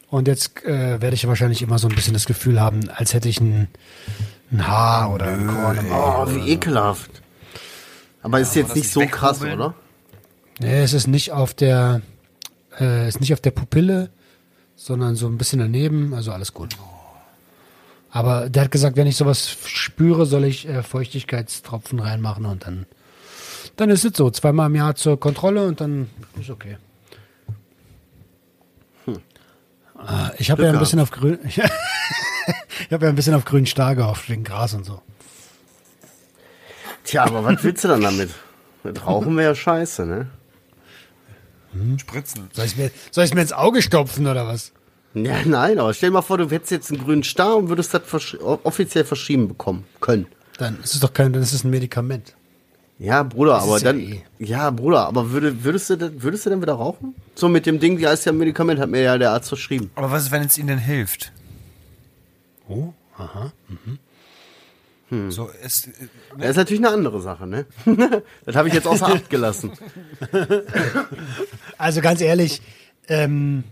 Und 0.10 0.28
jetzt 0.28 0.65
äh, 0.65 1.02
werde 1.02 1.13
ich 1.13 1.28
wahrscheinlich 1.28 1.62
immer 1.62 1.80
so 1.80 1.88
ein 1.88 1.96
bisschen 1.96 2.13
das 2.13 2.26
Gefühl 2.26 2.60
haben, 2.60 2.89
als 2.89 3.13
hätte 3.13 3.30
ich 3.30 3.39
ein, 3.39 3.67
ein 4.52 4.67
Haar 4.67 5.13
oder 5.13 5.28
ein 5.28 5.48
Korn 5.48 5.78
im 5.78 5.91
Auge. 5.91 6.32
Oh, 6.32 6.36
wie 6.36 6.52
ekelhaft. 6.52 7.22
Aber 8.22 8.39
ist 8.39 8.56
jetzt 8.56 8.76
nicht 8.76 8.91
so 8.91 9.02
krass, 9.06 9.41
oder? 9.41 9.74
Nee, 10.60 10.82
es 10.82 10.94
ist 10.94 11.08
nicht 11.08 11.32
auf 11.32 11.54
der, 11.54 12.02
äh, 12.80 13.08
ist 13.08 13.22
nicht 13.22 13.34
auf 13.34 13.39
der 13.39 13.52
Pupille, 13.52 14.10
sondern 14.84 15.15
so 15.15 15.28
ein 15.28 15.38
bisschen 15.38 15.60
daneben, 15.60 16.13
also 16.15 16.32
alles 16.32 16.54
gut. 16.54 16.76
Aber 18.10 18.50
der 18.50 18.63
hat 18.63 18.72
gesagt, 18.72 18.98
wenn 18.98 19.06
ich 19.06 19.15
sowas 19.15 19.56
spüre, 19.65 20.26
soll 20.26 20.44
ich 20.44 20.67
äh, 20.67 20.82
Feuchtigkeitstropfen 20.82 22.00
reinmachen 22.00 22.46
und 22.46 22.65
dann, 22.65 22.88
dann 23.76 23.91
ist 23.91 24.06
es 24.06 24.17
so. 24.17 24.32
Zweimal 24.32 24.70
im 24.70 24.76
Jahr 24.76 24.96
zur 24.96 25.20
Kontrolle 25.20 25.67
und 25.67 25.82
dann 25.82 26.10
ist 26.39 26.50
okay. 26.50 26.78
Ah, 29.96 30.32
Ich 30.39 30.50
habe 30.50 30.63
ja 30.65 30.72
ein 30.72 30.80
bisschen 30.80 31.00
auf 31.00 31.12
grün, 31.12 31.38
ich 31.46 31.60
habe 31.60 33.06
ja 33.06 33.10
ein 33.10 33.15
bisschen 33.15 33.36
auf 33.36 33.46
grün 33.46 33.67
Star 33.67 33.96
gehofft 33.96 34.30
wegen 34.30 34.44
Gras 34.44 34.74
und 34.74 34.84
so. 34.84 35.00
Tja, 37.04 37.24
aber 37.26 37.44
was 37.44 37.63
willst 37.63 37.84
du 37.84 37.88
dann 37.88 38.02
damit? 38.02 38.32
Das 38.84 39.06
Rauchen 39.06 39.38
wäre 39.38 39.50
ja 39.50 39.56
scheiße, 39.56 40.08
ne? 40.08 40.28
Spritzen. 41.97 42.49
Soll 42.53 42.65
ich 42.65 42.75
mir, 42.77 42.91
soll 43.12 43.23
ich 43.23 43.34
mir 43.34 43.41
ins 43.41 43.53
Auge 43.53 43.81
stopfen 43.81 44.27
oder 44.27 44.45
was? 44.47 44.71
Ja, 45.13 45.36
nein, 45.45 45.77
aber 45.79 45.93
stell 45.93 46.10
dir 46.10 46.13
mal 46.13 46.21
vor, 46.21 46.38
du 46.38 46.49
hättest 46.49 46.71
jetzt 46.71 46.91
einen 46.91 47.03
grünen 47.03 47.23
Star 47.23 47.55
und 47.57 47.69
würdest 47.69 47.93
das 47.93 48.03
versch 48.05 48.36
offiziell 48.41 49.03
verschrieben 49.05 49.47
bekommen 49.47 49.86
können. 49.99 50.25
Dann 50.57 50.79
ist 50.84 50.93
es 50.93 50.99
doch 51.01 51.12
kein, 51.13 51.34
dann 51.34 51.41
ist 51.41 51.53
es 51.53 51.63
ein 51.63 51.69
Medikament. 51.69 52.36
Ja, 52.99 53.23
Bruder, 53.23 53.53
Das 53.55 53.63
aber 53.63 53.77
ist 53.77 53.84
ja 53.84 53.93
dann. 53.93 54.01
eh. 54.01 54.21
Ja, 54.39 54.69
Bruder, 54.69 55.07
aber 55.07 55.31
würde, 55.31 55.63
würdest, 55.63 55.89
du, 55.89 55.95
denn- 55.97 56.21
würdest 56.21 56.45
du 56.45 56.51
denn 56.51 56.62
wieder 56.62 56.73
rauchen? 56.73 57.15
So 57.36 57.49
mit 57.49 57.65
dem 57.65 57.79
Ding, 57.79 57.97
wie 57.97 58.07
heißt 58.07 58.25
ja 58.25 58.31
ein 58.31 58.38
Medikament, 58.38 58.79
hat 58.79 58.89
mir 58.89 59.01
ja 59.01 59.17
der 59.17 59.31
Arzt 59.31 59.47
verschrieben. 59.49 59.89
Aber 59.95 60.12
was 60.12 60.23
ist, 60.23 60.31
wenn 60.31 60.43
es 60.43 60.57
ihnen 60.57 60.67
denn 60.67 60.77
hilft? 60.79 61.31
Oh, 62.69 62.93
aha. 63.17 63.51
So, 65.30 65.50
es, 65.62 65.88
äh, 65.88 65.91
Das 66.39 66.52
ist 66.52 66.56
natürlich 66.56 66.84
eine 66.84 66.93
andere 66.93 67.19
Sache, 67.21 67.45
ne? 67.45 67.65
das 68.45 68.56
habe 68.56 68.69
ich 68.69 68.74
jetzt 68.74 68.88
außer 68.88 69.08
Acht 69.08 69.30
gelassen. 69.30 69.71
Also 71.78 72.02
ganz 72.02 72.21
ehrlich, 72.21 72.62
ähm, 73.08 73.63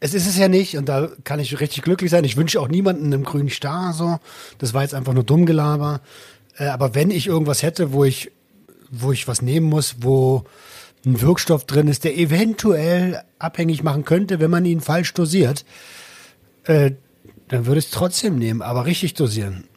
es 0.00 0.12
ist 0.14 0.26
es 0.26 0.36
ja 0.36 0.48
nicht 0.48 0.76
und 0.76 0.88
da 0.88 1.08
kann 1.24 1.40
ich 1.40 1.58
richtig 1.60 1.82
glücklich 1.82 2.10
sein. 2.10 2.24
Ich 2.24 2.36
wünsche 2.36 2.60
auch 2.60 2.68
niemanden 2.68 3.14
einen 3.14 3.24
grünen 3.24 3.48
Star 3.48 3.92
so. 3.92 4.18
Das 4.58 4.74
war 4.74 4.82
jetzt 4.82 4.94
einfach 4.94 5.14
nur 5.14 5.24
Dummgelaber. 5.24 6.00
Äh, 6.58 6.66
aber 6.66 6.94
wenn 6.94 7.10
ich 7.10 7.28
irgendwas 7.28 7.62
hätte, 7.62 7.92
wo 7.92 8.04
ich, 8.04 8.32
wo 8.90 9.12
ich 9.12 9.28
was 9.28 9.42
nehmen 9.42 9.66
muss, 9.68 9.96
wo 10.00 10.44
ein 11.06 11.20
Wirkstoff 11.20 11.64
drin 11.64 11.88
ist, 11.88 12.04
der 12.04 12.18
eventuell 12.18 13.22
abhängig 13.38 13.82
machen 13.82 14.04
könnte, 14.04 14.40
wenn 14.40 14.50
man 14.50 14.64
ihn 14.64 14.80
falsch 14.80 15.14
dosiert, 15.14 15.64
äh, 16.64 16.92
dann 17.48 17.66
würde 17.66 17.78
ich 17.78 17.86
es 17.86 17.90
trotzdem 17.92 18.38
nehmen, 18.38 18.60
aber 18.60 18.86
richtig 18.86 19.14
dosieren. 19.14 19.68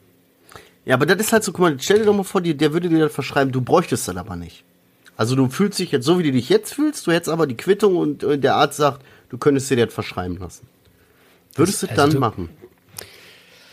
Ja, 0.89 0.95
aber 0.95 1.05
das 1.05 1.19
ist 1.19 1.31
halt 1.31 1.43
so, 1.43 1.51
guck 1.51 1.61
mal, 1.61 1.77
stell 1.79 1.99
dir 1.99 2.05
doch 2.05 2.15
mal 2.15 2.23
vor, 2.23 2.41
der 2.41 2.73
würde 2.73 2.89
dir 2.89 2.97
das 2.97 3.13
verschreiben, 3.13 3.51
du 3.51 3.61
bräuchtest 3.61 4.07
das 4.07 4.15
aber 4.17 4.35
nicht. 4.35 4.63
Also 5.17 5.35
du 5.35 5.47
fühlst 5.47 5.77
dich 5.77 5.91
jetzt 5.91 6.03
so, 6.03 6.17
wie 6.17 6.23
du 6.23 6.31
dich 6.31 6.49
jetzt 6.49 6.73
fühlst, 6.73 7.05
du 7.05 7.11
hättest 7.11 7.29
aber 7.29 7.45
die 7.45 7.55
Quittung 7.55 7.95
und 7.95 8.23
äh, 8.23 8.39
der 8.39 8.55
Arzt 8.55 8.77
sagt, 8.77 9.05
du 9.29 9.37
könntest 9.37 9.69
dir 9.69 9.85
das 9.85 9.93
verschreiben 9.93 10.37
lassen. 10.37 10.65
Würdest 11.53 11.83
du 11.83 11.87
Also 11.89 11.95
dann 12.01 12.09
du- 12.09 12.19
machen? 12.19 12.49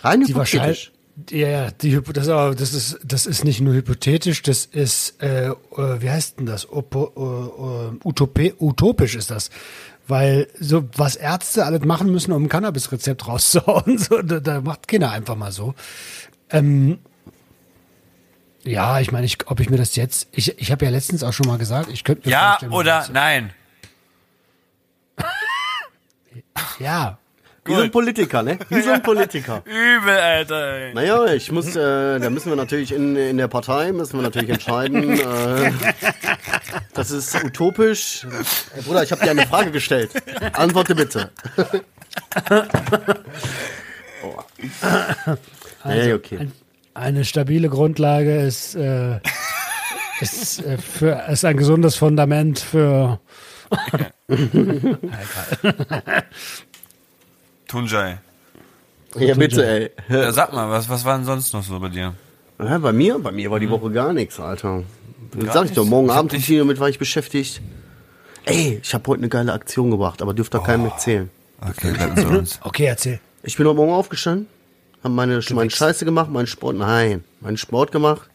Rein 0.02 0.20
Die 0.24 0.34
hypothetisch. 0.34 0.92
Ja, 1.30 1.70
die, 1.70 1.98
das, 2.12 2.26
das, 2.26 2.74
ist, 2.74 2.98
das 3.02 3.24
ist 3.24 3.44
nicht 3.44 3.62
nur 3.62 3.72
hypothetisch, 3.72 4.42
das 4.42 4.66
ist, 4.66 5.14
äh, 5.22 5.46
äh, 5.48 5.54
wie 6.02 6.10
heißt 6.10 6.38
denn 6.38 6.44
das? 6.44 6.70
Opo, 6.70 7.12
äh, 7.16 7.94
äh, 7.96 7.98
Utopie, 8.06 8.52
utopisch 8.58 9.14
ist 9.14 9.30
das. 9.30 9.48
Weil 10.06 10.48
so, 10.60 10.84
was 10.94 11.16
Ärzte 11.16 11.64
alles 11.64 11.82
machen 11.86 12.12
müssen, 12.12 12.32
um 12.32 12.42
ein 12.44 12.48
Cannabis-Rezept 12.50 13.26
rauszuhauen, 13.26 13.96
so, 14.06 14.20
da, 14.20 14.40
da 14.40 14.60
macht 14.60 14.86
keiner 14.86 15.10
einfach 15.12 15.36
mal 15.36 15.50
so. 15.52 15.74
Ähm, 16.50 16.98
ja, 18.66 19.00
ich 19.00 19.12
meine, 19.12 19.24
ich, 19.26 19.38
ob 19.46 19.60
ich 19.60 19.70
mir 19.70 19.76
das 19.78 19.96
jetzt, 19.96 20.28
ich, 20.32 20.58
ich 20.60 20.70
habe 20.72 20.84
ja 20.84 20.90
letztens 20.90 21.22
auch 21.22 21.32
schon 21.32 21.46
mal 21.46 21.58
gesagt, 21.58 21.88
ich 21.92 22.04
könnte 22.04 22.28
mir 22.28 22.32
ja 22.32 22.58
oder 22.70 22.98
das- 22.98 23.10
nein? 23.10 23.52
Ja, 26.78 27.18
Wie 27.64 27.74
so 27.74 27.80
ein 27.80 27.90
Politiker, 27.90 28.42
ne? 28.42 28.58
Wie 28.68 28.80
so 28.82 28.90
ein 28.90 29.02
Politiker. 29.10 29.62
Übel, 29.64 30.14
Alter. 30.16 30.72
ey. 30.74 30.94
Naja, 30.94 31.26
ich 31.26 31.50
muss, 31.50 31.74
äh, 31.74 32.18
da 32.20 32.30
müssen 32.30 32.50
wir 32.50 32.56
natürlich 32.56 32.92
in, 32.92 33.16
in 33.16 33.36
der 33.38 33.48
Partei, 33.48 33.92
müssen 33.92 34.18
wir 34.18 34.22
natürlich 34.22 34.50
entscheiden. 34.50 35.18
Äh, 35.26 35.72
das 36.94 37.10
ist 37.10 37.34
utopisch. 37.44 38.26
Hey, 38.72 38.82
Bruder, 38.82 39.02
ich 39.02 39.10
habe 39.12 39.22
dir 39.22 39.30
eine 39.30 39.46
Frage 39.46 39.70
gestellt. 39.70 40.10
Antworte 40.54 40.94
bitte. 40.94 41.30
oh. 44.22 44.34
Nee, 45.84 46.12
okay. 46.14 46.38
Ein, 46.40 46.52
eine 46.96 47.24
stabile 47.24 47.68
Grundlage 47.68 48.36
ist, 48.36 48.74
äh, 48.74 49.20
ist, 50.20 50.64
äh, 50.64 50.78
für, 50.78 51.26
ist 51.30 51.44
ein 51.44 51.56
gesundes 51.56 51.96
Fundament 51.96 52.58
für. 52.58 53.20
Tunjai. 57.68 58.18
Ja, 59.16 59.34
bitte, 59.34 59.66
ey. 59.66 59.90
Ja, 60.08 60.30
sag 60.32 60.52
mal, 60.52 60.70
was, 60.70 60.88
was 60.88 61.04
war 61.04 61.16
denn 61.16 61.24
sonst 61.26 61.52
noch 61.52 61.62
so 61.62 61.78
bei 61.80 61.88
dir? 61.88 62.14
Ja, 62.58 62.78
bei 62.78 62.92
mir? 62.92 63.18
Bei 63.18 63.32
mir 63.32 63.50
war 63.50 63.58
die 63.60 63.70
Woche 63.70 63.90
gar 63.90 64.12
nichts, 64.12 64.38
Alter. 64.38 64.82
Das 65.32 65.44
Gar 65.44 65.52
sag 65.54 65.64
ich 65.66 65.72
doch, 65.72 65.84
morgen 65.84 66.06
Ich 66.08 66.12
Abend 66.12 66.32
dich- 66.32 66.46
damit 66.58 66.78
war 66.80 66.88
ich 66.88 66.98
beschäftigt. 66.98 67.60
Ey, 68.44 68.78
ich 68.82 68.94
habe 68.94 69.04
heute 69.08 69.20
eine 69.20 69.28
geile 69.28 69.52
Aktion 69.52 69.90
gebracht, 69.90 70.22
aber 70.22 70.32
dürft 70.34 70.54
doch 70.54 70.62
keinem 70.64 70.86
erzählen. 70.86 71.30
Okay, 71.60 71.92
bleib 71.94 72.16
unter 72.16 72.38
uns. 72.38 72.60
Okay, 72.62 72.84
erzähl. 72.84 73.18
Ich 73.42 73.56
bin 73.56 73.66
heute 73.66 73.76
Morgen 73.76 73.92
aufgestanden, 73.92 74.46
hab 75.06 75.12
meine, 75.12 75.40
meine 75.50 75.70
Scheiße 75.70 76.04
gemacht, 76.04 76.30
meinen 76.30 76.46
Sport, 76.46 76.76
nein, 76.76 77.24
meinen 77.40 77.56
Sport 77.56 77.92
gemacht, 77.92 78.28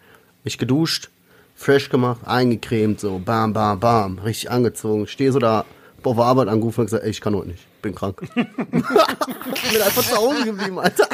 mich 0.44 0.58
geduscht, 0.58 1.10
fresh 1.56 1.90
gemacht, 1.90 2.22
eingecremt, 2.26 3.00
so, 3.00 3.20
bam, 3.20 3.54
bam, 3.54 3.80
bam, 3.80 4.20
richtig 4.20 4.50
angezogen, 4.50 5.08
stehe 5.08 5.32
so 5.32 5.40
da, 5.40 5.66
auf 6.04 6.16
der 6.16 6.26
Arbeit 6.26 6.48
angerufen 6.48 6.82
und 6.82 6.86
gesagt, 6.88 7.04
ey, 7.04 7.12
ich 7.12 7.22
kann 7.22 7.36
heute 7.36 7.50
nicht, 7.50 7.68
bin 7.82 7.94
krank. 7.94 8.22
ich 8.36 9.74
bin 9.74 9.82
einfach 9.82 10.04
zu 10.04 10.16
Hause 10.16 10.46
geblieben, 10.46 10.80
Alter. 10.80 11.08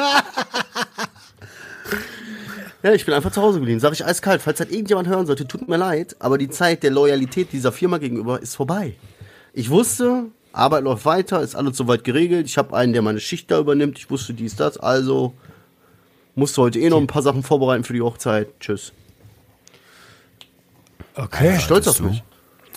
Ja, 2.84 2.94
ich 2.94 3.06
bin 3.06 3.16
einfach 3.16 3.32
zu 3.32 3.42
Hause 3.42 3.60
geblieben. 3.60 3.80
Sag 3.80 3.92
ich 3.94 4.06
eiskalt. 4.06 4.42
Falls 4.42 4.60
halt 4.60 4.72
irgendjemand 4.72 5.08
hören 5.08 5.26
sollte, 5.26 5.48
tut 5.48 5.68
mir 5.68 5.78
leid, 5.78 6.16
aber 6.20 6.38
die 6.38 6.50
Zeit 6.50 6.84
der 6.84 6.92
Loyalität 6.92 7.52
dieser 7.52 7.72
Firma 7.72 7.98
gegenüber 7.98 8.42
ist 8.42 8.56
vorbei. 8.56 8.96
Ich 9.52 9.70
wusste, 9.70 10.26
Arbeit 10.54 10.84
läuft 10.84 11.06
weiter, 11.06 11.42
ist 11.42 11.56
alles 11.56 11.76
soweit 11.76 12.04
geregelt. 12.04 12.46
Ich 12.46 12.58
habe 12.58 12.76
einen, 12.76 12.94
der 12.94 13.02
meine 13.02 13.20
Schicht 13.20 13.52
da 13.52 13.60
übernimmt. 13.60 13.98
Ich 13.98 14.10
wusste 14.10 14.34
dies, 14.34 14.56
das. 14.56 14.78
Also 14.78 15.34
musste 16.38 16.62
heute 16.62 16.80
eh 16.80 16.90
noch 16.90 17.00
ein 17.00 17.08
paar 17.08 17.22
Sachen 17.22 17.44
vorbereiten 17.44 17.84
für 17.84 17.94
die 17.94 18.02
Hochzeit. 18.02 18.48
Tschüss. 18.60 18.94
Okay. 21.16 21.60
Stolz 21.60 21.88
auf 21.88 22.00
mich. 22.00 22.24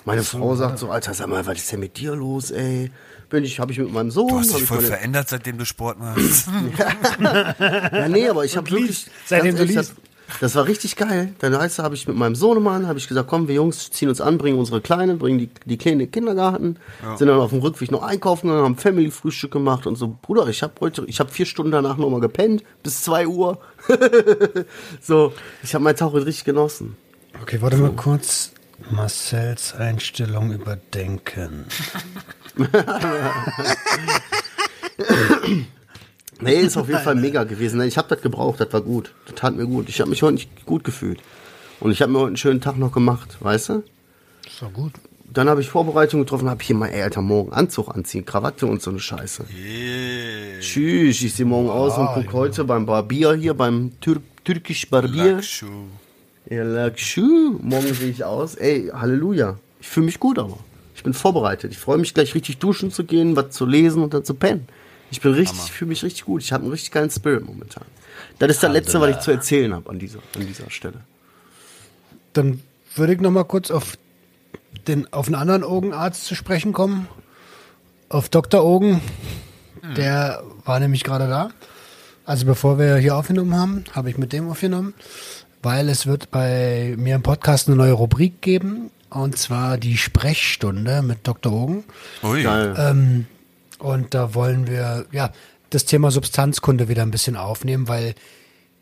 Meine 0.06 0.22
Frau 0.22 0.56
sagt 0.56 0.78
so, 0.78 0.90
Alter, 0.90 1.12
sag 1.12 1.28
mal, 1.28 1.46
was 1.46 1.58
ist 1.58 1.70
denn 1.72 1.80
mit 1.80 1.98
dir 1.98 2.16
los, 2.16 2.50
ey? 2.50 2.90
Bin 3.28 3.44
ich, 3.44 3.60
habe 3.60 3.70
ich 3.70 3.78
mit 3.78 3.92
meinem 3.92 4.10
Sohn, 4.10 4.28
Du 4.28 4.38
hast 4.38 4.48
hab 4.48 4.54
dich 4.54 4.62
ich 4.62 4.68
voll 4.68 4.78
meine, 4.78 4.88
verändert, 4.88 5.28
seitdem 5.28 5.58
du 5.58 5.64
Sport 5.66 6.00
machst. 6.00 6.48
Ja, 7.20 8.08
nee, 8.08 8.28
aber 8.28 8.44
ich 8.44 8.56
habe 8.56 8.68
wirklich. 8.70 9.06
seitdem 9.26 9.56
du 9.56 9.64
liest. 9.64 9.76
Das, 9.78 9.92
das 10.40 10.54
war 10.54 10.66
richtig 10.66 10.96
geil. 10.96 11.34
Dann 11.40 11.56
heißt 11.56 11.78
habe 11.78 11.94
ich 11.94 12.06
mit 12.06 12.16
meinem 12.16 12.34
Sohnemann, 12.34 12.86
habe 12.86 12.98
ich 12.98 13.08
gesagt, 13.08 13.28
komm, 13.28 13.48
wir 13.48 13.56
Jungs 13.56 13.90
ziehen 13.90 14.08
uns 14.08 14.20
an, 14.20 14.38
bringen 14.38 14.58
unsere 14.58 14.80
Kleine, 14.80 15.16
bringen 15.16 15.38
die, 15.38 15.50
die 15.64 15.78
Kleine 15.78 15.94
in 15.94 15.98
den 16.00 16.10
Kindergarten, 16.10 16.76
sind 17.16 17.28
dann 17.28 17.38
auf 17.38 17.50
dem 17.50 17.60
Rückweg 17.60 17.90
noch 17.90 18.02
einkaufen 18.02 18.48
gegangen, 18.48 18.64
haben 18.64 18.76
Family-Frühstück 18.76 19.50
gemacht 19.50 19.86
und 19.86 19.96
so. 19.96 20.16
Bruder, 20.22 20.46
ich 20.48 20.62
habe 20.62 20.74
heute, 20.80 21.04
ich 21.06 21.20
habe 21.20 21.30
vier 21.30 21.46
Stunden 21.46 21.72
danach 21.72 21.96
nochmal 21.96 22.20
gepennt, 22.20 22.62
bis 22.82 23.02
zwei 23.02 23.26
Uhr. 23.26 23.58
so, 25.00 25.32
ich 25.62 25.74
habe 25.74 25.84
meinen 25.84 25.96
Tag 25.96 26.12
heute 26.12 26.26
richtig 26.26 26.44
genossen. 26.44 26.96
Okay, 27.42 27.58
warte 27.60 27.76
mal 27.76 27.92
kurz. 27.92 28.52
Marcells 28.90 29.74
Einstellung 29.74 30.52
überdenken. 30.52 31.66
Nee, 36.40 36.60
ist 36.60 36.76
auf 36.76 36.88
jeden 36.88 37.00
Fall 37.00 37.14
mega 37.14 37.44
gewesen. 37.44 37.80
Ich 37.82 37.98
habe 37.98 38.08
das 38.08 38.22
gebraucht, 38.22 38.60
das 38.60 38.72
war 38.72 38.80
gut. 38.80 39.12
Das 39.26 39.34
tat 39.34 39.56
mir 39.56 39.66
gut. 39.66 39.88
Ich 39.88 40.00
habe 40.00 40.10
mich 40.10 40.22
heute 40.22 40.34
nicht 40.34 40.66
gut 40.66 40.84
gefühlt. 40.84 41.20
Und 41.80 41.92
ich 41.92 42.02
habe 42.02 42.12
mir 42.12 42.18
heute 42.18 42.28
einen 42.28 42.36
schönen 42.36 42.60
Tag 42.60 42.76
noch 42.78 42.92
gemacht, 42.92 43.36
weißt 43.40 43.68
du? 43.70 43.82
Ist 44.46 44.62
doch 44.62 44.72
gut. 44.72 44.92
Dann 45.32 45.48
habe 45.48 45.60
ich 45.60 45.68
Vorbereitungen 45.68 46.24
getroffen, 46.24 46.50
habe 46.50 46.62
hier 46.62 46.74
mal, 46.74 46.88
ey, 46.88 47.02
Alter, 47.02 47.22
morgen 47.22 47.52
Anzug 47.52 47.94
anziehen, 47.94 48.24
Krawatte 48.24 48.66
und 48.66 48.82
so 48.82 48.90
eine 48.90 48.98
Scheiße. 48.98 49.44
Tschüss, 50.60 51.22
ich 51.22 51.34
sehe 51.34 51.46
morgen 51.46 51.70
aus 51.70 51.96
und 51.96 52.08
guck 52.14 52.32
heute 52.32 52.64
beim 52.64 52.84
Barbier 52.84 53.34
hier, 53.34 53.54
beim 53.54 53.92
Tür 54.00 54.20
türkisch 54.44 54.90
Barbier. 54.90 55.34
Lackschuh. 55.34 55.86
Ja, 56.48 56.64
Lackschuh. 56.64 57.58
Morgen 57.62 57.94
sehe 57.94 58.10
ich 58.10 58.24
aus. 58.24 58.56
Ey, 58.56 58.90
Halleluja. 58.92 59.56
Ich 59.80 59.88
fühle 59.88 60.06
mich 60.06 60.18
gut 60.18 60.38
aber. 60.38 60.58
Ich 60.96 61.04
bin 61.04 61.14
vorbereitet. 61.14 61.70
Ich 61.70 61.78
freue 61.78 61.98
mich 61.98 62.12
gleich 62.12 62.34
richtig 62.34 62.58
duschen 62.58 62.90
zu 62.90 63.04
gehen, 63.04 63.36
was 63.36 63.50
zu 63.50 63.66
lesen 63.66 64.02
und 64.02 64.12
dann 64.12 64.24
zu 64.24 64.34
pennen. 64.34 64.66
Ich 65.10 65.20
bin 65.20 65.32
richtig, 65.34 65.58
ich 65.64 65.72
fühle 65.72 65.88
mich 65.90 66.02
richtig 66.02 66.24
gut. 66.24 66.42
Ich 66.42 66.52
habe 66.52 66.62
einen 66.62 66.72
richtig 66.72 66.92
geilen 66.92 67.10
Spirit 67.10 67.44
momentan. 67.44 67.84
Das 68.38 68.50
ist 68.50 68.62
das 68.62 68.72
Letzte, 68.72 69.00
was 69.00 69.10
ich 69.10 69.18
zu 69.18 69.30
erzählen 69.30 69.74
habe 69.74 69.90
an 69.90 69.98
dieser, 69.98 70.20
an 70.36 70.46
dieser 70.46 70.70
Stelle. 70.70 71.00
Dann 72.32 72.62
würde 72.94 73.14
ich 73.14 73.20
noch 73.20 73.30
mal 73.30 73.44
kurz 73.44 73.70
auf 73.70 73.96
den 74.86 75.12
auf 75.12 75.26
einen 75.26 75.34
anderen 75.34 75.64
Augenarzt 75.64 76.24
zu 76.24 76.34
sprechen 76.34 76.72
kommen. 76.72 77.08
Auf 78.08 78.28
Dr. 78.28 78.60
Augen. 78.60 79.00
Der 79.96 80.42
war 80.64 80.80
nämlich 80.80 81.04
gerade 81.04 81.28
da. 81.28 81.50
Also 82.24 82.46
bevor 82.46 82.78
wir 82.78 82.96
hier 82.96 83.16
aufgenommen 83.16 83.54
haben, 83.56 83.84
habe 83.92 84.10
ich 84.10 84.18
mit 84.18 84.32
dem 84.32 84.50
aufgenommen, 84.50 84.94
weil 85.62 85.88
es 85.88 86.06
wird 86.06 86.30
bei 86.30 86.94
mir 86.96 87.16
im 87.16 87.22
Podcast 87.22 87.66
eine 87.66 87.76
neue 87.76 87.92
Rubrik 87.92 88.40
geben 88.40 88.90
und 89.08 89.36
zwar 89.36 89.78
die 89.78 89.96
Sprechstunde 89.96 91.02
mit 91.02 91.26
Dr. 91.26 91.52
Augen. 91.52 91.84
Ui. 92.22 92.42
Geil. 92.42 92.74
Ähm, 92.78 93.26
und 93.80 94.14
da 94.14 94.34
wollen 94.34 94.66
wir 94.66 95.06
ja 95.10 95.32
das 95.70 95.84
Thema 95.84 96.10
Substanzkunde 96.10 96.88
wieder 96.88 97.02
ein 97.02 97.10
bisschen 97.10 97.36
aufnehmen, 97.36 97.88
weil 97.88 98.14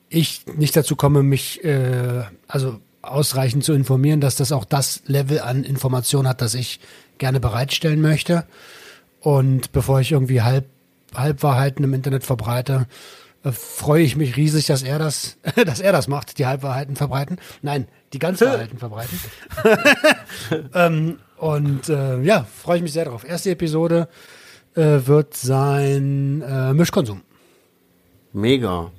ich 0.09 0.43
nicht 0.57 0.77
dazu 0.77 0.97
komme, 0.97 1.23
mich 1.23 1.63
äh, 1.65 2.25
also 2.47 2.81
ausreichend 3.03 3.65
zu 3.65 3.73
informieren, 3.73 4.21
dass 4.21 4.37
das 4.37 4.53
auch 4.53 4.65
das 4.65 5.03
Level 5.07 5.41
an 5.41 5.65
Information 5.65 6.27
hat, 6.27 6.41
das 6.41 6.55
ich 6.55 6.81
gerne 7.19 7.41
bereitstellen 7.41 8.01
möchte. 8.01 8.47
Und 9.21 9.73
bevor 9.73 10.01
ich 10.01 10.13
irgendwie 10.13 10.43
halb 10.43 10.67
Halbwahrheiten 11.15 11.85
im 11.85 11.95
Internet 11.95 12.25
verbreite, 12.25 12.87
äh, 13.45 13.53
freue 13.53 14.03
ich 14.03 14.17
mich 14.17 14.37
riesig, 14.37 14.67
dass 14.67 14.83
er 14.83 14.99
das, 14.99 15.39
dass 15.67 15.81
er 15.81 15.93
das 15.93 16.09
macht, 16.09 16.39
die 16.39 16.47
Halbwahrheiten 16.47 16.97
verbreiten. 16.97 17.39
Nein, 17.63 17.87
die 18.13 18.19
Ganzwahrheiten 18.19 18.79
verbreiten. 18.79 19.19
ähm, 20.75 21.19
und 21.37 21.89
äh, 21.89 22.21
ja, 22.23 22.47
freue 22.63 22.79
ich 22.79 22.83
mich 22.83 22.93
sehr 22.93 23.05
drauf. 23.05 23.25
Erste 23.25 23.51
Episode 23.51 24.09
äh, 24.75 25.01
wird 25.07 25.35
sein 25.37 26.43
äh, 26.47 26.73
Mischkonsum. 26.73 27.23
Mega. 28.33 28.91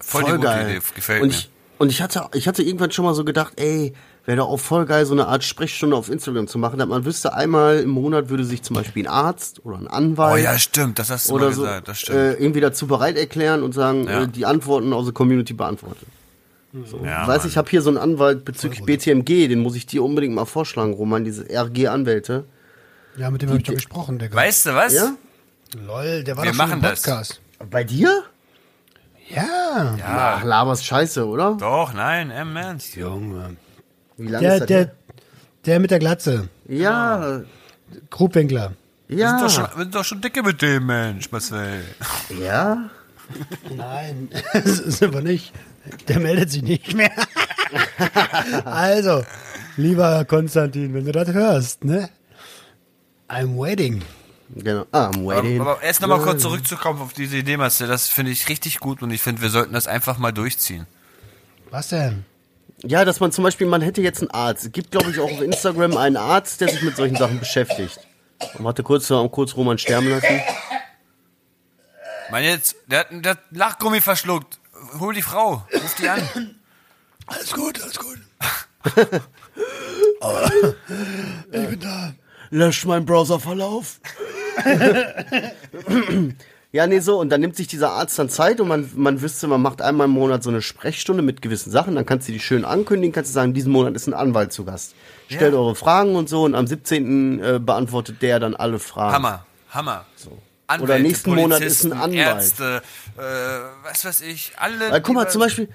Voll, 0.00 0.24
die 0.24 0.30
gute 0.32 0.48
Idee, 0.48 0.80
gefällt 0.94 1.22
und 1.22 1.28
mir. 1.28 1.34
ich, 1.34 1.50
und 1.78 1.90
ich 1.90 2.02
hatte, 2.02 2.28
ich 2.34 2.48
hatte 2.48 2.62
irgendwann 2.62 2.90
schon 2.90 3.04
mal 3.04 3.14
so 3.14 3.24
gedacht, 3.24 3.54
ey, 3.56 3.92
wäre 4.24 4.38
doch 4.38 4.48
auch 4.48 4.58
voll 4.60 4.84
geil, 4.86 5.04
so 5.04 5.14
eine 5.14 5.26
Art 5.26 5.42
Sprechstunde 5.44 5.96
auf 5.96 6.08
Instagram 6.08 6.46
zu 6.46 6.58
machen, 6.58 6.78
dass 6.78 6.88
man 6.88 7.04
wüsste, 7.04 7.34
einmal 7.34 7.80
im 7.80 7.90
Monat 7.90 8.28
würde 8.28 8.44
sich 8.44 8.62
zum 8.62 8.74
Beispiel 8.76 9.04
ein 9.06 9.12
Arzt 9.12 9.64
oder 9.64 9.78
ein 9.78 9.88
Anwalt 9.88 10.34
Oh 10.34 10.36
ja, 10.36 10.56
stimmt, 10.58 10.98
das 10.98 11.10
hast 11.10 11.28
du 11.28 11.34
oder 11.34 11.46
mal 11.46 11.52
so 11.52 11.62
gesagt, 11.62 11.88
das 11.88 11.98
stimmt. 12.00 12.18
äh, 12.18 12.32
irgendwie 12.34 12.60
dazu 12.60 12.86
bereit 12.86 13.16
erklären 13.16 13.62
und 13.62 13.72
sagen, 13.74 14.04
Ja. 14.06 14.22
äh, 14.22 14.28
die 14.28 14.46
Antworten 14.46 14.92
aus 14.92 15.04
der 15.06 15.14
Community 15.14 15.54
beantworten. 15.54 16.06
So. 16.86 17.00
Ja, 17.04 17.26
weiß 17.26 17.42
Mann. 17.42 17.48
ich 17.48 17.56
habe 17.58 17.68
hier 17.68 17.82
so 17.82 17.90
einen 17.90 17.98
Anwalt 17.98 18.44
bezüglich 18.44 18.82
BTMG, 18.84 19.48
den 19.48 19.60
muss 19.60 19.74
ich 19.76 19.84
dir 19.86 20.02
unbedingt 20.02 20.34
mal 20.34 20.46
vorschlagen, 20.46 20.94
Roman, 20.94 21.24
diese 21.24 21.44
RG-Anwälte. 21.50 22.44
Ja, 23.16 23.30
mit 23.30 23.42
dem 23.42 23.50
habe 23.50 23.58
ich 23.58 23.64
doch 23.64 23.74
gesprochen, 23.74 24.18
Digga. 24.18 24.34
weißt 24.34 24.66
du 24.66 24.74
was? 24.74 24.94
Ja? 24.94 25.12
Lol, 25.86 26.24
der 26.24 26.36
war 26.36 26.44
Wir 26.44 26.50
doch 26.52 26.56
schon 26.56 26.66
machen 26.68 26.78
im 26.78 26.82
das. 26.82 27.02
Podcast. 27.02 27.40
Bei 27.70 27.84
dir? 27.84 28.22
Ja. 29.28 29.94
Ja, 29.98 30.36
Ach, 30.38 30.44
laberst 30.44 30.84
scheiße, 30.84 31.26
oder? 31.26 31.56
doch, 31.58 31.92
nein, 31.94 32.30
im 32.30 32.56
Ernst. 32.56 32.94
Junge. 32.96 33.56
Wie 34.16 34.26
lange 34.28 34.44
Der, 34.46 34.54
ist 34.54 34.60
das 34.60 34.66
der, 34.68 34.92
der 35.64 35.80
mit 35.80 35.90
der 35.90 35.98
Glatze. 35.98 36.48
Ja, 36.68 37.40
Grubwinkler. 38.10 38.72
ja. 39.08 39.16
Wir 39.16 39.28
sind, 39.28 39.40
doch 39.42 39.50
schon, 39.50 39.64
wir 39.76 39.82
sind 39.84 39.94
doch 39.94 40.04
schon 40.04 40.20
dicke 40.20 40.42
mit 40.42 40.60
dem 40.60 40.86
Mensch, 40.86 41.30
Marcel. 41.30 41.84
Ja? 42.40 42.90
Nein, 43.74 44.28
das 44.52 44.78
ist 44.80 45.02
aber 45.02 45.20
nicht. 45.22 45.52
Der 46.08 46.18
meldet 46.20 46.50
sich 46.50 46.62
nicht 46.62 46.94
mehr. 46.94 47.10
also, 48.64 49.24
lieber 49.76 50.24
Konstantin, 50.26 50.92
wenn 50.94 51.04
du 51.06 51.12
das 51.12 51.28
hörst, 51.32 51.84
ne? 51.84 52.08
I'm 53.28 53.56
waiting. 53.56 54.02
Genau. 54.54 54.86
Ah, 54.92 55.08
I'm 55.08 55.24
waiting. 55.24 55.60
Aber, 55.60 55.72
aber 55.72 55.82
erst 55.82 56.00
nochmal 56.00 56.20
kurz 56.20 56.42
zurückzukommen 56.42 57.00
auf 57.00 57.12
diese 57.12 57.38
Idee, 57.38 57.56
Marcel, 57.56 57.88
das 57.88 58.08
finde 58.08 58.32
ich 58.32 58.48
richtig 58.48 58.80
gut 58.80 59.02
und 59.02 59.10
ich 59.10 59.22
finde, 59.22 59.40
wir 59.42 59.48
sollten 59.48 59.72
das 59.72 59.86
einfach 59.86 60.18
mal 60.18 60.32
durchziehen. 60.32 60.86
Was 61.70 61.88
denn? 61.88 62.24
Ja, 62.84 63.04
dass 63.04 63.20
man 63.20 63.32
zum 63.32 63.44
Beispiel, 63.44 63.66
man 63.66 63.80
hätte 63.80 64.02
jetzt 64.02 64.20
einen 64.20 64.30
Arzt. 64.30 64.64
Es 64.66 64.72
gibt, 64.72 64.90
glaube 64.90 65.10
ich, 65.10 65.20
auch 65.20 65.30
auf 65.30 65.40
Instagram 65.40 65.96
einen 65.96 66.16
Arzt, 66.16 66.60
der 66.60 66.68
sich 66.68 66.82
mit 66.82 66.96
solchen 66.96 67.16
Sachen 67.16 67.38
beschäftigt. 67.38 68.00
Und 68.54 68.64
warte 68.64 68.82
kurz, 68.82 69.08
kurz 69.30 69.56
Roman 69.56 69.78
sterben 69.78 70.10
lassen. 70.10 70.40
Mann, 72.30 72.42
jetzt, 72.42 72.76
der 72.86 73.00
hat, 73.00 73.08
der 73.10 73.32
hat 73.32 73.40
Lachgummi 73.50 74.00
verschluckt. 74.00 74.58
Hol 74.98 75.14
die 75.14 75.22
Frau, 75.22 75.66
ruf 75.72 75.94
die 75.98 76.08
an. 76.08 76.56
Alles 77.26 77.52
gut, 77.52 77.80
alles 77.80 77.98
gut. 77.98 78.18
ich 81.52 81.68
bin 81.68 81.80
da. 81.80 82.14
Lösch 82.52 82.84
meinen 82.84 83.06
Browserverlauf. 83.06 83.98
ja, 86.72 86.86
nee, 86.86 86.98
so. 87.00 87.18
Und 87.18 87.30
dann 87.30 87.40
nimmt 87.40 87.56
sich 87.56 87.66
dieser 87.66 87.92
Arzt 87.92 88.18
dann 88.18 88.28
Zeit 88.28 88.60
und 88.60 88.68
man, 88.68 88.90
man 88.94 89.22
wüsste, 89.22 89.46
man 89.46 89.62
macht 89.62 89.80
einmal 89.80 90.04
im 90.04 90.10
Monat 90.12 90.42
so 90.42 90.50
eine 90.50 90.60
Sprechstunde 90.60 91.22
mit 91.22 91.40
gewissen 91.40 91.70
Sachen. 91.70 91.94
Dann 91.94 92.04
kannst 92.04 92.28
du 92.28 92.32
die 92.32 92.40
schön 92.40 92.66
ankündigen, 92.66 93.14
kannst 93.14 93.30
du 93.30 93.34
sagen, 93.34 93.54
diesen 93.54 93.72
Monat 93.72 93.94
ist 93.94 94.06
ein 94.06 94.12
Anwalt 94.12 94.52
zu 94.52 94.66
Gast. 94.66 94.94
Stellt 95.28 95.54
Ja. 95.54 95.58
eure 95.60 95.74
Fragen 95.74 96.14
und 96.14 96.28
so 96.28 96.44
und 96.44 96.54
am 96.54 96.66
17. 96.66 97.40
Äh, 97.42 97.58
beantwortet 97.58 98.20
der 98.20 98.38
dann 98.38 98.54
alle 98.54 98.78
Fragen. 98.78 99.14
Hammer, 99.14 99.46
Hammer. 99.70 100.04
So. 100.14 100.36
Oder 100.80 100.98
nächsten 100.98 101.34
Monat 101.34 101.62
ist 101.62 101.84
ein 101.84 101.92
Anwalt. 101.94 102.16
Ärzte, 102.18 102.82
äh, 103.16 103.20
was 103.82 104.04
weiß 104.04 104.20
ich, 104.22 104.52
alle. 104.56 104.90
Weil 104.90 105.00
guck 105.00 105.14
mal, 105.14 105.28
zum 105.28 105.40
Beispiel, 105.40 105.68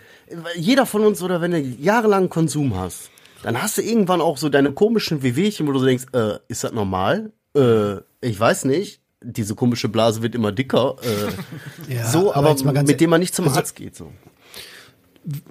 jeder 0.55 0.85
von 0.85 1.03
uns, 1.03 1.23
oder 1.23 1.41
wenn 1.41 1.51
du 1.51 1.59
jahrelang 1.59 2.29
Konsum 2.29 2.75
hast, 2.77 3.09
dann 3.53 3.61
hast 3.61 3.77
du 3.77 3.81
irgendwann 3.81 4.19
auch 4.21 4.37
so 4.37 4.49
deine 4.49 4.71
komischen 4.73 5.23
Wehwehchen, 5.23 5.67
wo 5.67 5.71
du 5.71 5.79
so 5.79 5.85
denkst, 5.85 6.05
äh, 6.13 6.33
ist 6.47 6.63
das 6.63 6.71
normal? 6.73 7.31
Äh, 7.55 7.95
ich 8.21 8.39
weiß 8.39 8.65
nicht. 8.65 9.01
Diese 9.23 9.55
komische 9.55 9.89
Blase 9.89 10.21
wird 10.21 10.35
immer 10.35 10.51
dicker. 10.51 10.95
Äh, 11.01 11.91
Ja, 11.93 12.05
so, 12.09 12.33
aber, 12.33 12.55
ganz 12.55 12.87
mit 12.87 12.99
dem 13.01 13.09
man 13.09 13.19
nicht 13.21 13.33
zum 13.33 13.45
also- 13.47 13.57
Arzt 13.59 13.75
geht. 13.75 13.95
So. 13.95 14.11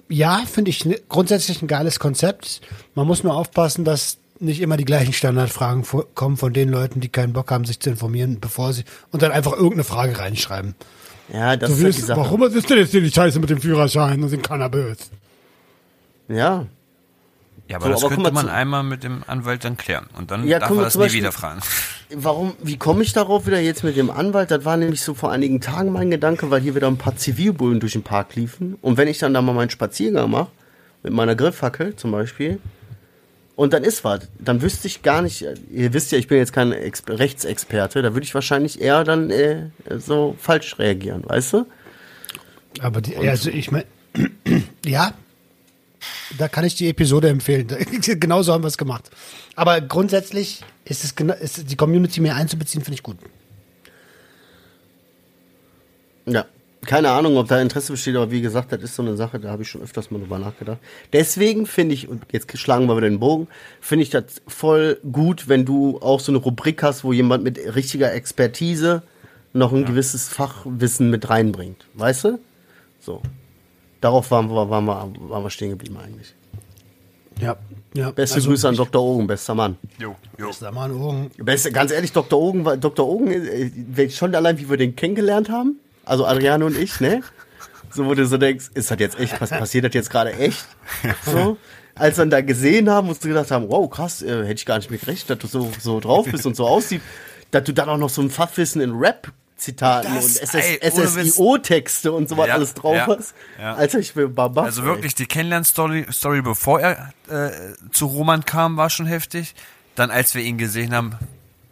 Ja, 0.09 0.43
finde 0.51 0.69
ich 0.69 0.85
ne- 0.85 0.99
grundsätzlich 1.09 1.61
ein 1.61 1.67
geiles 1.67 1.99
Konzept. 1.99 2.61
Man 2.95 3.05
muss 3.07 3.23
nur 3.23 3.35
aufpassen, 3.35 3.83
dass 3.85 4.17
nicht 4.39 4.61
immer 4.61 4.77
die 4.77 4.85
gleichen 4.85 5.13
Standardfragen 5.13 5.83
kommen 6.15 6.37
von 6.37 6.53
den 6.53 6.69
Leuten, 6.69 6.99
die 6.99 7.09
keinen 7.09 7.33
Bock 7.33 7.51
haben, 7.51 7.65
sich 7.65 7.79
zu 7.79 7.89
informieren, 7.89 8.39
bevor 8.39 8.73
sie 8.73 8.83
und 9.11 9.21
dann 9.23 9.31
einfach 9.31 9.53
irgendeine 9.53 9.83
Frage 9.83 10.17
reinschreiben. 10.19 10.75
Ja, 11.33 11.57
das 11.57 11.69
Du 11.69 11.73
ist 11.75 11.77
halt 11.79 11.85
willst, 11.85 11.99
die 11.99 12.03
Sache. 12.03 12.19
warum 12.19 12.43
ist 12.43 12.69
denn 12.69 12.77
jetzt 12.77 12.91
hier 12.91 13.01
die 13.01 13.11
Scheiße 13.11 13.39
mit 13.39 13.49
dem 13.49 13.59
Führerschein 13.59 14.23
und 14.23 14.31
dem 14.31 14.41
Cannabis? 14.41 15.09
Ja. 16.29 16.67
Ja, 17.69 17.77
aber 17.77 17.87
So, 17.87 17.91
das 17.91 18.03
aber 18.03 18.09
könnte 18.15 18.23
mal 18.23 18.31
man 18.33 18.45
zu- 18.45 18.51
einmal 18.53 18.83
mit 18.83 19.03
dem 19.03 19.23
Anwalt 19.27 19.65
dann 19.65 19.75
klären. 19.75 20.05
Und 20.17 20.31
dann 20.31 20.47
Ja, 20.47 20.59
darf 20.59 20.69
mal, 20.69 20.83
das 20.83 20.95
nie 20.95 21.01
Beispiel- 21.01 21.21
wieder 21.21 21.31
fragen. 21.33 21.59
Warum, 22.15 22.53
wie 22.63 22.77
komme 22.77 23.03
ich 23.03 23.11
darauf 23.11 23.45
wieder 23.45 23.59
jetzt 23.59 23.83
mit 23.83 23.97
dem 23.97 24.09
Anwalt? 24.09 24.49
Das 24.51 24.63
war 24.63 24.77
nämlich 24.77 25.01
so 25.01 25.13
vor 25.13 25.31
einigen 25.31 25.59
Tagen 25.59 25.91
mein 25.91 26.09
Gedanke, 26.09 26.49
weil 26.49 26.61
hier 26.61 26.75
wieder 26.75 26.87
ein 26.87 26.97
paar 26.97 27.17
Zivilbullen 27.17 27.81
durch 27.81 27.93
den 27.93 28.03
Park 28.03 28.35
liefen. 28.35 28.77
Und 28.81 28.95
wenn 28.97 29.09
ich 29.09 29.17
dann 29.17 29.33
da 29.33 29.41
mal 29.41 29.51
meinen 29.53 29.69
Spaziergang 29.69 30.31
mache, 30.31 30.47
mit 31.03 31.11
meiner 31.11 31.35
Grillfackel 31.35 31.95
zum 31.97 32.11
Beispiel, 32.11 32.59
und 33.57 33.73
dann 33.73 33.83
ist 33.83 34.03
was, 34.03 34.21
dann 34.39 34.61
wüsste 34.61 34.87
ich 34.87 35.01
gar 35.01 35.21
nicht, 35.21 35.43
ihr 35.71 35.91
wisst 35.91 36.11
ja, 36.11 36.17
ich 36.19 36.27
bin 36.27 36.37
jetzt 36.37 36.53
kein 36.53 36.71
Ex 36.71 37.03
Rechtsexperte, 37.09 38.01
da 38.03 38.13
würde 38.13 38.23
ich 38.23 38.33
wahrscheinlich 38.35 38.79
eher 38.79 39.03
dann 39.03 39.29
äh, 39.31 39.69
so 39.97 40.35
falsch 40.39 40.77
reagieren, 40.79 41.23
weißt 41.25 41.53
du? 41.53 41.65
Aber 42.81 43.01
die, 43.01 43.17
also 43.17 43.49
ich 43.49 43.71
meine, 43.71 43.85
ja, 44.85 45.11
da 46.37 46.47
kann 46.47 46.65
ich 46.65 46.75
die 46.75 46.89
Episode 46.89 47.29
empfehlen. 47.29 47.67
Genauso 48.01 48.53
haben 48.53 48.63
wir 48.63 48.67
es 48.67 48.77
gemacht. 48.77 49.09
Aber 49.55 49.81
grundsätzlich 49.81 50.61
ist 50.85 51.03
es 51.03 51.11
ist 51.41 51.71
die 51.71 51.75
Community 51.75 52.21
mehr 52.21 52.35
einzubeziehen, 52.35 52.83
finde 52.83 52.95
ich 52.95 53.03
gut. 53.03 53.17
Ja. 56.25 56.45
Keine 56.85 57.11
Ahnung, 57.11 57.35
ob 57.35 57.49
da 57.49 57.59
Interesse 57.59 57.91
besteht, 57.91 58.15
aber 58.15 58.31
wie 58.31 58.39
gesagt, 58.39 58.71
das 58.71 58.81
ist 58.81 58.95
so 58.95 59.01
eine 59.01 59.17
Sache, 59.17 59.39
da 59.39 59.49
habe 59.49 59.63
ich 59.63 59.69
schon 59.69 59.81
öfters 59.81 60.09
mal 60.09 60.19
drüber 60.19 60.39
nachgedacht. 60.39 60.77
Deswegen 61.11 61.65
finde 61.65 61.95
ich, 61.95 62.07
und 62.07 62.23
jetzt 62.31 62.55
schlagen 62.57 62.85
wir 62.85 62.95
wieder 62.95 63.09
den 63.09 63.19
Bogen, 63.19 63.47
finde 63.81 64.03
ich 64.03 64.09
das 64.09 64.41
voll 64.47 64.97
gut, 65.11 65.49
wenn 65.49 65.65
du 65.65 65.99
auch 65.99 66.21
so 66.21 66.31
eine 66.31 66.37
Rubrik 66.37 66.83
hast, 66.83 67.03
wo 67.03 67.11
jemand 67.11 67.43
mit 67.43 67.57
richtiger 67.75 68.13
Expertise 68.13 69.03
noch 69.51 69.73
ein 69.73 69.83
gewisses 69.83 70.29
Fachwissen 70.29 71.09
mit 71.09 71.29
reinbringt. 71.29 71.85
Weißt 71.95 72.23
du? 72.23 72.39
So. 73.01 73.21
Darauf 74.01 74.29
waren 74.31 74.49
wir, 74.49 74.69
waren 74.69 74.85
wir, 74.85 75.11
waren 75.29 75.43
wir 75.43 75.49
stehen 75.49 75.71
geblieben 75.71 75.97
eigentlich. 75.97 76.33
Ja, 77.39 77.55
ja. 77.93 78.11
Beste 78.11 78.35
Also, 78.35 78.49
Grüße 78.49 78.67
an 78.67 78.75
Dr. 78.75 79.01
Ogen, 79.01 79.27
bester 79.27 79.53
Mann. 79.55 79.77
Jo, 79.99 80.15
jo. 80.39 80.51
Sag 80.51 80.73
mal, 80.73 80.91
Ohren. 80.91 81.29
Beste, 81.37 81.71
ganz 81.71 81.91
ehrlich, 81.91 82.11
Dr. 82.11 82.39
Ogen, 82.39 82.63
Dr. 82.79 83.07
Ogen, 83.07 83.31
äh, 83.31 83.71
wenn- 83.75 84.09
schon 84.09 84.33
allein, 84.33 84.57
wie 84.57 84.69
wir 84.69 84.77
den 84.77 84.95
kennengelernt 84.95 85.49
haben, 85.49 85.79
also 86.05 86.25
Adriane 86.25 86.65
und 86.65 86.77
ich, 86.77 86.99
ne? 86.99 87.21
So, 87.91 88.05
wo 88.05 88.13
du 88.15 88.25
so 88.25 88.37
denkst, 88.37 88.71
ist 88.73 88.91
das 88.91 88.99
jetzt 88.99 89.19
echt, 89.19 89.39
was 89.39 89.49
passiert 89.51 89.85
das 89.85 89.93
jetzt 89.93 90.09
gerade 90.09 90.33
echt? 90.33 90.65
So. 91.25 91.57
Als 91.95 92.17
wir 92.17 92.25
ihn 92.25 92.29
da 92.29 92.41
gesehen 92.41 92.89
haben, 92.89 93.07
du 93.07 93.27
gedacht 93.27 93.49
haben, 93.51 93.69
wow, 93.69 93.89
krass, 93.89 94.21
äh, 94.21 94.41
hätte 94.43 94.53
ich 94.59 94.65
gar 94.65 94.77
nicht 94.77 94.91
mit 94.91 95.01
gerechnet, 95.01 95.43
dass 95.43 95.51
du 95.51 95.61
so, 95.61 95.71
so 95.79 95.99
drauf 95.99 96.27
bist 96.29 96.45
und 96.45 96.55
so 96.55 96.67
aussiehst, 96.67 97.03
dass 97.51 97.63
du 97.63 97.73
dann 97.73 97.89
auch 97.89 97.97
noch 97.97 98.09
so 98.09 98.21
ein 98.21 98.29
Fachwissen 98.29 98.81
in 98.81 98.91
Rap-Zitaten 98.95 99.33
und 99.57 99.81
Das- 99.81 100.37
SS, 100.37 101.15
Witz. 101.15 101.35
SSIO-Texte 101.35 102.11
und 102.11 102.29
so 102.29 102.37
was 102.37 102.47
Ja, 102.47 102.53
alles 102.53 102.73
drauf 102.73 102.95
ja, 102.95 103.07
hast. 103.07 103.33
ja. 103.59 103.73
Alter, 103.75 103.99
ich 103.99 104.15
will 104.15 104.27
Baba. 104.29 104.63
Also 104.63 104.83
wirklich, 104.83 105.15
die 105.15 105.25
Kennenlern-Story, 105.25 106.07
Story, 106.11 106.41
bevor 106.41 106.79
er 106.79 107.11
äh, 107.29 107.51
zu 107.91 108.05
Roman 108.05 108.45
kam, 108.45 108.77
war 108.77 108.89
schon 108.89 109.07
heftig. 109.07 109.55
Dann, 109.95 110.11
als 110.11 110.35
wir 110.35 110.43
ihn 110.43 110.57
gesehen 110.57 110.93
haben, 110.93 111.15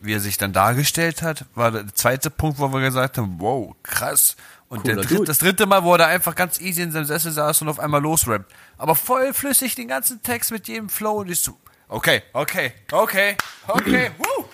wie 0.01 0.13
er 0.13 0.19
sich 0.19 0.37
dann 0.37 0.51
dargestellt 0.53 1.21
hat, 1.21 1.45
war 1.53 1.71
der 1.71 1.93
zweite 1.93 2.29
Punkt, 2.29 2.59
wo 2.59 2.67
wir 2.69 2.79
gesagt 2.81 3.17
haben, 3.17 3.35
wow, 3.39 3.75
krass. 3.83 4.35
Und 4.67 4.87
der 4.87 4.95
dritte, 4.95 5.23
das 5.25 5.37
dritte 5.37 5.67
Mal, 5.67 5.83
wo 5.83 5.91
er 5.93 5.99
da 5.99 6.07
einfach 6.07 6.33
ganz 6.35 6.59
easy 6.59 6.81
in 6.81 6.91
seinem 6.91 7.05
Sessel 7.05 7.31
saß 7.31 7.61
und 7.61 7.69
auf 7.69 7.79
einmal 7.79 8.01
losrappt. 8.01 8.51
Aber 8.79 8.95
voll 8.95 9.31
flüssig 9.33 9.75
den 9.75 9.87
ganzen 9.87 10.21
Text 10.23 10.51
mit 10.51 10.67
jedem 10.67 10.89
Flow 10.89 11.19
und 11.21 11.29
ich 11.29 11.39
so, 11.39 11.55
okay, 11.87 12.23
okay, 12.33 12.73
okay, 12.91 13.35
okay, 13.67 14.09
woo. 14.17 14.45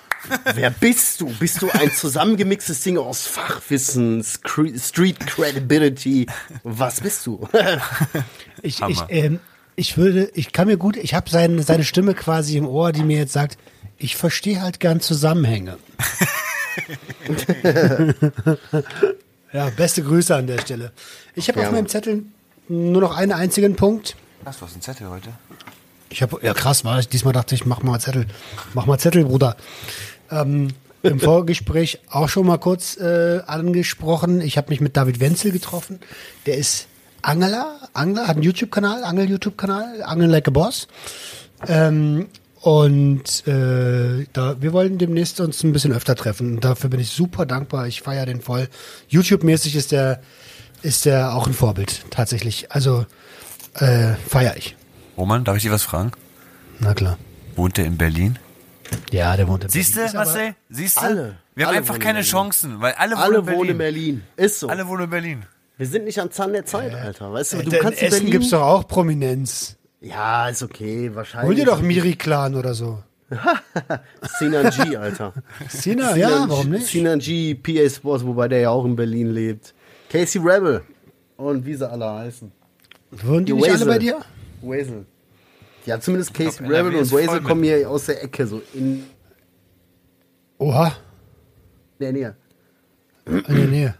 Wer 0.53 0.69
bist 0.69 1.21
du? 1.21 1.27
Bist 1.39 1.61
du 1.61 1.69
ein 1.71 1.91
zusammengemixtes 1.91 2.81
Ding 2.81 2.97
aus 2.97 3.25
Fachwissen, 3.25 4.23
Street 4.23 5.19
Credibility? 5.19 6.27
Was 6.63 7.01
bist 7.01 7.25
du? 7.25 7.47
Ich, 8.63 8.79
ich, 8.79 8.99
ähm, 9.09 9.39
ich 9.75 9.97
würde, 9.97 10.29
ich 10.35 10.51
kann 10.51 10.67
mir 10.67 10.77
gut, 10.77 10.95
ich 10.95 11.15
habe 11.15 11.27
seine, 11.31 11.63
seine 11.63 11.83
Stimme 11.83 12.13
quasi 12.13 12.57
im 12.57 12.67
Ohr, 12.67 12.91
die 12.91 13.03
mir 13.03 13.17
jetzt 13.17 13.33
sagt, 13.33 13.57
ich 13.97 14.15
verstehe 14.15 14.61
halt 14.61 14.79
gern 14.79 14.99
Zusammenhänge. 14.99 15.79
ja, 19.51 19.69
beste 19.71 20.03
Grüße 20.03 20.35
an 20.35 20.45
der 20.45 20.59
Stelle. 20.59 20.91
Ich 21.33 21.47
habe 21.47 21.61
Ja, 21.61 21.67
auf 21.67 21.73
meinem. 21.73 21.87
Zettel 21.87 22.23
nur 22.67 23.01
noch 23.01 23.17
einen 23.17 23.31
einzigen 23.31 23.75
Punkt. 23.75 24.15
Was, 24.43 24.61
was 24.61 24.75
ein 24.75 24.81
Zettel 24.81 25.09
heute? 25.09 25.29
Ich 26.09 26.21
habe, 26.21 26.39
ja 26.41 26.53
krass, 26.53 26.83
war 26.83 26.99
ich, 26.99 27.07
diesmal 27.07 27.33
dachte 27.33 27.55
ich, 27.55 27.65
mach 27.65 27.83
mal 27.83 27.99
Zettel, 27.99 28.27
mach 28.73 28.85
mal 28.85 28.97
Zettel, 28.97 29.25
Bruder. 29.25 29.55
Ähm, 30.31 30.69
Im 31.03 31.19
Vorgespräch 31.19 31.99
auch 32.09 32.29
schon 32.29 32.45
mal 32.45 32.57
kurz 32.57 32.97
äh, 32.97 33.41
angesprochen. 33.45 34.39
Ich 34.41 34.57
habe 34.57 34.69
mich 34.69 34.81
mit 34.81 34.95
David 34.95 35.19
Wenzel 35.19 35.51
getroffen. 35.51 35.99
Der 36.45 36.57
ist 36.57 36.87
Angler, 37.21 37.79
Angler, 37.93 38.27
hat 38.27 38.35
einen 38.35 38.43
YouTube-Kanal, 38.43 39.03
Angel-YouTube-Kanal, 39.03 40.03
Angeln 40.03 40.29
like 40.29 40.47
a 40.47 40.51
Boss. 40.51 40.87
Ähm, 41.67 42.27
und 42.61 43.47
äh, 43.47 44.27
da, 44.33 44.61
wir 44.61 44.73
wollen 44.73 44.99
demnächst 44.99 45.39
uns 45.39 45.63
ein 45.63 45.73
bisschen 45.73 45.93
öfter 45.93 46.15
treffen. 46.15 46.55
Und 46.55 46.63
dafür 46.63 46.89
bin 46.89 46.99
ich 46.99 47.09
super 47.09 47.45
dankbar. 47.47 47.87
Ich 47.87 48.01
feiere 48.01 48.27
den 48.27 48.41
voll. 48.41 48.67
YouTube-mäßig 49.09 49.75
ist 49.75 49.91
der, 49.91 50.21
ist 50.83 51.05
der 51.05 51.33
auch 51.33 51.47
ein 51.47 51.53
Vorbild, 51.53 52.05
tatsächlich. 52.11 52.71
Also 52.71 53.05
äh, 53.73 54.13
feiere 54.27 54.57
ich. 54.57 54.75
Roman, 55.17 55.43
darf 55.43 55.57
ich 55.57 55.63
dir 55.63 55.71
was 55.71 55.83
fragen? 55.83 56.11
Na 56.79 56.93
klar. 56.93 57.17
Wohnt 57.55 57.77
er 57.79 57.85
in 57.85 57.97
Berlin? 57.97 58.37
Ja, 59.11 59.35
der 59.37 59.47
wohnt 59.47 59.63
in 59.65 59.69
Siehst 59.69 59.91
du, 59.93 59.95
Berlin. 59.95 60.07
Ist 60.09 60.15
aber- 60.15 60.25
Marcel? 60.25 60.55
Siehst 60.69 60.97
du? 60.97 61.01
Alle. 61.01 61.37
Wir 61.55 61.65
haben 61.65 61.69
Alle 61.69 61.77
einfach 61.79 61.99
keine. 61.99 62.21
Chancen, 62.21 62.79
weil 62.81 62.93
alle, 62.93 63.17
Alle 63.17 63.35
wohnen 63.35 63.39
in 63.39 63.45
Berlin. 63.45 63.57
wohnen 63.59 63.69
in 63.71 63.77
Berlin. 63.77 64.23
Ist 64.37 64.59
so. 64.59 64.67
Alle 64.69 64.87
wohnen 64.87 65.03
in 65.05 65.09
Berlin. 65.09 65.45
Wir 65.77 65.87
sind 65.87 66.05
nicht 66.05 66.19
am 66.19 66.31
Zahn 66.31 66.53
der 66.53 66.65
Zeit, 66.65 66.93
Alter. 66.93 67.33
Weißt 67.33 67.53
du, 67.53 67.57
Äh, 67.57 67.63
du 67.63 67.75
in 67.75 67.81
kannst 67.81 67.99
in 68.01 68.07
Essen 68.07 68.17
Berlin. 68.19 68.31
gibt's 68.31 68.49
doch 68.51 68.61
auch 68.61 68.87
Prominenz. 68.87 69.75
ja, 69.99 70.47
ist 70.49 70.61
okay, 70.63 71.11
wahrscheinlich. 71.13 71.47
Hol 71.49 71.55
dir 71.55 71.65
doch 71.65 71.81
Miri 71.81 72.15
Clan 72.15 72.55
oder 72.55 72.73
so. 72.73 73.03
Sinan 74.39 74.69
G, 74.71 74.95
Alter. 74.97 75.33
Sina, 75.69 76.15
ja, 76.17 76.29
Sinan 76.29 76.49
warum 76.49 76.69
nicht? 76.69 76.87
Sinan 76.87 77.19
G, 77.19 77.55
PA 77.55 77.89
Sports, 77.89 78.25
wobei 78.25 78.47
der 78.47 78.59
ja 78.61 78.69
auch 78.69 78.85
in 78.85 78.95
Berlin 78.95 79.31
lebt. 79.33 79.73
Casey 80.09 80.41
Rebel. 80.41 80.81
Und 81.37 81.65
wie 81.65 81.73
sie 81.75 81.89
alle 81.89 82.11
heißen. 82.13 82.51
Wohnen 83.11 83.45
die 83.45 83.53
Die 83.53 83.57
nicht 83.59 83.71
alle 83.71 83.85
bei 83.85 83.99
dir? 83.99 84.19
Wesel. 84.61 85.05
Ja, 85.85 85.99
zumindest 85.99 86.33
Casey 86.33 86.65
Rebel 86.65 86.95
und 86.95 87.11
mit- 87.11 87.43
kommen 87.43 87.63
hier 87.63 87.89
aus 87.89 88.05
der 88.05 88.23
Ecke, 88.23 88.45
so 88.47 88.61
in 88.73 89.03
Oha, 90.57 90.91
der 91.99 92.11
Nähe. 92.13 92.35
in 93.25 93.43
der 93.47 93.67
Nähe. 93.67 93.95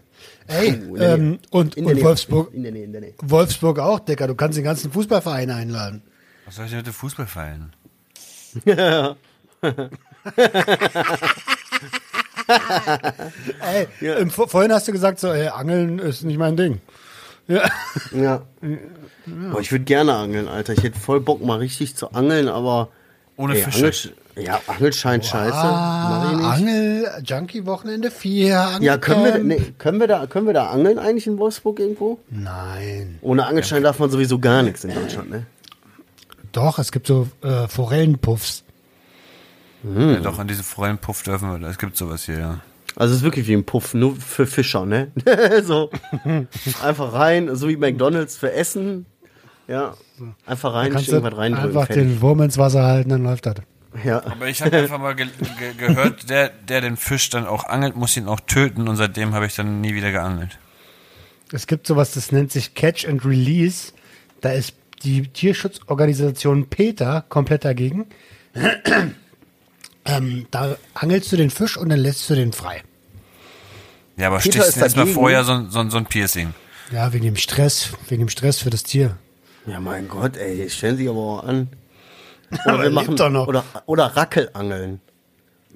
Ey, 0.47 0.81
Oh, 0.89 0.95
in 0.95 0.99
der 0.99 1.13
ähm, 1.15 1.29
Nähe. 1.29 1.39
und, 1.51 1.75
In 1.75 1.83
der 1.85 1.91
und 1.91 1.95
Nähe. 1.95 2.05
Wolfsburg, 2.05 2.53
In 2.53 2.63
der 2.63 2.71
Nähe, 2.71 2.83
in 2.83 2.91
der 2.91 3.01
Nähe. 3.01 3.13
Wolfsburg 3.21 3.79
auch, 3.79 3.99
Digga. 3.99 4.27
Du 4.27 4.35
kannst 4.35 4.57
den 4.57 4.63
ganzen 4.65 4.91
Fußballverein 4.91 5.49
einladen. 5.49 6.03
Was 6.45 6.55
soll 6.57 6.65
ich 6.65 6.71
denn 6.71 6.79
mit 6.79 6.87
dem 6.87 6.93
Fußball 6.93 7.25
feiern? 7.27 7.73
Ey, 13.59 13.87
im, 14.21 14.29
vor- 14.29 14.47
vorhin 14.49 14.71
hast 14.73 14.87
du 14.87 14.91
gesagt, 14.91 15.19
so, 15.19 15.31
ey, 15.31 15.47
Angeln 15.47 15.99
ist 15.99 16.23
nicht 16.23 16.37
mein 16.37 16.55
Ding. 16.57 16.81
Ja. 17.47 17.69
Ja. 18.11 18.41
Boah, 19.25 19.59
ich 19.59 19.71
würde 19.71 19.85
gerne 19.85 20.15
angeln, 20.15 20.47
Alter. 20.47 20.73
Ich 20.73 20.83
hätte 20.83 20.99
voll 20.99 21.21
Bock, 21.21 21.43
mal 21.43 21.59
richtig 21.59 21.95
zu 21.95 22.11
angeln, 22.13 22.47
aber. 22.47 22.89
Ohne 23.37 23.55
ey, 23.55 23.63
Fische. 23.63 23.85
Angel, 23.85 24.45
ja, 24.45 24.61
Angelschein 24.67 25.21
scheiße. 25.21 25.55
Nicht. 25.55 25.55
Ah, 25.55 26.51
Angel, 26.51 27.07
Junkie-Wochenende 27.23 28.11
4. 28.11 28.77
Ja, 28.81 28.97
können 28.97 29.23
wir, 29.23 29.37
nee, 29.39 29.73
können, 29.77 29.99
wir 29.99 30.07
da, 30.07 30.25
können 30.27 30.47
wir 30.47 30.53
da 30.53 30.67
angeln 30.69 30.99
eigentlich 30.99 31.27
in 31.27 31.37
Wolfsburg 31.37 31.79
irgendwo? 31.79 32.19
Nein. 32.29 33.19
Ohne 33.21 33.45
Angelschein 33.45 33.83
darf 33.83 33.99
man 33.99 34.09
sowieso 34.09 34.39
gar 34.39 34.63
nichts 34.63 34.83
in 34.83 34.93
Deutschland, 34.93 35.29
ne? 35.29 35.45
Doch, 36.51 36.79
es 36.79 36.91
gibt 36.91 37.07
so 37.07 37.27
äh, 37.41 37.67
Forellenpuffs. 37.67 38.63
Ja, 39.83 40.17
doch, 40.17 40.37
an 40.37 40.47
diesen 40.47 40.63
Forellenpuff 40.63 41.23
dürfen 41.23 41.59
wir. 41.59 41.67
Es 41.67 41.77
gibt 41.77 41.97
sowas 41.97 42.25
hier, 42.25 42.39
ja. 42.39 42.59
Also 42.95 43.13
es 43.13 43.19
ist 43.19 43.23
wirklich 43.23 43.47
wie 43.47 43.53
ein 43.53 43.63
Puff, 43.65 43.93
nur 43.93 44.15
für 44.15 44.45
Fischer, 44.45 44.85
ne? 44.85 45.11
so. 45.63 45.89
Einfach 46.83 47.13
rein, 47.13 47.55
so 47.55 47.69
wie 47.69 47.77
McDonalds 47.77 48.37
für 48.37 48.51
Essen. 48.51 49.05
Ja. 49.67 49.95
Einfach 50.45 50.73
rein, 50.73 50.91
Kannst 50.91 51.07
du 51.07 51.13
irgendwas 51.13 51.37
reindrücken. 51.37 51.69
einfach 51.69 51.87
fertig. 51.87 52.03
den 52.03 52.21
Wurm 52.21 52.41
ins 52.41 52.57
Wasser 52.57 52.83
halten, 52.83 53.09
dann 53.09 53.23
läuft 53.23 53.45
das. 53.45 53.55
Ja. 54.03 54.23
Aber 54.25 54.47
ich 54.47 54.61
habe 54.61 54.77
einfach 54.77 54.99
mal 54.99 55.15
ge 55.15 55.27
ge 55.59 55.73
gehört, 55.87 56.29
der, 56.29 56.49
der 56.49 56.81
den 56.81 56.97
Fisch 56.97 57.29
dann 57.29 57.45
auch 57.45 57.65
angelt, 57.65 57.95
muss 57.95 58.15
ihn 58.17 58.27
auch 58.27 58.39
töten 58.39 58.87
und 58.87 58.95
seitdem 58.95 59.33
habe 59.33 59.45
ich 59.45 59.55
dann 59.55 59.81
nie 59.81 59.93
wieder 59.95 60.11
geangelt. 60.11 60.59
Es 61.51 61.67
gibt 61.67 61.87
sowas, 61.87 62.11
das 62.13 62.31
nennt 62.31 62.51
sich 62.51 62.73
Catch 62.75 63.07
and 63.07 63.25
Release. 63.25 63.91
Da 64.39 64.51
ist 64.51 64.73
die 65.03 65.27
Tierschutzorganisation 65.27 66.67
PETA 66.67 67.21
komplett 67.27 67.65
dagegen. 67.65 68.05
Ähm, 70.05 70.47
da 70.51 70.75
angelst 70.93 71.31
du 71.31 71.37
den 71.37 71.49
Fisch 71.49 71.77
und 71.77 71.89
dann 71.89 71.99
lässt 71.99 72.29
du 72.29 72.35
den 72.35 72.53
frei. 72.53 72.83
Ja, 74.17 74.27
aber 74.27 74.37
Peter 74.39 74.61
stichst 74.61 74.77
erstmal 74.77 75.07
vorher 75.07 75.43
so, 75.43 75.53
ein- 75.53 75.69
so, 75.69 75.79
ein- 75.79 75.89
so 75.89 75.97
ein 75.97 76.05
Piercing. 76.05 76.53
Ja, 76.91 77.13
wegen 77.13 77.25
dem 77.25 77.37
Stress, 77.37 77.89
wegen 78.09 78.21
dem 78.23 78.29
Stress 78.29 78.59
für 78.59 78.69
das 78.69 78.83
Tier. 78.83 79.17
Ja, 79.65 79.79
mein 79.79 80.07
Gott, 80.07 80.37
ey, 80.37 80.69
stellen 80.69 80.97
Sie 80.97 81.07
aber 81.07 81.19
auch 81.19 81.43
an. 81.43 81.69
Oder 82.65 82.73
er 82.77 82.81
wir 82.83 82.89
machen, 82.91 83.15
doch 83.15 83.29
noch. 83.29 83.47
oder, 83.47 83.63
oder 83.85 84.05
Rackelangeln. 84.17 84.99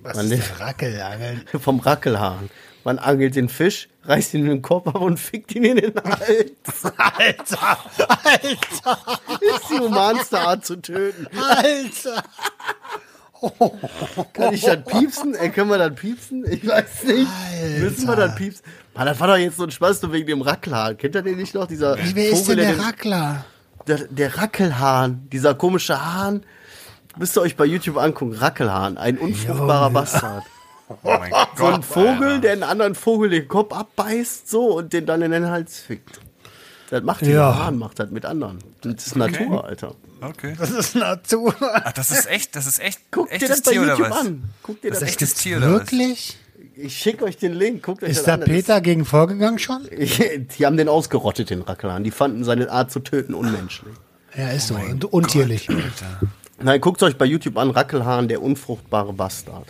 Was 0.01 0.17
Man 0.17 0.29
ist 0.31 0.59
Rackelangeln? 0.59 1.45
Vom 1.59 1.79
Rackelhahn. 1.79 2.49
Man 2.83 2.99
angelt 2.99 3.35
den 3.35 3.47
Fisch, 3.49 3.87
reißt 4.03 4.33
ihn 4.35 4.41
in 4.41 4.49
den 4.49 4.61
Kopf 4.61 4.85
ab 4.87 4.99
und 5.01 5.17
fickt 5.19 5.55
ihn 5.55 5.63
in 5.63 5.77
den 5.77 5.93
Hals. 6.03 6.83
Alter, 6.97 7.77
Alter, 8.23 9.19
ist 9.39 9.69
die 9.71 9.79
humanste 9.79 10.39
Art 10.39 10.65
zu 10.65 10.75
töten. 10.81 11.27
Alter. 11.35 12.23
Kann 14.33 14.53
ich 14.53 14.61
dann 14.63 14.83
piepsen? 14.83 15.35
Ey, 15.35 15.49
können 15.51 15.69
wir 15.69 15.77
dann 15.77 15.95
piepsen? 15.95 16.45
Ich 16.49 16.65
weiß 16.67 17.03
nicht. 17.05 17.27
Müssen 17.79 18.07
wir 18.07 18.15
dann 18.15 18.35
piepsen? 18.35 18.63
Mann, 18.93 19.05
das 19.07 19.19
war 19.19 19.27
doch 19.27 19.37
jetzt 19.37 19.57
so 19.57 19.63
ein 19.63 19.71
Spaß 19.71 20.01
nur 20.03 20.13
wegen 20.13 20.27
dem 20.27 20.41
Rackelhahn. 20.41 20.97
Kennt 20.97 21.15
ihr 21.15 21.21
den 21.21 21.37
nicht 21.37 21.53
noch? 21.53 21.67
Dieser 21.67 21.97
Wer 21.97 22.29
ist 22.29 22.47
denn 22.47 22.57
der 22.57 22.71
den- 22.73 22.79
Rackler? 22.79 23.45
der, 23.87 23.97
der 24.09 24.37
Rackelhahn, 24.37 25.27
dieser 25.31 25.53
komische 25.53 26.03
Hahn. 26.03 26.43
Müsst 27.17 27.37
ihr 27.37 27.41
euch 27.41 27.55
bei 27.55 27.65
YouTube 27.65 27.97
angucken. 27.97 28.33
Rackelhahn, 28.33 28.97
ein 28.97 29.17
unfruchtbarer. 29.17 29.89
Bastard. 29.89 30.43
Oh 30.87 30.95
mein 31.03 31.31
Gott. 31.31 31.47
So 31.57 31.65
ein 31.65 31.83
Vogel, 31.83 32.23
Alter. 32.27 32.39
der 32.39 32.51
einen 32.53 32.63
anderen 32.63 32.95
Vogel 32.95 33.29
den 33.29 33.47
Kopf 33.47 33.73
abbeißt, 33.73 34.49
so, 34.49 34.77
und 34.77 34.93
den 34.93 35.05
dann 35.05 35.21
in 35.21 35.31
den 35.31 35.49
Hals 35.49 35.79
fickt. 35.79 36.19
Das 36.91 37.01
macht 37.03 37.23
Ja. 37.25 37.55
Hahn, 37.65 37.77
macht 37.79 37.99
das 37.99 38.11
mit 38.11 38.25
anderen. 38.25 38.59
Das 38.81 39.07
ist 39.07 39.15
Natur, 39.15 39.65
Alter. 39.65 39.95
Okay. 40.29 40.55
Das 40.57 40.71
ist 40.71 40.95
Natur. 40.95 41.55
Ach, 41.59 41.91
das 41.91 42.11
ist 42.11 42.29
echt, 42.29 42.55
das 42.55 42.67
ist 42.67 42.79
echt, 42.79 42.99
Guckt 43.11 43.31
dir 43.31 43.35
echtes 43.35 43.49
das 43.49 43.61
bei 43.61 43.71
Tier 43.71 43.85
YouTube 43.85 44.11
an. 44.11 44.43
Guckt 44.63 44.83
dir 44.83 44.89
Das 44.89 44.99
das, 44.99 45.09
ist 45.09 45.13
echtes 45.13 45.33
Tier 45.35 45.57
oder 45.57 45.73
was? 45.73 45.79
Wirklich? 45.81 46.37
Ich 46.75 46.97
schicke 46.97 47.23
euch 47.25 47.37
den 47.37 47.53
Link. 47.53 47.83
Guckt 47.83 48.03
euch 48.03 48.09
Ist 48.09 48.27
das 48.27 48.39
da 48.39 48.45
Peter 48.45 48.81
gegen 48.81 49.05
vorgegangen 49.05 49.59
schon? 49.59 49.87
Die 49.91 50.65
haben 50.65 50.77
den 50.77 50.89
ausgerottet, 50.89 51.49
den 51.49 51.61
Rackelhahn. 51.61 52.03
Die 52.03 52.11
fanden 52.11 52.43
seine 52.43 52.69
Art 52.69 52.91
zu 52.91 52.99
töten 52.99 53.33
unmenschlich. 53.33 53.93
Ja, 54.35 54.49
ist 54.49 54.67
so. 54.67 54.75
Und 54.75 55.05
untierlich. 55.05 55.69
Nein, 56.61 56.81
guckt 56.81 57.01
euch 57.03 57.17
bei 57.17 57.25
YouTube 57.25 57.57
an, 57.57 57.69
Rackelhahn, 57.69 58.27
der 58.27 58.41
unfruchtbare 58.41 59.13
Bastard. 59.13 59.67